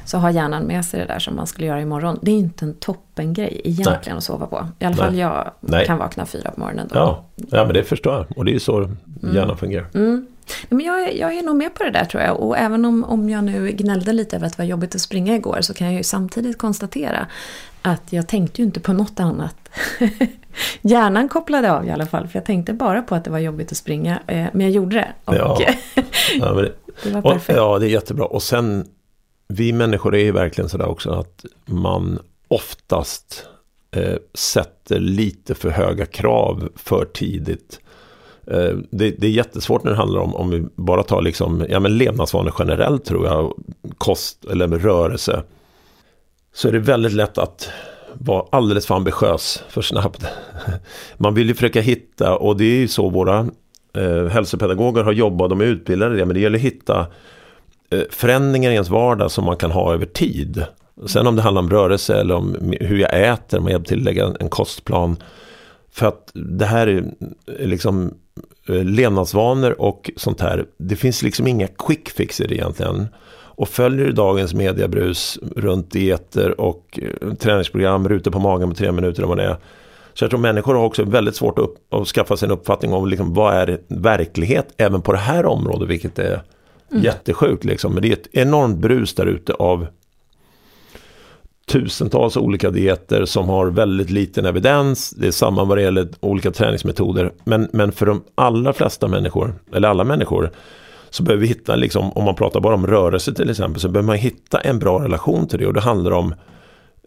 så 0.05 0.19
har 0.19 0.31
hjärnan 0.31 0.65
med 0.65 0.85
sig 0.85 1.01
det 1.01 1.07
där 1.07 1.19
som 1.19 1.37
man 1.37 1.47
skulle 1.47 1.67
göra 1.67 1.81
imorgon. 1.81 2.19
Det 2.23 2.31
är 2.31 2.37
inte 2.37 2.65
en 2.65 2.75
toppengrej 2.75 3.61
egentligen 3.65 4.01
Nej. 4.07 4.17
att 4.17 4.25
sova 4.25 4.47
på. 4.47 4.69
I 4.79 4.85
alla 4.85 4.97
fall 4.97 5.19
jag 5.19 5.51
Nej. 5.61 5.87
kan 5.87 5.99
vakna 5.99 6.27
fyra 6.27 6.51
på 6.51 6.61
morgonen. 6.61 6.88
Då. 6.88 6.99
Ja. 6.99 7.25
ja, 7.51 7.65
men 7.65 7.75
det 7.75 7.85
förstår 7.85 8.15
jag. 8.15 8.38
Och 8.38 8.45
det 8.45 8.51
är 8.51 8.55
ju 8.55 8.61
så 8.61 8.79
mm. 8.79 8.99
hjärnan 9.23 9.57
fungerar. 9.57 9.87
Mm. 9.95 10.27
Men 10.69 10.87
jag, 10.87 11.17
jag 11.17 11.35
är 11.35 11.43
nog 11.43 11.57
med 11.57 11.75
på 11.75 11.85
det 11.85 11.91
där 11.91 12.05
tror 12.05 12.23
jag. 12.23 12.41
Och 12.41 12.59
även 12.59 12.85
om, 12.85 13.05
om 13.05 13.31
jag 13.31 13.45
nu 13.45 13.71
gnällde 13.71 14.12
lite 14.12 14.37
över 14.37 14.47
att 14.47 14.57
det 14.57 14.62
var 14.62 14.69
jobbigt 14.69 14.95
att 14.95 15.01
springa 15.01 15.35
igår 15.35 15.59
så 15.61 15.75
kan 15.75 15.87
jag 15.87 15.97
ju 15.97 16.03
samtidigt 16.03 16.59
konstatera 16.59 17.27
att 17.83 18.12
jag 18.12 18.29
tänkte 18.29 18.62
ju 18.62 18.67
inte 18.67 18.81
på 18.81 18.93
något 18.93 19.21
annat. 19.21 19.57
Hjärnan 20.83 21.29
kopplade 21.29 21.73
av 21.73 21.87
i 21.87 21.91
alla 21.91 22.07
fall, 22.07 22.29
för 22.29 22.38
jag 22.38 22.45
tänkte 22.45 22.73
bara 22.73 23.03
på 23.03 23.15
att 23.15 23.25
det 23.25 23.31
var 23.31 23.38
jobbigt 23.38 23.73
att 23.73 23.79
springa. 23.79 24.21
Eh, 24.27 24.47
men 24.53 24.61
jag 24.61 24.71
gjorde 24.71 24.97
det. 24.97 25.12
Och 25.25 25.35
ja. 25.35 25.59
ja 26.41 26.53
det, 26.53 26.73
det, 27.03 27.11
var 27.11 27.23
perfekt. 27.23 27.59
Och, 27.59 27.65
ja, 27.65 27.79
det 27.79 27.87
är 27.87 27.91
jättebra. 27.91 28.25
Och 28.25 28.43
sen 28.43 28.87
vi 29.55 29.73
människor 29.73 30.15
är 30.15 30.25
ju 30.25 30.33
verkligen 30.33 30.69
sådär 30.69 30.88
också 30.88 31.11
att 31.11 31.45
man 31.67 32.19
oftast 32.49 33.47
eh, 33.91 34.17
sätter 34.35 35.01
lite 35.01 35.55
för 35.55 35.71
höga 35.71 36.07
krav 36.07 36.69
för 36.77 37.05
tidigt. 37.05 37.81
Eh, 38.47 38.77
det, 38.91 39.11
det, 39.11 39.27
är 39.27 39.31
jättesvårt 39.31 39.85
när 39.85 39.91
det 39.91 39.97
handlar 39.97 40.21
om, 40.21 40.35
om 40.35 40.51
vi 40.51 40.65
bara 40.75 41.03
tar 41.03 41.23
liksom, 41.23 41.67
ja 41.69 41.81
men 41.81 41.99
levnadsvanor 41.99 42.55
generellt 42.59 43.05
tror 43.05 43.27
jag, 43.27 43.53
kost 43.99 44.45
eller 44.45 44.69
rörelse. 44.69 45.43
så 46.55 46.69
är 46.69 46.73
det 46.73 46.79
väldigt 46.79 47.12
lätt 47.12 47.38
att 47.38 47.71
vara 48.15 48.47
alldeles 48.51 48.87
för 48.87 48.95
ambitiös 48.95 49.62
för 49.69 49.83
snabbt. 49.83 50.25
Man 51.17 51.35
vill 51.35 51.49
ju 51.49 51.55
försöka 51.55 51.81
hitta, 51.81 52.37
och 52.37 52.57
det 52.57 52.65
är 52.65 52.77
ju 52.77 52.88
så 52.88 53.09
våra 53.11 53.47
eh, 53.97 54.27
hälsopedagoger 54.27 55.03
har 55.03 55.12
jobbat, 55.12 55.51
de 55.51 55.61
är 55.61 55.65
utbildade 55.65 56.15
i 56.15 56.19
det, 56.19 56.27
men 56.27 56.35
det 56.35 56.41
gäller 56.41 56.59
att 56.59 56.65
hitta 56.65 57.07
Eh, 57.92 58.02
förändringar 58.11 58.70
i 58.70 58.74
ens 58.74 58.90
vardag 58.90 59.31
som 59.31 59.44
man 59.44 59.57
kan 59.57 59.70
ha 59.70 59.94
över 59.94 60.07
tid. 60.07 60.64
Sen 61.07 61.26
om 61.26 61.37
det 61.37 61.42
handlar 61.42 61.62
om 61.62 61.70
rörelse 61.70 62.20
eller 62.20 62.35
om 62.35 62.74
hur 62.81 62.98
jag 62.98 63.33
äter, 63.33 63.59
om 63.59 63.64
jag 63.64 63.72
hjälper 63.72 63.88
till 63.88 63.98
att 63.98 64.05
lägga 64.05 64.35
en 64.40 64.48
kostplan. 64.48 65.16
För 65.92 66.07
att 66.07 66.31
det 66.35 66.66
här 66.66 66.87
är 66.87 67.05
liksom 67.46 68.14
eh, 68.68 68.85
levnadsvanor 68.85 69.81
och 69.81 70.11
sånt 70.16 70.40
här. 70.40 70.64
Det 70.78 70.96
finns 70.96 71.22
liksom 71.22 71.46
inga 71.46 71.66
quick 71.66 72.09
fixer 72.09 72.52
egentligen. 72.52 73.07
Och 73.55 73.68
följer 73.68 74.07
du 74.07 74.12
dagens 74.12 74.55
mediebrus 74.55 75.38
runt 75.57 75.90
dieter 75.90 76.61
och 76.61 77.00
eh, 77.02 77.35
träningsprogram, 77.35 78.09
rutor 78.09 78.31
på 78.31 78.38
magen 78.38 78.68
på 78.68 78.74
tre 78.74 78.92
minuter 78.92 79.22
om 79.22 79.28
vad 79.28 79.38
det 79.38 79.44
är. 79.44 79.57
Så 80.14 80.24
jag 80.24 80.31
tror 80.31 80.40
människor 80.40 80.74
har 80.74 80.85
också 80.85 81.05
väldigt 81.05 81.37
svårt 81.37 81.59
att, 81.59 81.64
upp, 81.64 81.94
att 81.94 82.09
skaffa 82.09 82.37
sig 82.37 82.46
en 82.46 82.52
uppfattning 82.52 82.92
om 82.92 83.09
liksom, 83.09 83.35
vad 83.35 83.55
är 83.55 83.81
verklighet 83.88 84.74
även 84.76 85.02
på 85.02 85.12
det 85.12 85.18
här 85.18 85.46
området, 85.46 85.88
vilket 85.88 86.18
är 86.18 86.42
mm. 86.92 87.05
jättesjukt. 87.05 87.64
Liksom. 87.64 87.92
Men 87.92 88.02
det 88.02 88.09
är 88.09 88.12
ett 88.12 88.28
enormt 88.33 88.78
brus 88.78 89.14
där 89.14 89.26
ute 89.26 89.52
av 89.55 89.87
tusentals 91.66 92.37
olika 92.37 92.70
dieter 92.70 93.24
som 93.24 93.48
har 93.48 93.66
väldigt 93.66 94.11
liten 94.11 94.46
evidens. 94.46 95.11
Det 95.11 95.26
är 95.26 95.31
samma 95.31 95.64
vad 95.64 95.78
det 95.78 95.83
gäller 95.83 96.09
olika 96.20 96.50
träningsmetoder. 96.50 97.33
Men, 97.44 97.68
men 97.72 97.92
för 97.92 98.07
de 98.07 98.22
allra 98.35 98.72
flesta 98.72 99.09
människor, 99.09 99.55
eller 99.74 99.88
alla 99.88 100.05
människor, 100.05 100.50
så 101.11 101.22
behöver 101.22 101.40
vi 101.40 101.48
hitta, 101.48 101.76
liksom, 101.76 102.12
om 102.12 102.24
man 102.24 102.35
pratar 102.35 102.61
bara 102.61 102.74
om 102.74 102.87
rörelse 102.87 103.35
till 103.35 103.50
exempel, 103.50 103.81
så 103.81 103.88
behöver 103.88 104.07
man 104.07 104.16
hitta 104.16 104.61
en 104.61 104.78
bra 104.78 105.05
relation 105.05 105.46
till 105.48 105.59
det. 105.59 105.66
Och 105.66 105.74
det 105.74 105.81
handlar 105.81 106.11
om 106.11 106.35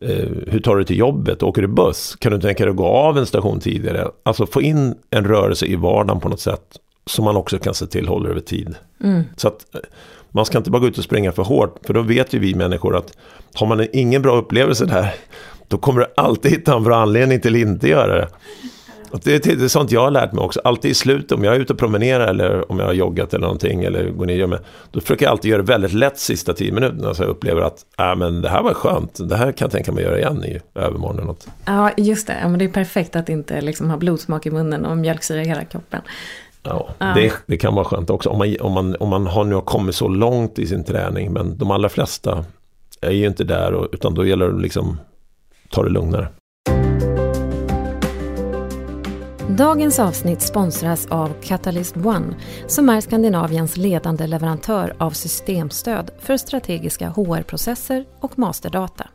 eh, 0.01 0.29
hur 0.47 0.59
tar 0.59 0.75
du 0.75 0.83
till 0.83 0.97
jobbet? 0.97 1.43
Åker 1.43 1.61
du 1.61 1.67
buss? 1.67 2.15
Kan 2.19 2.31
du 2.31 2.39
tänka 2.39 2.63
dig 2.63 2.71
att 2.71 2.77
gå 2.77 2.87
av 2.87 3.17
en 3.17 3.25
station 3.25 3.59
tidigare? 3.59 4.07
Alltså 4.23 4.45
få 4.45 4.61
in 4.61 4.95
en 5.09 5.25
rörelse 5.25 5.65
i 5.65 5.75
vardagen 5.75 6.19
på 6.19 6.29
något 6.29 6.39
sätt 6.39 6.79
som 7.09 7.25
man 7.25 7.35
också 7.35 7.57
kan 7.57 7.73
se 7.73 7.85
till 7.85 8.07
håller 8.07 8.29
över 8.29 8.41
tid. 8.41 8.75
Mm. 9.03 9.23
Så 9.35 9.47
att 9.47 9.75
eh, 9.75 9.81
man 10.31 10.45
ska 10.45 10.57
inte 10.57 10.71
bara 10.71 10.79
gå 10.79 10.87
ut 10.87 10.97
och 10.97 11.03
springa 11.03 11.31
för 11.31 11.43
hårt, 11.43 11.79
för 11.85 11.93
då 11.93 12.01
vet 12.01 12.33
ju 12.33 12.39
vi 12.39 12.55
människor 12.55 12.97
att 12.97 13.17
har 13.53 13.67
man 13.67 13.87
ingen 13.93 14.21
bra 14.21 14.37
upplevelse 14.37 14.85
där, 14.85 15.13
då 15.67 15.77
kommer 15.77 16.01
du 16.01 16.07
alltid 16.17 16.51
hitta 16.51 16.75
en 16.75 16.83
bra 16.83 16.97
anledning 16.97 17.41
till 17.41 17.55
att 17.55 17.59
inte 17.59 17.87
göra 17.87 18.15
det. 18.15 18.27
Det, 19.23 19.43
det, 19.43 19.63
är 19.63 19.67
sånt 19.67 19.91
jag 19.91 20.01
har 20.01 20.11
lärt 20.11 20.31
mig 20.31 20.43
också. 20.43 20.61
Alltid 20.63 20.91
i 20.91 20.93
slutet, 20.93 21.31
om 21.31 21.43
jag 21.43 21.55
är 21.55 21.59
ute 21.59 21.73
och 21.73 21.79
promenerar 21.79 22.27
eller 22.27 22.71
om 22.71 22.79
jag 22.79 22.85
har 22.85 22.93
joggat 22.93 23.33
eller 23.33 23.41
någonting 23.41 23.83
eller 23.83 24.09
går 24.09 24.25
ner 24.25 24.53
och 24.53 24.59
Då 24.91 25.01
försöker 25.01 25.25
jag 25.25 25.31
alltid 25.31 25.51
göra 25.51 25.61
det 25.61 25.67
väldigt 25.67 25.93
lätt 25.93 26.19
sista 26.19 26.53
tio 26.53 26.71
minuterna. 26.71 27.13
Så 27.13 27.23
jag 27.23 27.29
upplever 27.29 27.61
att 27.61 27.85
äh, 27.99 28.15
men 28.15 28.41
det 28.41 28.49
här 28.49 28.63
var 28.63 28.73
skönt. 28.73 29.29
Det 29.29 29.35
här 29.35 29.51
kan 29.51 29.65
jag 29.65 29.71
tänka 29.71 29.91
mig 29.91 30.03
att 30.03 30.09
göra 30.09 30.19
igen 30.19 30.43
i 30.43 30.59
övermorgon. 30.75 31.15
Eller 31.15 31.27
något. 31.27 31.47
Ja, 31.65 31.91
just 31.97 32.27
det. 32.27 32.37
Ja, 32.41 32.47
men 32.47 32.59
det 32.59 32.65
är 32.65 32.69
perfekt 32.69 33.15
att 33.15 33.29
inte 33.29 33.61
liksom 33.61 33.89
ha 33.89 33.97
blodsmak 33.97 34.45
i 34.45 34.51
munnen 34.51 34.85
och 34.85 34.97
mjölksyra 34.97 35.41
i 35.41 35.45
hela 35.45 35.65
kroppen. 35.65 36.01
Ja, 36.65 36.87
ja. 36.97 37.05
Det, 37.05 37.33
det, 37.45 37.57
kan 37.57 37.75
vara 37.75 37.85
skönt 37.85 38.09
också. 38.09 38.29
Om 38.29 38.37
man, 38.37 38.55
om, 38.61 38.71
man, 38.71 38.95
om 38.99 39.09
man 39.09 39.27
har 39.27 39.43
nu 39.43 39.61
kommit 39.61 39.95
så 39.95 40.07
långt 40.07 40.59
i 40.59 40.67
sin 40.67 40.83
träning. 40.83 41.33
Men 41.33 41.57
de 41.57 41.71
allra 41.71 41.89
flesta 41.89 42.45
är 43.01 43.11
ju 43.11 43.27
inte 43.27 43.43
där. 43.43 43.73
Och, 43.73 43.87
utan 43.91 44.13
då 44.13 44.25
gäller 44.25 44.49
det 44.49 44.61
liksom 44.61 44.97
ta 45.69 45.83
det 45.83 45.89
lugnare. 45.89 46.27
Dagens 49.57 49.99
avsnitt 49.99 50.41
sponsras 50.41 51.05
av 51.05 51.33
Catalyst 51.43 51.97
One 51.97 52.35
som 52.67 52.89
är 52.89 53.01
Skandinaviens 53.01 53.77
ledande 53.77 54.27
leverantör 54.27 54.95
av 54.99 55.11
systemstöd 55.11 56.11
för 56.19 56.37
strategiska 56.37 57.09
HR-processer 57.09 58.05
och 58.19 58.39
masterdata. 58.39 59.07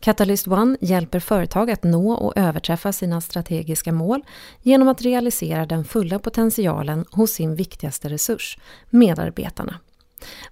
Catalyst 0.00 0.48
One 0.48 0.76
hjälper 0.80 1.20
företag 1.20 1.70
att 1.70 1.82
nå 1.82 2.12
och 2.12 2.32
överträffa 2.36 2.92
sina 2.92 3.20
strategiska 3.20 3.92
mål 3.92 4.22
genom 4.62 4.88
att 4.88 5.02
realisera 5.02 5.66
den 5.66 5.84
fulla 5.84 6.18
potentialen 6.18 7.04
hos 7.10 7.30
sin 7.30 7.54
viktigaste 7.54 8.08
resurs, 8.08 8.58
medarbetarna. 8.90 9.78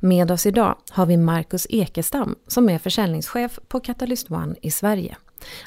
Med 0.00 0.30
oss 0.30 0.46
idag 0.46 0.78
har 0.90 1.06
vi 1.06 1.16
Marcus 1.16 1.66
Ekestam 1.70 2.36
som 2.46 2.68
är 2.68 2.78
försäljningschef 2.78 3.58
på 3.68 3.80
Catalyst 3.80 4.30
One 4.30 4.54
i 4.62 4.70
Sverige. 4.70 5.16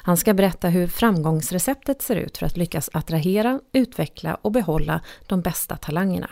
Han 0.02 0.16
ska 0.16 0.34
berätta 0.34 0.68
hur 0.68 0.86
framgångsreceptet 0.86 2.02
ser 2.02 2.16
ut 2.16 2.38
för 2.38 2.46
att 2.46 2.56
lyckas 2.56 2.90
attrahera, 2.92 3.60
utveckla 3.72 4.34
och 4.34 4.52
behålla 4.52 5.00
de 5.26 5.40
bästa 5.40 5.76
talangerna 5.76 6.30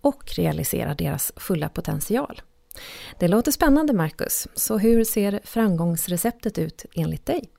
och 0.00 0.34
realisera 0.36 0.94
deras 0.94 1.32
fulla 1.36 1.68
potential. 1.68 2.42
Det 3.18 3.28
låter 3.28 3.52
spännande 3.52 3.92
Marcus, 3.92 4.48
så 4.54 4.78
hur 4.78 5.04
ser 5.04 5.40
framgångsreceptet 5.44 6.58
ut 6.58 6.84
enligt 6.94 7.26
dig? 7.26 7.50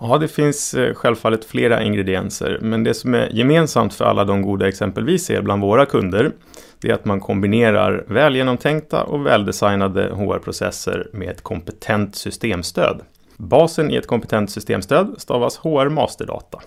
Ja, 0.00 0.18
det 0.18 0.28
finns 0.28 0.74
eh, 0.74 0.94
självfallet 0.94 1.44
flera 1.44 1.82
ingredienser, 1.82 2.58
men 2.62 2.84
det 2.84 2.94
som 2.94 3.14
är 3.14 3.28
gemensamt 3.28 3.94
för 3.94 4.04
alla 4.04 4.24
de 4.24 4.42
goda 4.42 4.68
exempel 4.68 5.04
vi 5.04 5.18
ser 5.18 5.42
bland 5.42 5.62
våra 5.62 5.86
kunder, 5.86 6.32
det 6.80 6.90
är 6.90 6.94
att 6.94 7.04
man 7.04 7.20
kombinerar 7.20 8.04
väl 8.08 8.36
genomtänkta 8.36 9.04
och 9.04 9.26
väldesignade 9.26 10.14
HR-processer 10.14 11.10
med 11.12 11.28
ett 11.28 11.42
kompetent 11.42 12.14
systemstöd. 12.14 13.00
Basen 13.36 13.90
i 13.90 13.96
ett 13.96 14.06
kompetent 14.06 14.50
systemstöd 14.50 15.14
stavas 15.18 15.56
HR 15.56 15.88
Masterdata. 15.88 16.60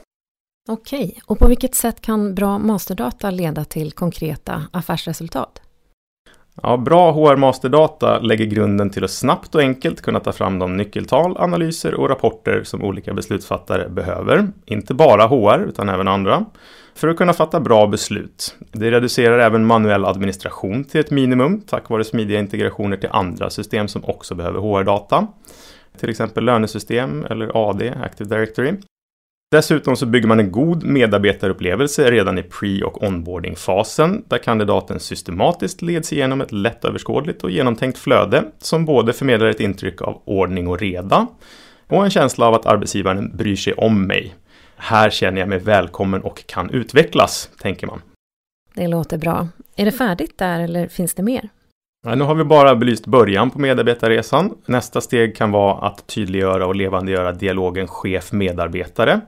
Okej, 0.69 1.19
och 1.25 1.39
på 1.39 1.47
vilket 1.47 1.75
sätt 1.75 2.01
kan 2.01 2.35
bra 2.35 2.57
masterdata 2.57 3.31
leda 3.31 3.65
till 3.65 3.91
konkreta 3.91 4.63
affärsresultat? 4.71 5.61
Ja, 6.63 6.77
bra 6.77 7.11
HR 7.11 7.35
Masterdata 7.35 8.19
lägger 8.19 8.45
grunden 8.45 8.89
till 8.89 9.03
att 9.03 9.11
snabbt 9.11 9.55
och 9.55 9.61
enkelt 9.61 10.01
kunna 10.01 10.19
ta 10.19 10.31
fram 10.31 10.59
de 10.59 10.77
nyckeltal, 10.77 11.37
analyser 11.37 11.93
och 11.93 12.09
rapporter 12.09 12.63
som 12.63 12.83
olika 12.83 13.13
beslutsfattare 13.13 13.89
behöver. 13.89 14.47
Inte 14.65 14.93
bara 14.93 15.27
HR, 15.27 15.67
utan 15.67 15.89
även 15.89 16.07
andra. 16.07 16.45
För 16.95 17.07
att 17.07 17.17
kunna 17.17 17.33
fatta 17.33 17.59
bra 17.59 17.87
beslut. 17.87 18.55
Det 18.71 18.91
reducerar 18.91 19.39
även 19.39 19.65
manuell 19.65 20.05
administration 20.05 20.83
till 20.83 20.99
ett 20.99 21.11
minimum 21.11 21.61
tack 21.61 21.89
vare 21.89 22.03
smidiga 22.03 22.39
integrationer 22.39 22.97
till 22.97 23.09
andra 23.11 23.49
system 23.49 23.87
som 23.87 24.05
också 24.05 24.35
behöver 24.35 24.59
HR-data 24.59 25.27
till 25.99 26.09
exempel 26.09 26.43
lönesystem 26.45 27.25
eller 27.29 27.69
AD, 27.69 27.93
Active 28.03 28.35
Directory. 28.35 28.73
Dessutom 29.51 29.95
så 29.95 30.05
bygger 30.05 30.27
man 30.27 30.39
en 30.39 30.51
god 30.51 30.83
medarbetarupplevelse 30.83 32.11
redan 32.11 32.37
i 32.37 32.43
pre 32.43 32.83
och 32.83 33.03
onboarding-fasen 33.03 34.23
där 34.27 34.37
kandidaten 34.37 34.99
systematiskt 34.99 35.81
leds 35.81 36.13
igenom 36.13 36.41
ett 36.41 36.51
lättöverskådligt 36.51 37.43
och 37.43 37.51
genomtänkt 37.51 37.97
flöde 37.97 38.43
som 38.59 38.85
både 38.85 39.13
förmedlar 39.13 39.47
ett 39.47 39.59
intryck 39.59 40.01
av 40.01 40.21
ordning 40.25 40.67
och 40.67 40.79
reda 40.79 41.27
och 41.87 42.03
en 42.03 42.09
känsla 42.09 42.47
av 42.47 42.53
att 42.53 42.65
arbetsgivaren 42.65 43.37
bryr 43.37 43.55
sig 43.55 43.73
om 43.73 44.07
mig. 44.07 44.35
Här 44.75 45.09
känner 45.09 45.39
jag 45.39 45.49
mig 45.49 45.59
välkommen 45.59 46.21
och 46.21 46.47
kan 46.47 46.69
utvecklas, 46.69 47.49
tänker 47.61 47.87
man. 47.87 48.01
Det 48.73 48.87
låter 48.87 49.17
bra. 49.17 49.47
Är 49.75 49.85
det 49.85 49.91
färdigt 49.91 50.37
där 50.37 50.59
eller 50.59 50.87
finns 50.87 51.13
det 51.13 51.23
mer? 51.23 51.49
Nu 52.15 52.23
har 52.23 52.35
vi 52.35 52.43
bara 52.43 52.75
belyst 52.75 53.05
början 53.05 53.49
på 53.49 53.59
medarbetarresan. 53.59 54.57
Nästa 54.65 55.01
steg 55.01 55.35
kan 55.35 55.51
vara 55.51 55.87
att 55.87 56.07
tydliggöra 56.07 56.67
och 56.67 56.75
levandegöra 56.75 57.31
dialogen 57.31 57.87
chef-medarbetare. 57.87 59.21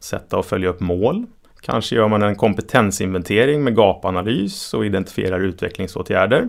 Sätta 0.00 0.38
och 0.38 0.46
följa 0.46 0.68
upp 0.68 0.80
mål. 0.80 1.26
Kanske 1.60 1.96
gör 1.96 2.08
man 2.08 2.22
en 2.22 2.36
kompetensinventering 2.36 3.64
med 3.64 3.76
gapanalys 3.76 4.74
och 4.74 4.86
identifierar 4.86 5.40
utvecklingsåtgärder. 5.40 6.48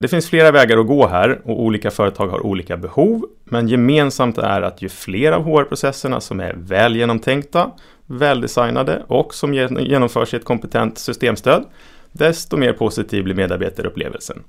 Det 0.00 0.08
finns 0.08 0.30
flera 0.30 0.50
vägar 0.50 0.78
att 0.78 0.86
gå 0.86 1.06
här 1.06 1.40
och 1.44 1.62
olika 1.62 1.90
företag 1.90 2.28
har 2.28 2.46
olika 2.46 2.76
behov. 2.76 3.26
Men 3.44 3.68
gemensamt 3.68 4.38
är 4.38 4.62
att 4.62 4.82
ju 4.82 4.88
fler 4.88 5.32
av 5.32 5.42
HR-processerna 5.42 6.20
som 6.20 6.40
är 6.40 6.54
väl 6.56 6.96
genomtänkta, 6.96 7.70
väldesignade 8.06 9.02
och 9.06 9.34
som 9.34 9.54
genomförs 9.54 10.34
i 10.34 10.36
ett 10.36 10.44
kompetent 10.44 10.98
systemstöd, 10.98 11.64
desto 12.12 12.56
mer 12.56 12.72
positiv 12.72 13.24
blir 13.24 13.34
medarbetarupplevelsen. 13.34 14.42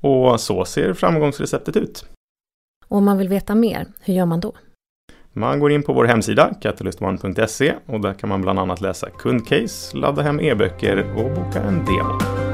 Och 0.00 0.40
så 0.40 0.64
ser 0.64 0.94
framgångsreceptet 0.94 1.76
ut. 1.76 2.04
Och 2.88 2.96
om 2.96 3.04
man 3.04 3.18
vill 3.18 3.28
veta 3.28 3.54
mer, 3.54 3.86
hur 4.00 4.14
gör 4.14 4.26
man 4.26 4.40
då? 4.40 4.52
Man 5.32 5.60
går 5.60 5.72
in 5.72 5.82
på 5.82 5.92
vår 5.92 6.04
hemsida 6.04 6.54
catalystone.se 6.60 7.74
och 7.86 8.00
där 8.00 8.14
kan 8.14 8.28
man 8.28 8.42
bland 8.42 8.58
annat 8.58 8.80
läsa 8.80 9.10
kundcase, 9.10 9.96
ladda 9.96 10.22
hem 10.22 10.40
e-böcker 10.40 11.16
och 11.16 11.30
boka 11.30 11.62
en 11.62 11.84
demo. 11.84 12.49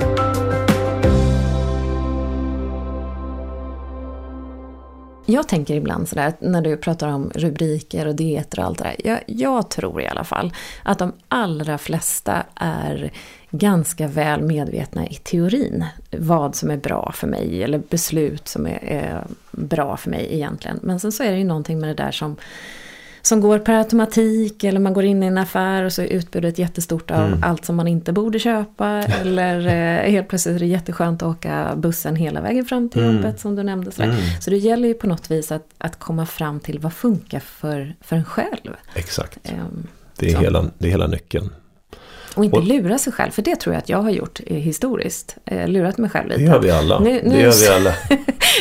Jag 5.27 5.49
tänker 5.49 5.75
ibland 5.75 6.09
sådär, 6.09 6.33
när 6.39 6.63
du 6.63 6.77
pratar 6.77 7.09
om 7.09 7.31
rubriker 7.35 8.07
och 8.07 8.15
dieter 8.15 8.59
och 8.59 8.65
allt 8.65 8.79
det 8.79 8.85
där. 8.85 8.97
Jag, 9.05 9.21
jag, 9.27 9.71
tror 9.71 10.03
i 10.03 10.07
alla 10.07 10.25
fall 10.25 10.53
att 10.83 10.99
de 10.99 11.13
allra 11.29 11.79
flesta 11.79 12.43
är 12.55 13.13
ganska 13.51 14.09
väl 14.09 14.43
medvetna 14.43 15.07
i 15.07 15.15
teorin. 15.15 15.85
Vad 16.11 16.55
som 16.55 16.71
är 16.71 16.77
bra 16.77 17.13
för 17.15 17.27
mig, 17.27 17.63
eller 17.63 17.83
beslut 17.89 18.49
som 18.49 18.67
är, 18.67 18.85
är 18.85 19.25
bra 19.51 19.97
för 19.97 20.11
mig 20.11 20.29
egentligen. 20.31 20.79
Men 20.83 21.01
sen 21.01 21.13
så 21.13 21.23
är 21.23 21.31
det 21.31 21.39
ju 21.39 21.45
någonting 21.45 21.81
med 21.81 21.89
det 21.89 22.03
där 22.03 22.11
som 22.11 22.37
som 23.27 23.41
går 23.41 23.59
per 23.59 23.75
automatik 23.75 24.65
eller 24.65 24.81
man 24.81 24.93
går 24.93 25.05
in 25.05 25.23
i 25.23 25.27
en 25.27 25.39
affär 25.39 25.83
och 25.85 25.93
så 25.93 26.03
är 26.03 26.07
utbudet 26.07 26.59
jättestort 26.59 27.11
av 27.11 27.27
Mm. 27.27 27.43
allt 27.45 27.65
som 27.65 27.77
man 27.77 27.89
inte 27.89 28.13
borde 28.13 28.39
köpa. 28.39 28.89
eller 29.21 29.59
eh, 29.67 30.11
helt 30.11 30.29
plötsligt 30.29 30.55
är 30.57 30.59
det 30.61 30.67
jätteskönt 30.67 31.23
att 31.23 31.29
åka 31.29 31.73
bussen 31.77 32.17
hela 32.17 32.41
vägen 32.41 32.65
fram 32.65 32.89
till 32.89 33.03
Mm. 33.03 33.17
jobbet 33.17 33.41
som 33.41 33.57
du 33.57 33.63
nämnde. 33.63 33.93
sådär. 33.93 34.09
Mm. 34.09 34.21
Så 34.41 34.51
det 34.51 34.57
gäller 34.57 34.89
ju 34.89 34.95
på 34.95 35.07
något 35.07 35.31
vis 35.31 35.53
att, 35.53 35.67
att 35.79 35.99
komma 35.99 36.27
fram 36.27 36.61
till 36.61 36.79
vad 36.79 36.93
funkar 36.93 37.41
för, 37.41 37.95
för 38.01 38.17
en 38.17 38.25
själv. 38.25 38.73
Exakt. 38.95 39.39
Ehm, 39.45 39.87
Det 40.19 40.27
är, 40.31 40.35
Så. 40.35 40.41
hela, 40.41 40.65
det 40.79 40.87
är 40.87 40.91
hela 40.91 41.07
nyckeln. 41.07 41.51
Och 42.37 42.45
inte 42.45 42.57
Och- 42.59 42.65
lura 42.65 42.99
sig 42.99 43.13
själv, 43.13 43.31
för 43.31 43.43
det 43.43 43.57
tror 43.57 43.75
jag 43.75 43.79
att 43.83 43.89
jag 43.89 43.99
har 44.03 44.11
gjort 44.11 44.41
eh, 44.47 44.57
historiskt. 44.57 45.37
Eh, 45.45 45.69
lurat 45.69 45.99
mig 45.99 46.11
själv 46.11 46.29
lite. 46.29 46.41
Det 46.41 46.47
gör 46.47 46.59
vi 46.61 46.71
alla. 46.71 46.99
Nu- 46.99 47.21
nu- 47.25 47.31
Det 47.31 47.41
gör 47.41 47.53
vi 47.61 47.69
alla. 47.69 47.95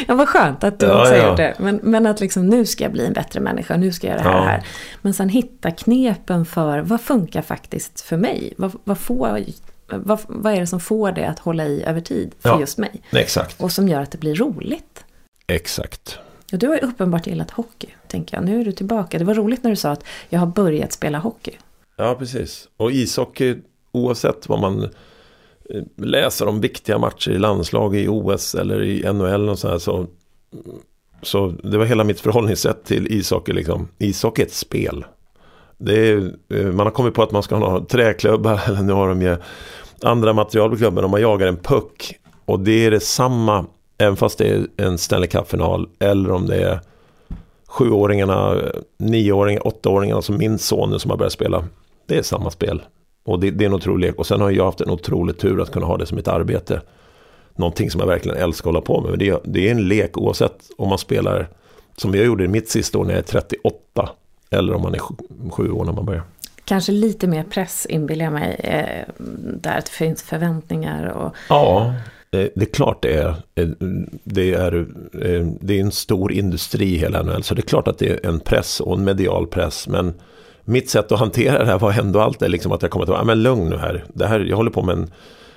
Ja, 0.08 0.16
vad 0.16 0.28
skönt 0.30 0.64
att 0.64 0.80
du 0.80 0.86
Ja, 0.86 1.02
också 1.02 1.16
ja. 1.16 1.28
gjort 1.30 1.38
det. 1.38 1.54
Men, 1.60 1.80
men 1.84 2.06
att 2.06 2.20
liksom 2.20 2.48
nu 2.48 2.66
ska 2.66 2.84
jag 2.84 2.92
bli 2.92 3.06
en 3.06 3.14
bättre 3.14 3.40
människa, 3.40 3.78
nu 3.78 3.92
ska 3.92 4.08
jag 4.08 4.14
göra 4.18 4.24
det 4.24 4.30
här, 4.30 4.38
Ja. 4.38 4.44
här. 4.50 4.64
Men 5.02 5.14
sen 5.14 5.30
hitta 5.30 5.72
knepen 5.72 6.46
för 6.46 6.80
vad 6.80 7.02
funkar 7.02 7.42
faktiskt 7.42 8.02
för 8.02 8.18
mig? 8.18 8.54
Vad, 8.58 8.72
vad, 8.84 8.98
får, 8.98 9.40
vad, 9.88 10.20
vad 10.28 10.54
är 10.54 10.60
det 10.60 10.68
som 10.68 10.80
får 10.80 11.12
det 11.12 11.26
att 11.30 11.40
hålla 11.40 11.66
i 11.66 11.84
över 11.84 12.02
tid 12.02 12.32
för 12.40 12.50
Ja. 12.50 12.60
just 12.60 12.78
mig? 12.78 13.02
Exakt. 13.12 13.62
Och 13.62 13.72
som 13.72 13.88
gör 13.88 14.02
att 14.02 14.12
det 14.12 14.18
blir 14.18 14.36
roligt. 14.36 15.04
Exakt. 15.48 16.20
Och 16.52 16.58
du 16.60 16.68
har 16.68 16.76
ju 16.76 16.82
uppenbart 16.82 17.28
gillat 17.28 17.52
hockey, 17.52 17.88
tänker 18.08 18.38
jag. 18.38 18.46
Nu 18.46 18.62
är 18.62 18.66
du 18.66 18.72
tillbaka. 18.72 19.20
Det 19.20 19.26
var 19.26 19.34
roligt 19.34 19.64
när 19.64 19.70
du 19.70 19.76
sa 19.76 19.92
att 19.92 20.04
jag 20.30 20.40
har 20.40 20.48
börjat 20.48 20.92
spela 20.92 21.18
hockey. 21.18 21.52
Ja, 21.98 22.16
precis. 22.16 22.70
Och 22.78 22.92
ishockey, 22.92 23.56
oavsett 23.92 24.50
vad 24.50 24.60
man 24.60 24.84
eh, 24.84 25.84
läser 25.96 26.48
om 26.48 26.62
viktiga 26.62 26.98
matcher 26.98 27.32
i 27.32 27.40
landslag, 27.40 27.96
i 27.96 28.08
OS 28.08 28.56
eller 28.56 28.84
i 28.84 29.14
NHL 29.14 29.50
och 29.50 29.60
så 29.60 29.68
här, 29.70 29.78
så, 29.78 30.08
så 31.22 31.54
det 31.64 31.78
var 31.78 31.86
hela 31.86 32.04
mitt 32.04 32.20
förhållningssätt 32.20 32.86
till 32.86 33.08
ishockey. 33.08 33.54
Liksom. 33.54 33.88
Ishockey 33.98 34.42
är 34.42 34.46
ett 34.46 34.54
spel. 34.54 35.06
Det 35.78 36.10
är, 36.10 36.34
eh, 36.50 36.66
man 36.66 36.86
har 36.86 36.92
kommit 36.92 37.14
på 37.14 37.24
att 37.24 37.32
man 37.32 37.44
ska 37.44 37.56
ha 37.56 37.86
träklubbar, 37.86 38.62
eller 38.68 38.82
nu 38.82 38.94
har 38.94 39.10
de 39.10 39.22
ju 39.22 39.38
andra 40.02 40.34
material 40.34 40.70
på 40.70 40.78
klubben, 40.78 41.04
och 41.04 41.10
man 41.10 41.22
jagar 41.22 41.48
en 41.48 41.58
puck. 41.58 42.20
Och 42.46 42.60
det 42.60 42.86
är 42.86 42.92
detsamma, 42.92 43.66
även 43.98 44.16
fast 44.16 44.38
det 44.38 44.50
är 44.50 44.68
en 44.78 44.98
Stanley 44.98 45.30
Cup-final, 45.30 45.90
eller 46.00 46.32
om 46.32 46.46
det 46.46 46.56
är 46.56 46.80
sjuåringarna, 47.68 48.62
nioåringarna, 48.98 49.64
åttaåringarna 49.64 50.22
som 50.22 50.38
min 50.38 50.58
son 50.58 50.90
nu 50.90 51.00
som 51.00 51.12
har 51.12 51.18
börjat 51.18 51.34
spela. 51.34 51.64
Det 52.06 52.18
är 52.18 52.22
samma 52.22 52.52
spel. 52.52 52.82
Och 53.24 53.40
det, 53.40 53.52
det 53.52 53.64
är 53.64 53.68
en 53.68 53.74
otrolig 53.74 54.08
lek. 54.08 54.16
Och 54.20 54.28
sen 54.28 54.42
har 54.42 54.52
jag 54.52 54.66
haft 54.66 54.82
en 54.82 54.90
otrolig 54.90 55.38
tur 55.38 55.62
att 55.62 55.72
kunna 55.72 55.86
ha 55.86 55.98
det 55.98 56.06
som 56.06 56.18
ett 56.18 56.28
arbete. 56.28 56.82
Någonting 57.56 57.92
som 57.92 58.00
jag 58.00 58.08
verkligen 58.08 58.38
älskar 58.38 58.70
att 58.70 58.74
hålla 58.74 58.82
på 58.82 59.02
med. 59.02 59.10
Men 59.10 59.20
det, 59.20 59.40
det 59.44 59.68
är 59.68 59.72
en 59.72 59.88
lek 59.88 60.18
oavsett 60.18 60.56
om 60.78 60.90
man 60.90 60.98
spelar 60.98 61.48
som 61.98 62.16
jag 62.16 62.26
gjorde 62.26 62.44
i 62.44 62.48
mitt 62.48 62.70
sista 62.70 62.98
år 62.98 63.06
när 63.06 63.12
jag 63.12 63.20
är 63.20 63.24
38. 63.24 64.10
Eller 64.50 64.74
om 64.74 64.82
man 64.82 64.94
är 64.96 65.00
sju, 65.52 65.72
år 65.72 65.86
när 65.86 65.94
man 65.94 66.06
börjar. 66.06 66.24
Kanske 66.66 66.92
lite 66.92 67.28
mer 67.28 67.44
press 67.44 67.86
inbillar 67.90 68.26
jag 68.26 68.34
mig. 68.34 68.56
Eh, 68.64 69.14
där 69.62 69.76
det 69.76 69.90
finns 69.90 70.24
förväntningar 70.24 71.06
och 71.08 71.36
Ja, 71.50 71.94
det, 72.30 72.50
det 72.56 72.62
är 72.62 72.74
klart 72.74 73.02
det 73.02 73.14
är. 73.14 73.36
Eh, 73.56 73.68
Det 74.24 74.54
är, 74.54 74.76
eh, 75.22 75.48
det 75.60 75.78
är 75.78 75.82
en 75.82 75.92
stor 75.92 76.32
industri 76.32 76.96
hela 76.98 77.24
NHL. 77.24 77.44
Så 77.44 77.56
det 77.56 77.60
är 77.60 77.68
klart 77.68 77.88
att 77.88 77.98
det 77.98 78.10
är 78.10 78.30
en 78.30 78.40
press 78.40 78.80
och 78.80 78.98
en 78.98 79.04
medial 79.04 79.48
press. 79.48 79.88
Men 79.88 80.14
mitt 80.66 80.90
sätt 80.90 81.12
att 81.12 81.20
hantera 81.20 81.58
det 81.58 81.66
här 81.66 81.80
var 81.80 82.00
ändå 82.00 82.20
alltid 82.22 82.50
liksom 82.50 82.72
att 82.72 82.82
jag 82.82 82.92
kommer 82.92 83.04
att 83.04 83.10
vara, 83.10 83.22
ah, 83.22 83.24
men 83.24 83.44
lugn 83.44 83.70
nu 83.70 83.78
här. 83.78 84.04
Det 84.14 84.26
här 84.26 84.40
jag 84.40 84.58
håller 84.58 84.72
på 84.72 84.84
med 84.84 84.94
en, 84.98 85.12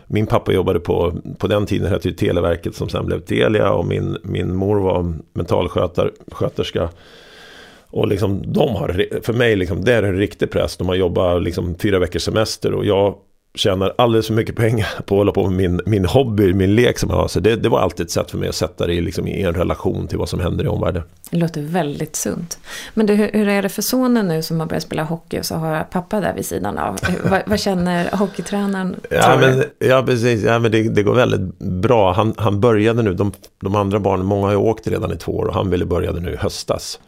min 0.06 0.26
pappa 0.26 0.52
jobbade 0.52 0.80
på, 0.80 1.14
på 1.38 1.46
den 1.46 1.66
tiden 1.66 1.92
hette 1.92 2.08
ju 2.08 2.14
Televerket 2.14 2.74
som 2.74 2.88
sen 2.88 3.06
blev 3.06 3.20
Telia 3.20 3.72
och 3.72 3.86
min, 3.86 4.16
min 4.22 4.56
mor 4.56 4.80
var 4.80 5.14
mentalsköterska. 5.32 6.88
Och 7.90 8.08
liksom 8.08 8.52
de 8.52 8.74
har, 8.74 9.20
för 9.22 9.32
mig 9.32 9.56
liksom, 9.56 9.84
det 9.84 9.92
är 9.92 10.02
en 10.02 10.16
riktig 10.16 10.50
press. 10.50 10.76
De 10.76 10.88
har 10.88 10.94
jobbat 10.94 11.42
liksom 11.42 11.74
fyra 11.74 11.98
veckors 11.98 12.22
semester 12.22 12.74
och 12.74 12.84
jag 12.84 13.14
tjänar 13.54 13.94
alldeles 13.98 14.26
för 14.26 14.34
mycket 14.34 14.56
pengar 14.56 14.88
på 15.06 15.14
att 15.14 15.18
hålla 15.18 15.32
på 15.32 15.50
med 15.50 15.56
min, 15.56 15.80
min 15.86 16.04
hobby, 16.04 16.52
min 16.52 16.74
lek 16.74 16.98
som 16.98 17.10
jag 17.10 17.16
har. 17.16 17.28
Så 17.28 17.40
det, 17.40 17.56
det 17.56 17.68
var 17.68 17.80
alltid 17.80 18.06
ett 18.06 18.12
sätt 18.12 18.30
för 18.30 18.38
mig 18.38 18.48
att 18.48 18.54
sätta 18.54 18.86
det 18.86 18.94
i, 18.94 19.00
liksom, 19.00 19.26
i 19.26 19.42
en 19.42 19.54
relation 19.54 20.06
till 20.06 20.18
vad 20.18 20.28
som 20.28 20.40
händer 20.40 20.64
i 20.64 20.68
omvärlden. 20.68 21.02
det 21.30 21.36
låter 21.36 21.60
väldigt 21.60 22.16
sunt. 22.16 22.58
Men 22.94 23.06
du, 23.06 23.14
hur, 23.14 23.30
hur 23.32 23.48
är 23.48 23.62
det 23.62 23.68
för 23.68 23.82
sonen 23.82 24.28
nu 24.28 24.42
som 24.42 24.60
har 24.60 24.66
börjat 24.66 24.82
spela 24.82 25.02
hockey 25.02 25.40
och 25.40 25.44
så 25.44 25.54
har 25.54 25.82
pappa 25.82 26.20
där 26.20 26.34
vid 26.34 26.46
sidan 26.46 26.78
av? 26.78 26.96
Vad, 27.30 27.42
vad 27.46 27.60
känner 27.60 28.10
hockeytränaren? 28.16 28.96
Ja, 29.10 29.36
men, 29.40 29.64
ja 29.78 30.02
precis. 30.06 30.44
Ja, 30.44 30.58
men 30.58 30.72
det, 30.72 30.88
det 30.88 31.02
går 31.02 31.14
väldigt 31.14 31.58
bra. 31.58 32.12
Han, 32.12 32.34
han 32.36 32.60
började 32.60 33.02
nu, 33.02 33.14
de, 33.14 33.32
de 33.60 33.74
andra 33.74 34.00
barnen, 34.00 34.26
många 34.26 34.46
har 34.46 34.52
ju 34.52 34.56
åkt 34.56 34.86
redan 34.86 35.12
i 35.12 35.16
två 35.16 35.32
år 35.32 35.44
och 35.44 35.54
han 35.54 35.70
ville 35.70 35.84
börja 35.84 36.12
nu 36.12 36.32
i 36.32 36.36
höstas. 36.36 36.98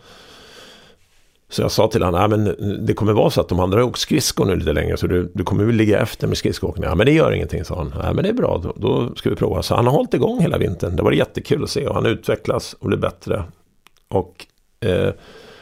Så 1.50 1.62
jag 1.62 1.70
sa 1.70 1.88
till 1.88 2.02
honom, 2.02 2.30
men 2.30 2.56
det 2.86 2.94
kommer 2.94 3.12
vara 3.12 3.30
så 3.30 3.40
att 3.40 3.48
de 3.48 3.60
andra 3.60 3.78
har 3.78 3.84
åkt 3.84 3.98
skridskor 3.98 4.44
nu 4.44 4.56
lite 4.56 4.72
längre 4.72 4.96
så 4.96 5.06
du, 5.06 5.32
du 5.34 5.44
kommer 5.44 5.64
väl 5.64 5.74
ligga 5.74 6.00
efter 6.00 6.26
med 6.26 6.36
skridskoåkning. 6.36 6.84
Ja 6.84 6.94
men 6.94 7.06
det 7.06 7.12
gör 7.12 7.32
ingenting, 7.32 7.64
sa 7.64 7.76
han. 7.76 7.92
Ja 8.02 8.12
men 8.12 8.24
det 8.24 8.28
är 8.28 8.34
bra, 8.34 8.60
då, 8.62 8.74
då 8.76 9.14
ska 9.16 9.30
vi 9.30 9.36
prova. 9.36 9.62
Så 9.62 9.74
han 9.74 9.86
har 9.86 9.92
hållit 9.92 10.14
igång 10.14 10.40
hela 10.40 10.58
vintern. 10.58 10.96
Det 10.96 11.02
var 11.02 11.12
jättekul 11.12 11.64
att 11.64 11.70
se 11.70 11.86
och 11.86 11.94
han 11.94 12.06
utvecklas 12.06 12.72
och 12.72 12.86
blir 12.88 12.98
bättre. 12.98 13.44
Och 14.08 14.46
eh, 14.80 15.10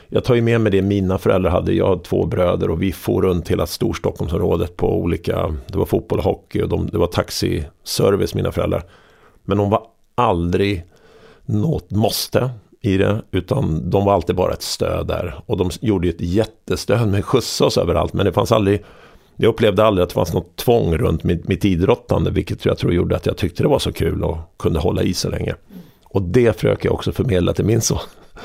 jag 0.08 0.24
tar 0.24 0.34
ju 0.34 0.40
med 0.40 0.60
mig 0.60 0.72
det 0.72 0.82
mina 0.82 1.18
föräldrar 1.18 1.50
hade. 1.50 1.72
Jag 1.72 1.86
har 1.86 1.98
två 1.98 2.26
bröder 2.26 2.70
och 2.70 2.82
vi 2.82 2.92
får 2.92 3.22
runt 3.22 3.48
hela 3.48 3.66
Storstockholmsområdet 3.66 4.76
på 4.76 4.98
olika, 4.98 5.54
det 5.66 5.78
var 5.78 5.86
fotboll 5.86 6.18
och 6.18 6.24
hockey 6.24 6.62
och 6.62 6.68
de, 6.68 6.86
det 6.86 6.98
var 6.98 7.06
taxiservice 7.06 8.34
mina 8.34 8.52
föräldrar. 8.52 8.82
Men 9.44 9.58
de 9.58 9.70
var 9.70 9.82
aldrig 10.14 10.84
något 11.46 11.90
måste 11.90 12.50
i 12.80 12.96
det, 12.96 13.22
utan 13.30 13.90
de 13.90 14.04
var 14.04 14.14
alltid 14.14 14.36
bara 14.36 14.52
ett 14.52 14.62
stöd 14.62 15.06
där. 15.06 15.40
Och 15.46 15.56
de 15.56 15.70
gjorde 15.80 16.06
ju 16.06 16.12
ett 16.12 16.20
jättestöd 16.20 17.08
med 17.08 17.24
skjutsa 17.24 17.64
oss 17.64 17.78
överallt, 17.78 18.12
men 18.12 18.26
det 18.26 18.32
fanns 18.32 18.52
aldrig 18.52 18.84
jag 19.40 19.48
upplevde 19.48 19.84
aldrig 19.84 20.02
att 20.02 20.08
det 20.08 20.14
fanns 20.14 20.34
något 20.34 20.56
tvång 20.56 20.96
runt 20.96 21.24
mitt, 21.24 21.48
mitt 21.48 21.64
idrottande, 21.64 22.30
vilket 22.30 22.64
jag 22.64 22.78
tror 22.78 22.92
gjorde 22.92 23.16
att 23.16 23.26
jag 23.26 23.36
tyckte 23.36 23.62
det 23.62 23.68
var 23.68 23.78
så 23.78 23.92
kul 23.92 24.24
och 24.24 24.38
kunde 24.58 24.80
hålla 24.80 25.02
i 25.02 25.14
så 25.14 25.28
länge. 25.28 25.54
Och 26.04 26.22
det 26.22 26.52
försöker 26.52 26.88
jag 26.88 26.94
också 26.94 27.12
förmedla 27.12 27.52
till 27.52 27.64
min 27.64 27.80
son. 27.80 27.98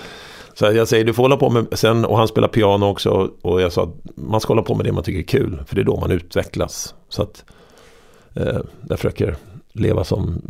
Så 0.54 0.66
jag 0.66 0.88
säger, 0.88 1.06
du 1.06 1.14
får 1.14 1.24
hålla 1.24 1.38
på 1.38 1.50
med, 1.50 1.66
sen, 1.72 2.06
och 2.06 2.18
han 2.18 2.28
spelar 2.28 2.48
piano 2.48 2.86
också, 2.86 3.32
och 3.42 3.62
jag 3.62 3.72
sa 3.72 3.84
att 3.84 4.18
man 4.18 4.42
ska 4.42 4.54
hålla 4.54 4.62
på 4.62 4.76
med 4.76 4.86
det 4.86 4.92
man 4.92 5.04
tycker 5.04 5.20
är 5.20 5.40
kul, 5.40 5.64
för 5.68 5.76
det 5.76 5.82
är 5.82 5.86
då 5.86 6.00
man 6.00 6.12
utvecklas. 6.12 6.96
Så 7.10 7.22
att 7.22 7.46
eh, 8.34 8.60
jag 8.90 9.00
försöker 9.00 9.36
leva 9.76 10.04
som, 10.04 10.42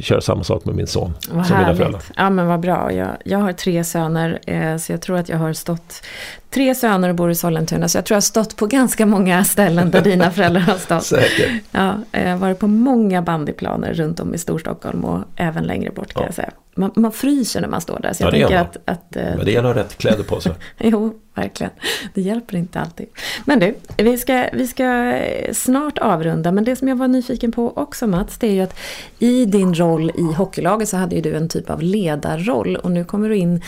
köra 0.00 0.20
samma 0.20 0.44
sak 0.44 0.64
med 0.64 0.74
min 0.74 0.86
son. 0.86 1.12
Vad 1.32 1.46
som 1.46 1.56
mina 1.56 1.64
härligt. 1.66 1.78
föräldrar. 1.78 2.02
Ja 2.16 2.30
men 2.30 2.46
vad 2.46 2.60
bra. 2.60 2.92
Jag, 2.92 3.08
jag 3.24 3.38
har 3.38 3.52
tre 3.52 3.84
söner 3.84 4.38
eh, 4.46 4.76
så 4.76 4.92
jag 4.92 5.00
tror 5.00 5.16
att 5.18 5.28
jag 5.28 5.38
har 5.38 5.52
stått 5.52 6.02
Tre 6.50 6.74
söner 6.74 7.08
och 7.08 7.14
bor 7.14 7.30
i 7.30 7.34
Sollentuna 7.34 7.88
så 7.88 7.98
jag 7.98 8.04
tror 8.04 8.14
jag 8.14 8.16
har 8.16 8.20
stått 8.22 8.56
på 8.56 8.66
ganska 8.66 9.06
många 9.06 9.44
ställen 9.44 9.90
där 9.90 10.00
dina 10.00 10.30
föräldrar 10.36 10.60
har 10.60 10.74
stått. 10.78 11.02
Säkert. 11.04 11.50
Ja, 11.70 11.94
jag 12.12 12.28
har 12.30 12.36
varit 12.36 12.58
på 12.58 12.66
många 12.66 13.22
bandyplaner 13.22 13.94
runt 13.94 14.20
om 14.20 14.34
i 14.34 14.38
Storstockholm 14.38 15.04
och 15.04 15.24
även 15.36 15.64
längre 15.64 15.90
bort 15.90 16.12
kan 16.14 16.22
Ja. 16.22 16.26
jag 16.28 16.34
säga. 16.34 16.50
Man, 16.74 16.90
man 16.96 17.12
fryser 17.12 17.60
när 17.60 17.68
man 17.68 17.80
står 17.80 18.00
där 18.00 18.12
så 18.12 18.22
Ja, 18.24 18.30
jag 18.30 18.38
gör 18.38 18.48
tänker 18.48 18.60
att, 18.60 18.76
att 18.84 19.16
eh, 19.16 19.36
Men 19.36 19.44
det 19.44 19.52
gäller 19.52 19.68
att 19.68 19.76
ha 19.76 19.82
rätt 19.82 19.98
kläder 19.98 20.24
på 20.24 20.40
sig. 20.40 20.52
Jo, 20.78 21.14
verkligen. 21.34 21.72
Det 22.14 22.20
hjälper 22.20 22.56
inte 22.56 22.80
alltid. 22.80 23.06
Men 23.44 23.58
du, 23.58 23.74
vi 23.96 24.18
ska, 24.18 24.48
vi 24.52 24.66
ska 24.66 25.18
snart 25.52 25.98
avrunda. 25.98 26.52
Men 26.52 26.64
det 26.64 26.76
som 26.76 26.88
jag 26.88 26.96
var 26.96 27.08
nyfiken 27.08 27.52
på 27.52 27.72
också 27.76 28.06
Mats, 28.06 28.38
det 28.38 28.46
är 28.46 28.52
ju 28.52 28.60
att 28.60 28.78
i 29.18 29.44
din 29.44 29.74
roll 29.74 30.10
i 30.14 30.34
hockeylaget 30.36 30.88
så 30.88 30.96
hade 30.96 31.16
ju 31.16 31.22
du 31.22 31.34
en 31.34 31.48
typ 31.48 31.70
av 31.70 31.82
ledarroll. 31.82 32.76
Och 32.76 32.90
nu 32.90 33.04
kommer 33.04 33.28
du 33.28 33.36
in 33.36 33.62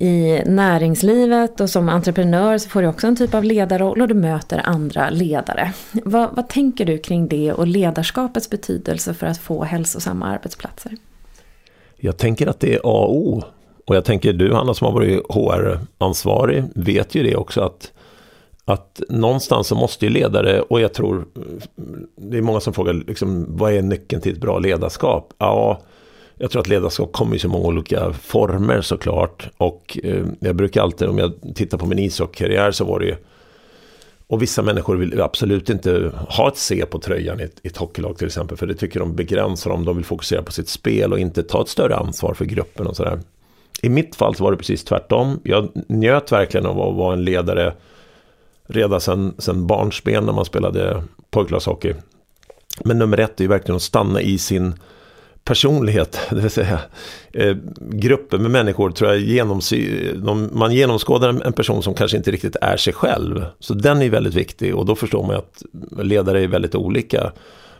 i 0.00 0.42
näringslivet 0.46 1.60
och 1.60 1.70
som 1.70 1.88
entreprenör 1.88 2.58
så 2.58 2.68
får 2.68 2.82
du 2.82 2.88
också 2.88 3.06
en 3.06 3.16
typ 3.16 3.34
av 3.34 3.44
ledarroll 3.44 4.02
och 4.02 4.08
du 4.08 4.14
möter 4.14 4.62
andra 4.64 5.10
ledare. 5.10 5.72
Vad, 5.92 6.36
vad 6.36 6.48
tänker 6.48 6.84
du 6.84 6.98
kring 6.98 7.28
det 7.28 7.52
och 7.52 7.66
ledarskapets 7.66 8.50
betydelse 8.50 9.14
för 9.14 9.26
att 9.26 9.38
få 9.38 9.64
hälsosamma 9.64 10.26
arbetsplatser? 10.26 10.92
Jag 12.00 12.16
tänker 12.16 12.46
att 12.46 12.60
det 12.60 12.74
är 12.74 12.78
A 12.78 12.80
och 13.04 13.16
O. 13.16 13.42
Och 13.86 13.96
jag 13.96 14.04
tänker 14.04 14.32
du 14.32 14.52
Hanna 14.52 14.74
som 14.74 14.84
har 14.86 14.92
varit 14.92 15.22
HR-ansvarig 15.28 16.64
vet 16.74 17.14
ju 17.14 17.22
det 17.22 17.36
också 17.36 17.60
att 17.60 17.92
att 18.64 19.02
någonstans 19.08 19.66
så 19.66 19.74
måste 19.74 20.06
ju 20.06 20.10
ledare, 20.10 20.60
och 20.60 20.80
jag 20.80 20.94
tror 20.94 21.24
det 22.16 22.38
är 22.38 22.42
många 22.42 22.60
som 22.60 22.72
frågar 22.72 22.92
liksom, 22.92 23.46
vad 23.48 23.72
är 23.72 23.82
nyckeln 23.82 24.22
till 24.22 24.32
ett 24.32 24.40
bra 24.40 24.58
ledarskap? 24.58 25.32
Ja, 25.38 25.80
jag 26.34 26.50
tror 26.50 26.60
att 26.60 26.68
ledarskap 26.68 27.12
kommer 27.12 27.36
i 27.36 27.38
så 27.38 27.48
många 27.48 27.66
olika 27.66 28.12
former 28.12 28.80
såklart. 28.80 29.48
Och 29.56 29.98
eh, 30.04 30.26
jag 30.40 30.56
brukar 30.56 30.82
alltid, 30.82 31.08
om 31.08 31.18
jag 31.18 31.32
tittar 31.54 31.78
på 31.78 31.86
min 31.86 31.98
ishockeykarriär 31.98 32.70
så 32.70 32.84
var 32.84 33.00
det 33.00 33.06
ju 33.06 33.16
och 34.30 34.42
vissa 34.42 34.62
människor 34.62 34.96
vill 34.96 35.20
absolut 35.20 35.70
inte 35.70 36.12
ha 36.28 36.48
ett 36.48 36.56
C 36.56 36.84
på 36.90 36.98
tröjan 36.98 37.40
i 37.40 37.42
ett, 37.42 37.60
i 37.62 37.68
ett 37.68 37.76
hockeylag 37.76 38.18
till 38.18 38.26
exempel. 38.26 38.56
För 38.56 38.66
det 38.66 38.74
tycker 38.74 39.00
de 39.00 39.14
begränsar 39.14 39.70
dem. 39.70 39.84
De 39.84 39.96
vill 39.96 40.04
fokusera 40.04 40.42
på 40.42 40.52
sitt 40.52 40.68
spel 40.68 41.12
och 41.12 41.18
inte 41.18 41.42
ta 41.42 41.62
ett 41.62 41.68
större 41.68 41.96
ansvar 41.96 42.34
för 42.34 42.44
gruppen 42.44 42.86
och 42.86 42.96
sådär. 42.96 43.20
I 43.82 43.88
mitt 43.88 44.16
fall 44.16 44.34
så 44.34 44.44
var 44.44 44.50
det 44.50 44.56
precis 44.56 44.84
tvärtom. 44.84 45.40
Jag 45.42 45.68
njöt 45.88 46.32
verkligen 46.32 46.66
av 46.66 46.80
att 46.80 46.96
vara 46.96 47.12
en 47.12 47.24
ledare 47.24 47.74
redan 48.66 49.00
sedan, 49.00 49.34
sen 49.38 49.66
barnsben 49.66 50.26
när 50.26 50.32
man 50.32 50.44
spelade 50.44 51.02
pojklagshockey. 51.30 51.94
Men 52.84 52.98
nummer 52.98 53.20
ett 53.20 53.40
är 53.40 53.44
ju 53.44 53.48
verkligen 53.48 53.76
att 53.76 53.82
stanna 53.82 54.20
i 54.20 54.38
sin 54.38 54.74
personlighet, 55.44 56.18
det 56.30 56.40
vill 56.40 56.50
säga 56.50 56.80
eh, 57.32 57.56
grupper 57.78 58.38
med 58.38 58.50
människor 58.50 58.90
tror 58.90 59.10
jag 59.10 59.20
genomsy 59.20 60.12
de, 60.14 60.50
man 60.52 60.72
genomskådar 60.72 61.28
en, 61.28 61.42
en, 61.42 61.52
person 61.52 61.82
som 61.82 61.94
kanske 61.94 62.16
inte 62.16 62.30
riktigt 62.30 62.56
är 62.60 62.76
sig 62.76 62.92
själv. 62.92 63.44
Så 63.58 63.74
den 63.74 64.02
är 64.02 64.10
väldigt 64.10 64.34
viktig 64.34 64.76
och 64.76 64.86
då 64.86 64.94
förstår 64.94 65.26
man 65.26 65.36
att 65.36 65.62
ledare 66.04 66.42
är 66.42 66.48
väldigt 66.48 66.74
olika. 66.74 67.32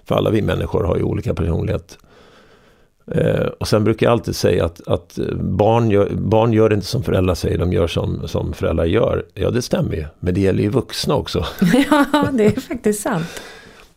För 0.04 0.14
alla 0.14 0.30
vi 0.30 0.42
människor 0.42 0.84
har 0.84 0.96
ju 0.96 1.02
olika 1.02 1.34
personlighet. 1.34 1.98
Eh, 3.14 3.46
och 3.46 3.68
sen 3.68 3.84
brukar 3.84 4.06
jag 4.06 4.12
alltid 4.12 4.36
säga 4.36 4.64
att, 4.64 4.88
att 4.88 5.18
barn, 5.40 5.90
gör, 5.90 6.08
barn 6.11 6.52
gör 6.52 6.72
inte 6.72 6.86
som 6.86 7.02
föräldrar 7.02 7.34
säger, 7.34 7.58
de 7.58 7.72
gör 7.72 7.86
som, 7.86 8.28
som 8.28 8.52
föräldrar 8.52 8.84
gör. 8.84 9.24
Ja, 9.34 9.50
det 9.50 9.62
stämmer 9.62 9.96
ju, 9.96 10.04
men 10.20 10.34
det 10.34 10.40
gäller 10.40 10.62
ju 10.62 10.68
vuxna 10.68 11.14
också. 11.14 11.46
ja, 11.90 12.28
det 12.32 12.44
är 12.44 12.61
faktiskt 12.61 13.02
sant. 13.02 13.40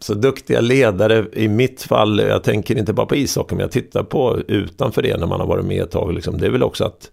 Så 0.04 0.14
duktiga 0.14 0.62
ledare, 0.62 1.26
i 1.34 1.48
mitt 1.48 1.82
fall, 1.82 2.20
jag 2.20 2.44
tänker 2.44 2.78
inte 2.78 2.94
bara 2.94 3.06
på 3.06 3.16
ishockey, 3.16 3.56
men 3.56 3.62
jag 3.62 3.72
tittar 3.72 4.04
på 4.04 4.40
utanför 4.48 5.02
det 5.02 5.18
när 5.18 5.28
man 5.28 5.40
har 5.40 5.48
varit 5.48 5.66
med 5.66 5.84
ett 5.84 5.92
tag. 5.92 6.14
Liksom, 6.14 6.38
det 6.38 6.46
är 6.46 6.50
väl 6.50 6.64
också 6.64 6.86
att 6.86 7.12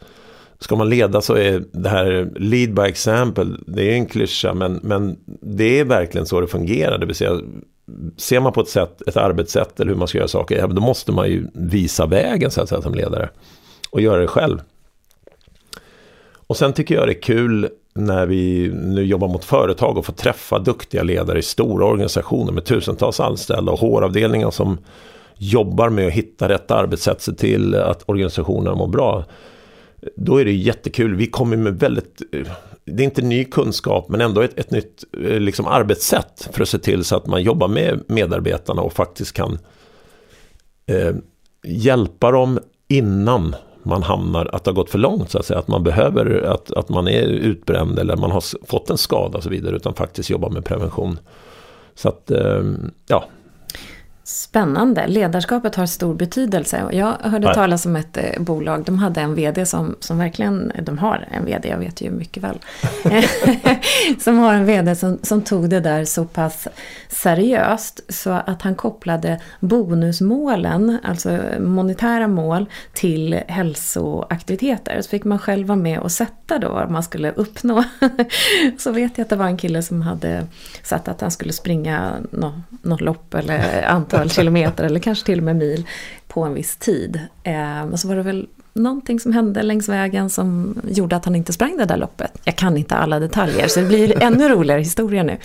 ska 0.58 0.76
man 0.76 0.88
leda 0.88 1.20
så 1.20 1.34
är 1.34 1.64
det 1.72 1.88
här 1.88 2.30
lead 2.36 2.74
by 2.74 2.82
example, 2.82 3.46
det 3.66 3.90
är 3.90 3.94
en 3.94 4.06
klyscha, 4.06 4.54
men, 4.54 4.80
men 4.82 5.18
det 5.42 5.80
är 5.80 5.84
verkligen 5.84 6.26
så 6.26 6.40
det 6.40 6.46
fungerar. 6.46 6.98
Det 6.98 7.06
vill 7.06 7.14
säga, 7.14 7.40
ser 8.16 8.40
man 8.40 8.52
på 8.52 8.60
ett, 8.60 8.68
sätt, 8.68 9.02
ett 9.06 9.16
arbetssätt 9.16 9.80
eller 9.80 9.92
hur 9.92 9.98
man 9.98 10.08
ska 10.08 10.18
göra 10.18 10.28
saker, 10.28 10.58
ja, 10.58 10.66
då 10.66 10.82
måste 10.82 11.12
man 11.12 11.28
ju 11.28 11.46
visa 11.54 12.06
vägen 12.06 12.50
så 12.50 12.62
att 12.62 12.68
säga 12.68 12.82
som 12.82 12.94
ledare. 12.94 13.28
Och 13.90 14.00
göra 14.00 14.20
det 14.20 14.26
själv. 14.28 14.62
Och 16.32 16.56
sen 16.56 16.72
tycker 16.72 16.94
jag 16.94 17.08
det 17.08 17.12
är 17.12 17.22
kul 17.22 17.68
när 18.00 18.26
vi 18.26 18.72
nu 18.74 19.04
jobbar 19.04 19.28
mot 19.28 19.44
företag 19.44 19.98
och 19.98 20.06
får 20.06 20.12
träffa 20.12 20.58
duktiga 20.58 21.02
ledare 21.02 21.38
i 21.38 21.42
stora 21.42 21.86
organisationer 21.86 22.52
med 22.52 22.64
tusentals 22.64 23.20
anställda 23.20 23.72
och 23.72 23.78
HR-avdelningar 23.78 24.50
som 24.50 24.78
jobbar 25.36 25.88
med 25.88 26.06
att 26.06 26.12
hitta 26.12 26.48
rätt 26.48 26.70
arbetssätt, 26.70 27.22
se 27.22 27.32
till 27.32 27.74
att 27.74 28.08
organisationen 28.08 28.78
mår 28.78 28.88
bra. 28.88 29.24
Då 30.16 30.40
är 30.40 30.44
det 30.44 30.52
jättekul. 30.52 31.14
Vi 31.14 31.26
kommer 31.26 31.56
med 31.56 31.78
väldigt, 31.78 32.22
eh, 32.32 32.46
det 32.84 33.02
är 33.02 33.04
inte 33.04 33.22
ny 33.22 33.44
kunskap, 33.44 34.08
men 34.08 34.20
ändå 34.20 34.40
ett, 34.40 34.58
ett 34.58 34.70
nytt 34.70 35.04
eh, 35.24 35.40
liksom, 35.40 35.66
arbetssätt 35.66 36.48
för 36.52 36.62
att 36.62 36.68
se 36.68 36.78
till 36.78 37.04
så 37.04 37.16
att 37.16 37.26
man 37.26 37.42
jobbar 37.42 37.68
med 37.68 38.00
medarbetarna 38.06 38.82
och 38.82 38.92
faktiskt 38.92 39.32
kan 39.32 39.58
eh, 40.86 41.14
hjälpa 41.64 42.30
dem 42.30 42.58
innan 42.88 43.54
man 43.82 44.02
hamnar, 44.02 44.50
att 44.52 44.64
det 44.64 44.70
har 44.70 44.76
gått 44.76 44.90
för 44.90 44.98
långt 44.98 45.30
så 45.30 45.38
att 45.38 45.44
säga. 45.44 45.58
Att 45.58 45.68
man 45.68 45.82
behöver, 45.82 46.42
att, 46.42 46.72
att 46.72 46.88
man 46.88 47.08
är 47.08 47.22
utbränd 47.22 47.98
eller 47.98 48.16
man 48.16 48.30
har 48.30 48.66
fått 48.66 48.90
en 48.90 48.98
skada 48.98 49.38
och 49.38 49.44
så 49.44 49.50
vidare. 49.50 49.76
Utan 49.76 49.94
faktiskt 49.94 50.30
jobba 50.30 50.48
med 50.48 50.64
prevention. 50.64 51.18
Så 51.94 52.08
att, 52.08 52.30
eh, 52.30 52.62
ja, 53.06 53.24
Spännande. 54.30 55.06
Ledarskapet 55.06 55.74
har 55.74 55.86
stor 55.86 56.14
betydelse. 56.14 56.88
Jag 56.92 57.16
hörde 57.20 57.46
Nej. 57.46 57.54
talas 57.54 57.86
om 57.86 57.96
ett 57.96 58.16
eh, 58.16 58.42
bolag, 58.42 58.84
de 58.84 58.98
hade 58.98 59.20
en 59.20 59.34
VD 59.34 59.66
som, 59.66 59.96
som 60.00 60.18
verkligen, 60.18 60.72
de 60.82 60.98
har 60.98 61.28
en 61.30 61.44
VD, 61.44 61.68
jag 61.68 61.78
vet 61.78 62.00
ju 62.00 62.10
mycket 62.10 62.42
väl. 62.42 62.58
som 64.20 64.38
har 64.38 64.54
en 64.54 64.64
VD 64.66 64.96
som, 64.96 65.18
som 65.22 65.42
tog 65.42 65.70
det 65.70 65.80
där 65.80 66.04
så 66.04 66.24
pass 66.24 66.68
seriöst 67.08 68.00
så 68.08 68.30
att 68.30 68.62
han 68.62 68.74
kopplade 68.74 69.40
bonusmålen, 69.60 70.98
alltså 71.02 71.38
monetära 71.58 72.28
mål, 72.28 72.66
till 72.92 73.40
hälsoaktiviteter. 73.48 75.02
Så 75.02 75.08
fick 75.08 75.24
man 75.24 75.38
själv 75.38 75.66
vara 75.66 75.78
med 75.78 75.98
och 75.98 76.12
sätta 76.12 76.58
då 76.58 76.68
vad 76.68 76.90
man 76.90 77.02
skulle 77.02 77.32
uppnå. 77.32 77.84
så 78.78 78.92
vet 78.92 79.18
jag 79.18 79.24
att 79.24 79.30
det 79.30 79.36
var 79.36 79.46
en 79.46 79.56
kille 79.56 79.82
som 79.82 80.02
hade 80.02 80.46
satt 80.82 81.08
att 81.08 81.20
han 81.20 81.30
skulle 81.30 81.52
springa 81.52 82.12
något, 82.30 82.54
något 82.82 83.00
lopp 83.00 83.34
eller 83.34 83.82
antal 83.82 84.19
antal 84.20 84.34
kilometer 84.34 84.84
eller 84.84 85.00
kanske 85.00 85.26
till 85.26 85.38
och 85.38 85.44
med 85.44 85.56
mil 85.56 85.86
på 86.28 86.42
en 86.42 86.54
viss 86.54 86.76
tid. 86.76 87.20
Eh, 87.42 87.94
så 87.94 88.08
var 88.08 88.16
det 88.16 88.22
väl 88.22 88.46
någonting 88.72 89.20
som 89.20 89.32
hände 89.32 89.62
längs 89.62 89.88
vägen 89.88 90.30
som 90.30 90.80
gjorde 90.88 91.16
att 91.16 91.24
han 91.24 91.36
inte 91.36 91.52
sprang 91.52 91.76
det 91.76 91.84
där 91.84 91.96
loppet. 91.96 92.32
Jag 92.44 92.56
kan 92.56 92.76
inte 92.76 92.96
alla 92.96 93.18
detaljer 93.18 93.68
så 93.68 93.80
det 93.80 93.86
blir 93.86 94.22
ännu 94.22 94.48
roligare 94.48 94.80
historia 94.80 95.22
nu. 95.22 95.36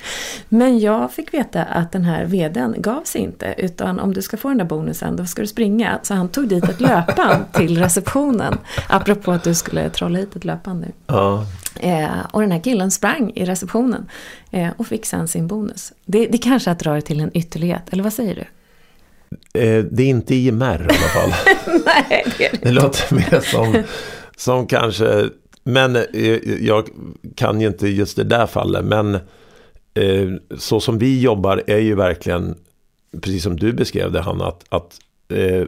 Men 0.49 0.79
jag 0.79 1.11
fick 1.11 1.33
veta 1.33 1.63
att 1.63 1.91
den 1.91 2.03
här 2.03 2.25
vdn 2.25 2.75
gav 2.77 3.03
sig 3.03 3.21
inte 3.21 3.55
utan 3.57 3.99
om 3.99 4.13
du 4.13 4.21
ska 4.21 4.37
få 4.37 4.47
den 4.47 4.57
där 4.57 4.65
bonusen 4.65 5.15
då 5.15 5.25
ska 5.25 5.41
du 5.41 5.47
springa. 5.47 5.99
Så 6.03 6.13
han 6.13 6.29
tog 6.29 6.47
dit 6.47 6.69
ett 6.69 6.81
löpband 6.81 7.51
till 7.53 7.77
receptionen. 7.77 8.57
Apropå 8.89 9.31
att 9.31 9.43
du 9.43 9.55
skulle 9.55 9.89
trolla 9.89 10.19
hit 10.19 10.35
ett 10.35 10.45
löpband 10.45 10.81
nu. 10.81 10.91
Ja. 11.07 11.45
Eh, 11.79 12.25
och 12.31 12.41
den 12.41 12.51
här 12.51 12.59
killen 12.59 12.91
sprang 12.91 13.31
i 13.35 13.45
receptionen 13.45 14.05
eh, 14.51 14.69
och 14.77 14.87
fick 14.87 15.05
sen 15.05 15.27
sin 15.27 15.47
bonus. 15.47 15.93
Det, 16.05 16.27
det 16.27 16.37
kanske 16.37 16.69
är 16.69 16.71
att 16.71 16.79
dra 16.79 16.93
det 16.93 17.01
till 17.01 17.19
en 17.19 17.37
ytterlighet, 17.37 17.89
eller 17.89 18.03
vad 18.03 18.13
säger 18.13 18.35
du? 18.35 18.43
Eh, 19.53 19.83
det 19.91 20.03
är 20.03 20.07
inte 20.07 20.35
IMR 20.35 20.81
i 20.81 20.83
alla 20.83 20.93
fall. 20.93 21.29
Nej, 21.85 22.25
det, 22.37 22.45
är 22.45 22.57
det, 22.61 22.71
låter 22.71 23.15
mer 23.15 23.39
som, 23.39 23.83
som 24.37 24.67
kanske, 24.67 25.29
men 25.63 25.95
eh, 25.95 26.63
jag 26.65 26.89
kan 27.35 27.61
ju 27.61 27.67
inte 27.67 27.87
just 27.87 28.17
det 28.17 28.23
där 28.23 28.47
fallet. 28.47 28.85
Men 28.85 29.15
eh, 29.93 30.31
så 30.57 30.79
som 30.79 30.97
vi 30.97 31.21
jobbar 31.21 31.63
är 31.67 31.77
ju 31.77 31.95
verkligen, 31.95 32.55
precis 33.21 33.43
som 33.43 33.57
du 33.57 33.73
beskrev 33.73 34.11
det 34.11 34.21
Hanna, 34.21 34.45
att, 34.45 34.63
att 34.69 34.99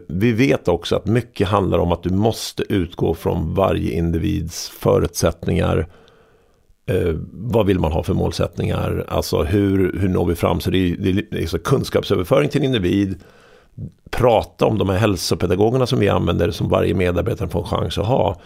vi 0.07 0.31
vet 0.31 0.67
också 0.67 0.95
att 0.95 1.05
mycket 1.05 1.47
handlar 1.47 1.77
om 1.77 1.91
att 1.91 2.03
du 2.03 2.09
måste 2.09 2.63
utgå 2.69 3.13
från 3.13 3.53
varje 3.53 3.91
individs 3.91 4.69
förutsättningar. 4.69 5.87
vad 7.31 7.65
vill 7.65 7.79
man 7.79 7.91
ha 7.91 8.03
för 8.03 8.13
målsättningar? 8.13 9.05
Alltså 9.07 9.43
hur, 9.43 9.99
hur 9.99 10.09
når 10.09 10.25
vi 10.25 10.35
fram? 10.35 10.59
Så 10.59 10.69
det 10.69 10.77
är, 10.77 10.95
det 10.97 11.09
är 11.09 11.13
liksom 11.13 11.59
kunskapsöverföring 11.59 12.49
till 12.49 12.61
en 12.61 12.65
individ 12.65 13.23
prata 14.11 14.65
om 14.65 14.77
de 14.77 14.89
här 14.89 14.97
hälsopedagogerna 14.97 15.85
som 15.85 15.99
vi 15.99 16.09
använder 16.09 16.51
som 16.51 16.69
varje 16.69 16.93
medarbetare 16.93 17.49
får 17.49 17.59
en 17.59 17.65
chans 17.65 17.97
att 17.97 18.05
ha. 18.05 18.41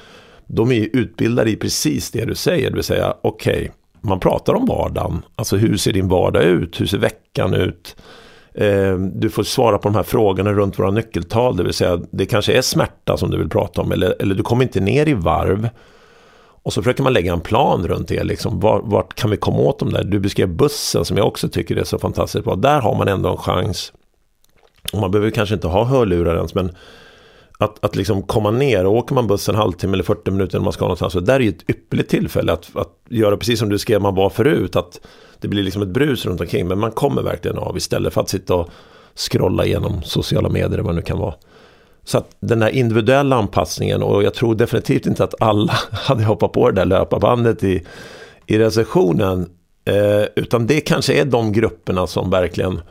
De 0.48 0.72
är 0.72 0.90
utbildade 0.94 1.52
i 1.52 1.56
precis 1.56 2.12
det 2.12 2.26
du 2.26 2.36
säger, 2.36 2.70
det 2.70 2.76
vill 2.76 2.84
säga 2.84 3.14
okej, 3.22 3.54
okay, 3.54 3.70
man 4.02 4.20
pratar 4.20 4.54
om 4.54 4.66
vardagen. 4.66 5.22
Alltså 5.36 5.58
hur 5.58 5.78
ser 5.78 5.94
din 5.94 6.08
vardag 6.08 6.44
ut? 6.44 6.82
Hur 6.82 6.86
ser 6.86 6.98
veckan 6.98 7.54
ut? 7.54 7.96
Eh, 8.54 8.94
du 8.98 9.30
får 9.30 9.44
svara 9.44 9.78
på 9.78 9.90
de 9.90 9.96
här 9.96 10.04
frågorna 10.04 10.54
runt 10.54 10.80
våra 10.80 10.92
nyckeltal, 10.92 11.58
det 11.58 11.64
vill 11.64 11.74
säga 11.74 12.00
det 12.12 12.26
kanske 12.26 12.54
är 12.54 12.62
smärta 12.62 13.18
som 13.18 13.32
du 13.32 13.38
vill 13.38 13.50
prata 13.50 13.82
om 13.82 13.92
eller, 13.92 14.16
eller 14.20 14.36
du 14.36 14.44
kommer 14.44 14.64
inte 14.64 14.80
ner 14.80 15.08
i 15.08 15.14
varv. 15.14 15.70
Och 16.64 16.74
så 16.74 16.82
försöker 16.82 17.04
man 17.04 17.14
lägga 17.14 17.34
en 17.34 17.42
plan 17.42 17.88
runt 17.88 18.08
det, 18.08 18.24
liksom, 18.24 18.60
vart, 18.60 18.82
vart 18.86 19.14
kan 19.14 19.30
vi 19.30 19.38
komma 19.38 19.60
åt 19.60 19.80
dem 19.80 19.92
där? 19.92 20.04
Du 20.04 20.20
beskrev 20.20 20.50
bussen 20.50 21.06
som 21.06 21.18
jag 21.18 21.28
också 21.28 21.50
tycker 21.50 21.76
är 21.76 21.84
så 21.84 22.00
fantastiskt 22.00 22.46
bra. 22.46 22.56
Där 22.56 22.82
har 22.82 22.96
man 22.96 23.08
ändå 23.08 23.30
en 23.30 23.38
chans 23.38 23.94
man 25.00 25.12
behöver 25.12 25.32
kanske 25.32 25.56
inte 25.56 25.68
ha 25.68 25.84
hörlurar 25.84 26.36
ens 26.36 26.56
men 26.56 26.72
att, 27.58 27.86
att 27.86 27.96
liksom 27.96 28.24
komma 28.24 28.52
ner 28.52 28.86
och 28.86 28.96
åker 28.96 29.16
man 29.16 29.28
buss 29.28 29.50
en 29.50 29.56
halvtimme 29.56 29.94
eller 29.94 30.04
40 30.04 30.32
minuter 30.32 30.58
när 30.58 30.64
man 30.64 30.74
ska 30.74 30.86
någonstans. 30.86 31.14
Så 31.14 31.20
där 31.20 31.36
är 31.36 31.39
ju 31.39 31.50
ett 31.50 31.70
ypperligt 31.70 32.10
tillfälle 32.10 32.54
att, 32.54 32.76
att 32.76 32.89
göra 33.10 33.38
precis 33.38 33.60
som 33.60 33.70
du 33.70 33.80
skrev 33.80 34.02
man 34.02 34.16
var 34.16 34.30
förut. 34.30 34.76
Att 34.76 35.00
det 35.39 35.48
blir 35.48 35.64
liksom 35.64 35.82
ett 35.82 35.88
brus 35.88 36.26
runt 36.26 36.42
omkring. 36.42 36.68
Men 36.68 36.80
man 36.80 36.92
kommer 36.92 37.22
verkligen 37.22 37.58
av 37.58 37.78
istället 37.78 38.14
för 38.14 38.22
att 38.22 38.30
sitta 38.30 38.56
och 38.56 38.70
scrolla 39.16 39.66
igenom 39.66 40.04
sociala 40.04 40.50
medier 40.50 40.74
eller 40.74 40.84
vad 40.84 40.94
det 40.94 40.96
nu 40.96 41.02
kan 41.02 41.18
vara. 41.18 41.34
Så 42.04 42.18
att 42.18 42.36
den 42.39 42.62
här 42.62 42.70
individuella 42.70 43.36
anpassningen 43.36 44.04
och 44.04 44.24
jag 44.24 44.34
tror 44.34 44.56
definitivt 44.56 45.06
inte 45.06 45.24
att 45.24 45.42
alla 45.42 45.74
hade 45.92 46.24
hoppat 46.24 46.52
på 46.52 46.70
det 46.70 46.76
där 46.76 46.86
löparbandet 46.86 47.64
i, 47.64 47.84
i 48.46 48.58
recessionen. 48.58 49.50
Eh, 49.86 50.24
utan 50.36 50.68
det 50.68 50.82
kanske 50.82 51.14
är 51.14 51.26
de 51.26 51.52
grupperna 51.52 52.08
som 52.08 52.30
verkligen 52.30 52.82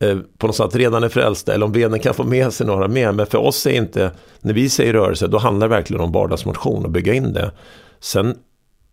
Eh, 0.00 0.18
på 0.38 0.46
något 0.46 0.56
sätt 0.56 0.76
redan 0.76 1.04
är 1.04 1.08
frälsta 1.08 1.54
eller 1.54 1.66
om 1.66 1.72
benen 1.72 2.00
kan 2.00 2.14
få 2.14 2.24
med 2.24 2.52
sig 2.52 2.66
några 2.66 2.88
mer. 2.88 3.12
Men 3.12 3.26
för 3.26 3.38
oss 3.38 3.66
är 3.66 3.70
inte, 3.70 4.10
när 4.40 4.54
vi 4.54 4.68
säger 4.68 4.92
rörelse, 4.92 5.26
då 5.26 5.38
handlar 5.38 5.68
det 5.68 5.74
verkligen 5.74 6.02
om 6.02 6.12
vardagsmotion 6.12 6.84
och 6.84 6.90
bygga 6.90 7.14
in 7.14 7.32
det. 7.32 7.52
Sen 8.00 8.34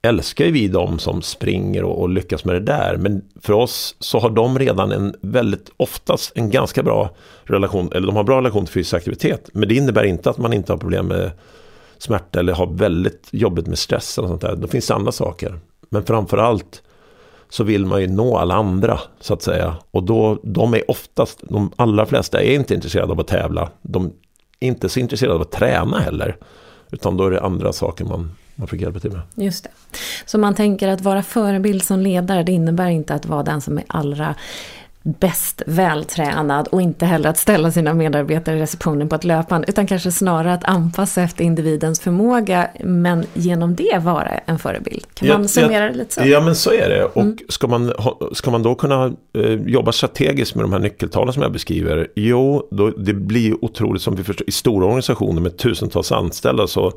älskar 0.02 0.46
vi 0.46 0.68
de 0.68 1.00
som 1.00 1.22
springer 1.22 1.84
och, 1.84 2.02
och, 2.02 2.10
lyckas 2.10 2.46
med 2.46 2.56
det 2.56 2.60
där. 2.60 2.98
Men 2.98 3.22
för 3.42 3.54
oss 3.54 3.96
så 4.00 4.20
har 4.20 4.30
de 4.30 4.60
redan 4.60 4.92
en 4.92 5.16
väldigt, 5.22 5.70
oftast 5.78 6.32
en 6.36 6.50
ganska 6.50 6.84
bra 6.84 7.10
relation, 7.44 7.90
eller 7.96 8.08
de 8.08 8.16
har 8.16 8.24
bra 8.24 8.38
relation 8.38 8.66
till 8.66 8.74
fysisk 8.74 8.94
aktivitet. 8.94 9.50
Men 9.54 9.70
det 9.70 9.76
innebär 9.76 10.04
inte 10.04 10.30
att 10.30 10.38
man 10.38 10.54
inte 10.54 10.72
har 10.72 10.78
problem 10.78 11.08
med 11.08 11.32
smärta 11.98 12.40
eller 12.40 12.54
har 12.54 12.68
väldigt 12.68 13.28
jobbigt 13.32 13.68
med 13.68 13.78
stress 13.78 14.18
och 14.18 14.28
sånt 14.28 14.42
där. 14.42 14.56
Då 14.56 14.68
finns 14.68 14.88
det 14.88 14.96
andra 14.96 15.12
saker. 15.12 15.60
Men 15.90 16.06
framförallt 16.06 16.82
så 17.50 17.64
vill 17.64 17.86
man 17.86 18.02
ju 18.02 18.08
nå 18.08 18.38
alla 18.38 18.56
andra 18.56 19.00
så 19.20 19.34
att 19.34 19.42
säga. 19.42 19.76
Och 19.92 20.04
då, 20.04 20.40
de 20.44 20.74
är 20.74 20.92
oftast, 20.92 21.40
de 21.50 21.72
allra 21.76 22.06
flesta 22.06 22.42
är 22.42 22.56
inte 22.56 22.74
intresserade 22.74 23.12
av 23.12 23.20
att 23.20 23.28
tävla. 23.28 23.70
De 23.82 24.06
är 24.60 24.68
inte 24.68 24.90
så 24.90 25.00
intresserade 25.00 25.36
av 25.36 25.42
att 25.42 25.52
träna 25.52 26.00
heller. 26.00 26.38
Utan 26.92 27.18
då 27.18 27.26
är 27.26 27.32
det 27.32 27.42
andra 27.42 27.74
saker 27.74 28.06
man, 28.06 28.32
man 28.56 28.68
fick 28.68 28.82
hjälpa 28.82 29.00
till 29.00 29.12
med. 29.12 29.22
Just 29.36 29.64
det. 29.64 29.70
Så 30.26 30.38
man 30.38 30.56
tänker 30.56 30.88
att 30.88 31.02
vara 31.02 31.24
förebild 31.24 31.84
som 31.84 32.00
ledare, 32.00 32.44
det 32.44 32.52
innebär 32.52 32.90
inte 32.90 33.14
att 33.14 33.26
vara 33.26 33.44
den 33.44 33.62
som 33.62 33.78
är 33.78 33.84
allra 33.88 34.36
bäst 35.08 35.62
vältränad 35.66 36.68
och 36.68 36.82
inte 36.82 37.06
heller 37.06 37.30
att 37.30 37.38
ställa 37.38 37.72
sina 37.72 37.94
medarbetare 37.94 38.58
i 38.58 38.62
receptionen 38.62 39.10
på 39.10 39.16
ett 39.16 39.24
löpande 39.24 39.68
utan 39.70 39.88
kanske 39.88 40.12
snarare 40.12 40.54
att 40.54 40.64
anpassa 40.64 41.22
efter 41.22 41.44
individens 41.44 42.00
förmåga 42.00 42.70
men 42.80 43.26
genom 43.34 43.76
det 43.76 44.00
vara 44.04 44.30
en 44.46 44.60
förebild. 44.60 45.06
Kan 45.14 45.28
man 45.28 45.48
summera 45.48 45.88
det 45.88 45.94
lite 45.94 46.14
så? 46.14 46.22
Ja 46.26 46.42
men 46.42 46.56
så 46.56 46.74
är 46.74 46.90
det 46.90 47.04
och 47.04 47.22
mm. 47.22 47.38
ska, 47.50 47.68
man, 47.68 47.94
ska 48.32 48.52
man 48.52 48.64
då 48.64 48.76
kunna 48.76 49.14
eh, 49.34 49.54
jobba 49.54 49.92
strategiskt 49.92 50.56
med 50.56 50.64
de 50.64 50.74
här 50.74 50.80
nyckeltalen 50.80 51.34
som 51.34 51.42
jag 51.42 51.52
beskriver? 51.52 52.08
Jo, 52.16 52.68
då, 52.72 52.90
det 52.90 53.14
blir 53.14 53.66
otroligt 53.66 54.02
som 54.02 54.16
vi 54.16 54.24
förstår 54.24 54.50
i 54.50 54.52
stora 54.52 54.86
organisationer 54.86 55.42
med 55.42 55.58
tusentals 55.58 56.12
anställda 56.12 56.68
så 56.68 56.94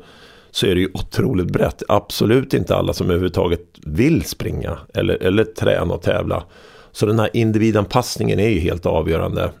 så 0.51 0.65
är 0.65 0.75
det 0.75 0.81
ju 0.81 0.89
otroligt 0.93 1.47
brett. 1.47 1.83
Absolut 1.87 2.53
inte 2.53 2.75
alla 2.75 2.93
som 2.93 3.07
överhuvudtaget 3.07 3.61
vill 3.85 4.23
springa 4.23 4.77
eller, 4.93 5.23
eller 5.23 5.43
träna 5.43 5.93
och 5.93 6.01
tävla. 6.01 6.43
Så 6.91 7.05
den 7.05 7.19
här 7.19 7.29
individanpassningen 7.33 8.39
är 8.39 8.49
ju 8.49 8.59
helt 8.59 8.85
avgörande. 8.85 9.51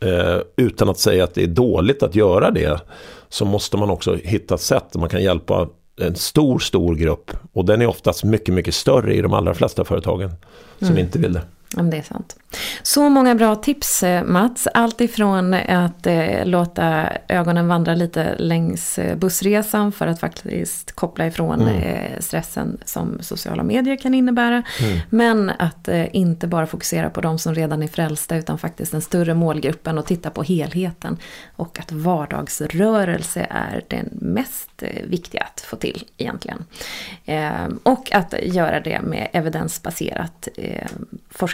Eh, 0.00 0.38
utan 0.56 0.88
att 0.88 0.98
säga 0.98 1.24
att 1.24 1.34
det 1.34 1.42
är 1.42 1.46
dåligt 1.46 2.02
att 2.02 2.14
göra 2.14 2.50
det 2.50 2.80
så 3.28 3.44
måste 3.44 3.76
man 3.76 3.90
också 3.90 4.18
hitta 4.24 4.58
sätt 4.58 4.84
där 4.92 5.00
man 5.00 5.08
kan 5.08 5.22
hjälpa 5.22 5.68
en 6.00 6.14
stor, 6.14 6.58
stor 6.58 6.94
grupp. 6.94 7.30
Och 7.52 7.64
den 7.64 7.82
är 7.82 7.86
oftast 7.86 8.24
mycket, 8.24 8.54
mycket 8.54 8.74
större 8.74 9.14
i 9.14 9.22
de 9.22 9.32
allra 9.32 9.54
flesta 9.54 9.84
företagen 9.84 10.30
som 10.78 10.88
mm. 10.88 10.98
inte 10.98 11.18
vill 11.18 11.32
det. 11.32 11.42
Ja, 11.76 11.82
det 11.82 11.96
är 11.96 12.02
sant. 12.02 12.36
Så 12.82 13.08
många 13.08 13.34
bra 13.34 13.56
tips 13.56 14.02
eh, 14.02 14.24
Mats. 14.24 14.68
Allt 14.74 15.00
ifrån 15.00 15.54
att 15.54 16.06
eh, 16.06 16.44
låta 16.46 17.08
ögonen 17.28 17.68
vandra 17.68 17.94
lite 17.94 18.34
längs 18.38 18.98
eh, 18.98 19.16
bussresan 19.16 19.92
för 19.92 20.06
att 20.06 20.20
faktiskt 20.20 20.92
koppla 20.92 21.26
ifrån 21.26 21.60
mm. 21.60 21.76
eh, 21.76 22.20
stressen 22.20 22.78
som 22.84 23.18
sociala 23.20 23.62
medier 23.62 23.96
kan 23.96 24.14
innebära. 24.14 24.62
Mm. 24.80 24.98
Men 25.10 25.50
att 25.50 25.88
eh, 25.88 26.16
inte 26.16 26.46
bara 26.46 26.66
fokusera 26.66 27.10
på 27.10 27.20
de 27.20 27.38
som 27.38 27.54
redan 27.54 27.82
är 27.82 27.88
frälsta 27.88 28.36
utan 28.36 28.58
faktiskt 28.58 28.92
den 28.92 29.00
större 29.00 29.34
målgruppen 29.34 29.98
och 29.98 30.06
titta 30.06 30.30
på 30.30 30.42
helheten. 30.42 31.16
Och 31.56 31.78
att 31.78 31.92
vardagsrörelse 31.92 33.46
är 33.50 33.84
den 33.88 34.08
mest 34.12 34.82
eh, 34.82 35.02
viktiga 35.06 35.42
att 35.42 35.60
få 35.60 35.76
till 35.76 36.04
egentligen. 36.16 36.64
och 37.82 38.12
att 38.12 38.34
göra 38.42 38.80
det 38.80 39.00
med 39.02 39.28
evidensbaserat 39.32 40.48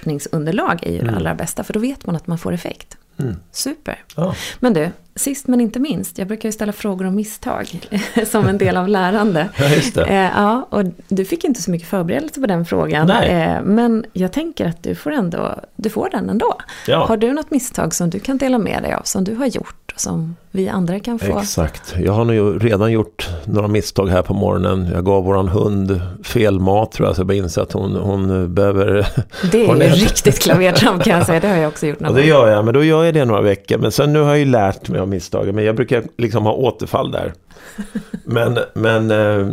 forskningsunderlag 0.08 0.86
är 0.86 0.92
ju 0.92 0.98
mm. 0.98 1.10
det 1.12 1.16
allra 1.16 1.34
bästa, 1.34 1.64
för 1.64 1.72
då 1.72 1.80
vet 1.80 2.06
man 2.06 2.16
att 2.16 2.26
man 2.26 2.38
får 2.38 2.52
effekt. 2.52 2.96
Mm. 3.18 3.36
Super. 3.52 4.04
Ja. 4.16 4.34
Men 4.60 4.74
du, 4.74 4.90
sist 5.18 5.46
men 5.48 5.60
inte 5.60 5.78
minst, 5.78 6.18
jag 6.18 6.28
brukar 6.28 6.48
ju 6.48 6.52
ställa 6.52 6.72
frågor 6.72 7.06
om 7.06 7.14
misstag 7.14 7.88
som 8.26 8.48
en 8.48 8.58
del 8.58 8.76
av 8.76 8.88
lärande. 8.88 9.48
Ja, 9.58 9.68
just 9.68 9.94
det. 9.94 10.04
Eh, 10.04 10.30
ja, 10.36 10.68
och 10.70 10.84
du 11.08 11.24
fick 11.24 11.44
inte 11.44 11.62
så 11.62 11.70
mycket 11.70 11.88
förberedelse 11.88 12.40
på 12.40 12.46
den 12.46 12.64
frågan. 12.64 13.06
Nej. 13.06 13.30
Eh, 13.30 13.62
men 13.62 14.04
jag 14.12 14.32
tänker 14.32 14.66
att 14.66 14.82
du 14.82 14.94
får, 14.94 15.10
ändå, 15.10 15.54
du 15.76 15.90
får 15.90 16.08
den 16.10 16.30
ändå. 16.30 16.54
Ja. 16.86 17.06
Har 17.06 17.16
du 17.16 17.32
något 17.32 17.50
misstag 17.50 17.94
som 17.94 18.10
du 18.10 18.18
kan 18.18 18.38
dela 18.38 18.58
med 18.58 18.82
dig 18.82 18.92
av, 18.92 19.02
som 19.04 19.24
du 19.24 19.34
har 19.34 19.46
gjort, 19.46 19.94
som 19.96 20.36
vi 20.50 20.68
andra 20.68 21.00
kan 21.00 21.18
få? 21.18 21.38
Exakt. 21.38 21.94
Jag 21.98 22.12
har 22.12 22.24
nog 22.24 22.64
redan 22.64 22.92
gjort 22.92 23.28
några 23.44 23.68
misstag 23.68 24.06
här 24.06 24.22
på 24.22 24.34
morgonen. 24.34 24.88
Jag 24.92 25.04
gav 25.04 25.24
våran 25.24 25.48
hund 25.48 26.00
fel 26.24 26.60
mat 26.60 26.92
tror 26.92 27.08
jag, 27.08 27.16
så 27.16 27.20
jag 27.20 27.26
bara 27.26 27.34
inser 27.34 27.62
att 27.62 27.72
hon, 27.72 27.96
hon 27.96 28.54
behöver... 28.54 29.08
Det 29.52 29.66
är 29.66 29.74
ju 29.74 29.80
riktigt 29.90 30.38
klavertramp 30.38 31.04
kan 31.04 31.16
jag 31.16 31.26
säga, 31.26 31.40
det 31.40 31.48
har 31.48 31.56
jag 31.56 31.68
också 31.68 31.86
gjort 31.86 32.00
någon 32.00 32.10
och 32.10 32.16
Det 32.16 32.26
gör 32.26 32.48
jag, 32.48 32.64
men 32.64 32.74
då 32.74 32.84
gör 32.84 33.04
jag 33.04 33.14
det 33.14 33.24
några 33.24 33.42
veckor. 33.42 33.78
Men 33.78 33.92
sen 33.92 34.12
nu 34.12 34.20
har 34.20 34.28
jag 34.28 34.38
ju 34.38 34.44
lärt 34.44 34.88
mig 34.88 35.00
av 35.08 35.10
misstagen, 35.10 35.54
men 35.54 35.64
jag 35.64 35.76
brukar 35.76 36.04
liksom 36.16 36.44
ha 36.44 36.52
återfall 36.52 37.10
där. 37.10 37.32
Men, 38.24 38.58
men 38.74 39.10
eh, 39.10 39.48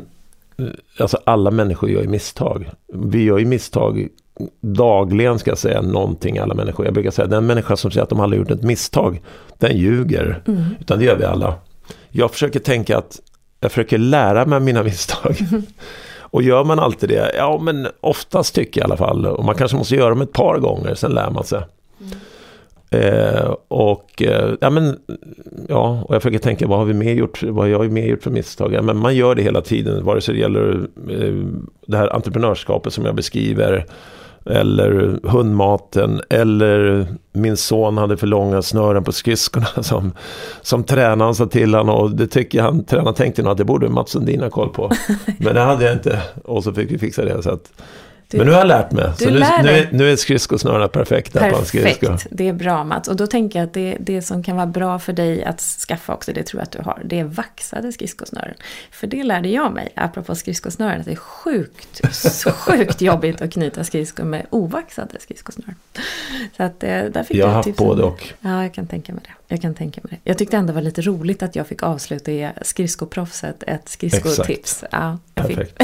alltså 1.00 1.20
alla 1.24 1.52
människor 1.52 1.90
gör 1.90 2.02
ju 2.02 2.08
misstag. 2.08 2.70
Vi 2.94 3.24
gör 3.24 3.38
ju 3.38 3.46
misstag 3.46 4.08
dagligen 4.62 5.40
ska 5.40 5.52
jag 5.52 5.58
säga 5.58 5.82
någonting 5.82 6.38
alla 6.38 6.54
människor. 6.54 6.86
Jag 6.86 6.94
brukar 6.94 7.12
säga 7.12 7.28
den 7.28 7.46
människa 7.46 7.76
som 7.76 7.92
säger 7.92 8.04
att 8.04 8.10
de 8.10 8.20
aldrig 8.20 8.40
gjort 8.40 8.52
ett 8.52 8.64
misstag, 8.64 9.22
den 9.58 9.78
ljuger. 9.78 10.44
Mm. 10.48 10.64
Utan 10.80 11.00
det 11.00 11.06
gör 11.06 11.16
vi 11.16 11.26
alla. 11.26 11.56
Jag 12.10 12.32
försöker 12.32 12.60
tänka 12.60 12.98
att 12.98 13.20
jag 13.60 13.72
försöker 13.72 13.98
lära 13.98 14.46
mig 14.46 14.60
mina 14.60 14.84
misstag. 14.84 15.36
Mm. 15.52 15.64
Och 16.20 16.44
gör 16.44 16.64
man 16.64 16.80
alltid 16.80 17.10
det, 17.10 17.32
ja 17.38 17.60
men 17.62 17.88
oftast 18.02 18.56
tycker 18.56 18.82
jag 18.82 18.88
i 18.88 18.92
alla 18.92 18.98
fall. 18.98 19.26
Och 19.26 19.46
man 19.46 19.56
kanske 19.56 19.78
måste 19.78 19.96
göra 19.96 20.10
dem 20.10 20.22
ett 20.22 20.34
par 20.34 20.60
gånger, 20.60 20.96
sen 20.96 21.12
lär 21.12 21.30
man 21.30 21.44
sig. 21.44 21.62
Mm. 22.02 22.18
Eh, 22.90 23.56
och, 23.68 24.22
eh, 24.22 24.54
ja, 24.62 24.70
men, 24.70 25.00
ja, 25.70 26.04
och 26.08 26.16
jag 26.16 26.22
försöker 26.22 26.40
tänka 26.40 26.68
vad 26.68 26.78
har 26.78 26.86
vi 26.86 26.94
mer 26.94 27.14
gjort, 27.14 27.44
vad 27.44 27.66
har 27.66 27.68
jag 27.68 27.92
mer 27.92 28.08
gjort 28.08 28.24
för 28.24 28.32
misstag? 28.32 28.84
Men 28.84 28.98
man 28.98 29.16
gör 29.16 29.36
det 29.36 29.42
hela 29.42 29.62
tiden, 29.62 30.06
vare 30.06 30.22
sig 30.22 30.34
det 30.34 30.40
gäller 30.40 30.88
eh, 31.10 31.46
det 31.88 31.98
här 31.98 32.16
entreprenörskapet 32.16 32.94
som 32.94 33.06
jag 33.06 33.16
beskriver. 33.16 33.86
Eller 34.50 35.20
hundmaten. 35.24 36.22
Eller 36.30 37.06
min 37.32 37.58
son 37.58 37.98
hade 37.98 38.18
för 38.18 38.28
långa 38.28 38.62
snören 38.62 39.04
på 39.04 39.12
skridskorna 39.12 39.68
som, 39.84 40.14
som 40.62 40.84
tränaren 40.84 41.36
sa 41.36 41.46
till 41.46 41.76
honom. 41.76 41.96
Och 41.96 42.12
det 42.12 42.28
tycker 42.28 42.62
han, 42.62 42.84
tränaren 42.84 43.14
tänkte 43.14 43.44
nog 43.44 43.52
att 43.52 43.58
det 43.58 43.66
borde 43.66 43.90
Mats 43.90 44.12
Sundin 44.12 44.42
ha 44.42 44.50
koll 44.50 44.70
på. 44.70 44.92
Men 45.40 45.56
det 45.56 45.62
hade 45.62 45.86
jag 45.86 45.94
inte. 45.94 46.22
Och 46.44 46.64
så 46.64 46.74
fick 46.74 46.92
vi 46.92 46.98
fixa 46.98 47.26
det. 47.26 47.44
Så 47.44 47.50
att, 47.50 47.72
du, 48.28 48.38
men 48.38 48.48
nu 48.48 48.54
har 48.54 48.60
jag 48.60 48.68
lärt 48.68 48.92
mig. 48.92 49.12
Så 49.18 49.30
nu, 49.30 49.40
nu, 49.40 49.70
är, 49.70 49.90
nu 49.92 50.12
är 50.12 50.16
skridskosnörena 50.16 50.88
perfekta 50.88 51.40
Perfekt. 51.40 52.28
Det 52.30 52.48
är 52.48 52.54
bra 52.54 52.84
Mats. 52.84 53.08
Och 53.08 53.16
då 53.16 53.28
tänker 53.28 53.60
jag 53.60 53.68
att 53.68 53.74
det, 53.74 53.98
det 54.00 54.22
som 54.22 54.44
kan 54.44 54.56
vara 54.56 54.68
bra 54.68 55.00
för 55.00 55.14
dig 55.14 55.44
att 55.44 55.62
skaffa 55.62 56.14
också, 56.14 56.34
det 56.34 56.44
tror 56.44 56.60
jag 56.60 56.64
att 56.64 56.72
du 56.72 56.82
har, 56.82 57.02
det 57.06 57.20
är 57.20 57.24
vaxade 57.24 57.92
skridskosnörren. 57.92 58.56
För 58.92 59.08
det 59.08 59.24
lärde 59.24 59.50
jag 59.50 59.74
mig, 59.74 59.92
apropå 59.96 60.36
skridskosnören, 60.36 61.00
att 61.00 61.06
det 61.06 61.12
är 61.12 61.16
sjukt, 61.16 62.02
sjukt 62.56 63.02
jobbigt 63.02 63.42
att 63.42 63.52
knyta 63.52 63.84
skridskor 63.84 64.24
med 64.24 64.46
ovaxade 64.50 65.20
skridskosnören. 65.20 65.76
Så 66.58 66.64
att 66.64 66.84
eh, 66.84 66.90
där 66.90 67.24
fick 67.24 67.38
jag 67.38 67.48
har 67.48 67.54
haft 67.54 67.76
både 67.76 68.04
och. 68.04 68.28
Ja, 68.40 68.64
jag 68.64 68.74
kan 68.74 68.88
tänka 68.88 69.14
mig 69.14 69.22
det. 69.24 69.45
Jag 69.48 69.62
kan 69.62 69.74
tänka 69.74 70.02
mig 70.04 70.12
det. 70.24 70.30
Jag 70.30 70.38
tyckte 70.38 70.58
ändå 70.58 70.68
det 70.68 70.74
var 70.74 70.82
lite 70.82 71.02
roligt 71.02 71.44
att 71.44 71.56
jag 71.56 71.68
fick 71.68 71.84
avsluta 71.84 72.32
i 72.32 72.52
skridskoproffset 72.62 73.64
ett 73.68 73.90
skridskotips. 73.90 74.84
Ja, 74.92 75.18
Perfekt. 75.34 75.84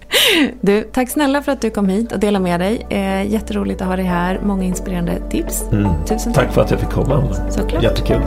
du, 0.60 0.82
tack 0.82 1.10
snälla 1.10 1.42
för 1.42 1.52
att 1.52 1.60
du 1.60 1.70
kom 1.70 1.88
hit 1.88 2.12
och 2.12 2.18
delade 2.18 2.42
med 2.42 2.60
dig. 2.60 2.86
Eh, 2.90 3.32
jätteroligt 3.32 3.80
att 3.80 3.86
ha 3.86 3.96
dig 3.96 4.04
här. 4.04 4.40
Många 4.44 4.64
inspirerande 4.64 5.30
tips. 5.30 5.62
Mm. 5.72 5.88
Tusen 6.06 6.32
tack. 6.32 6.44
Tack 6.44 6.54
för 6.54 6.62
att 6.62 6.70
jag 6.70 6.80
fick 6.80 6.90
komma. 6.90 7.50
Såklart. 7.50 7.82
Jättekul. 7.82 8.20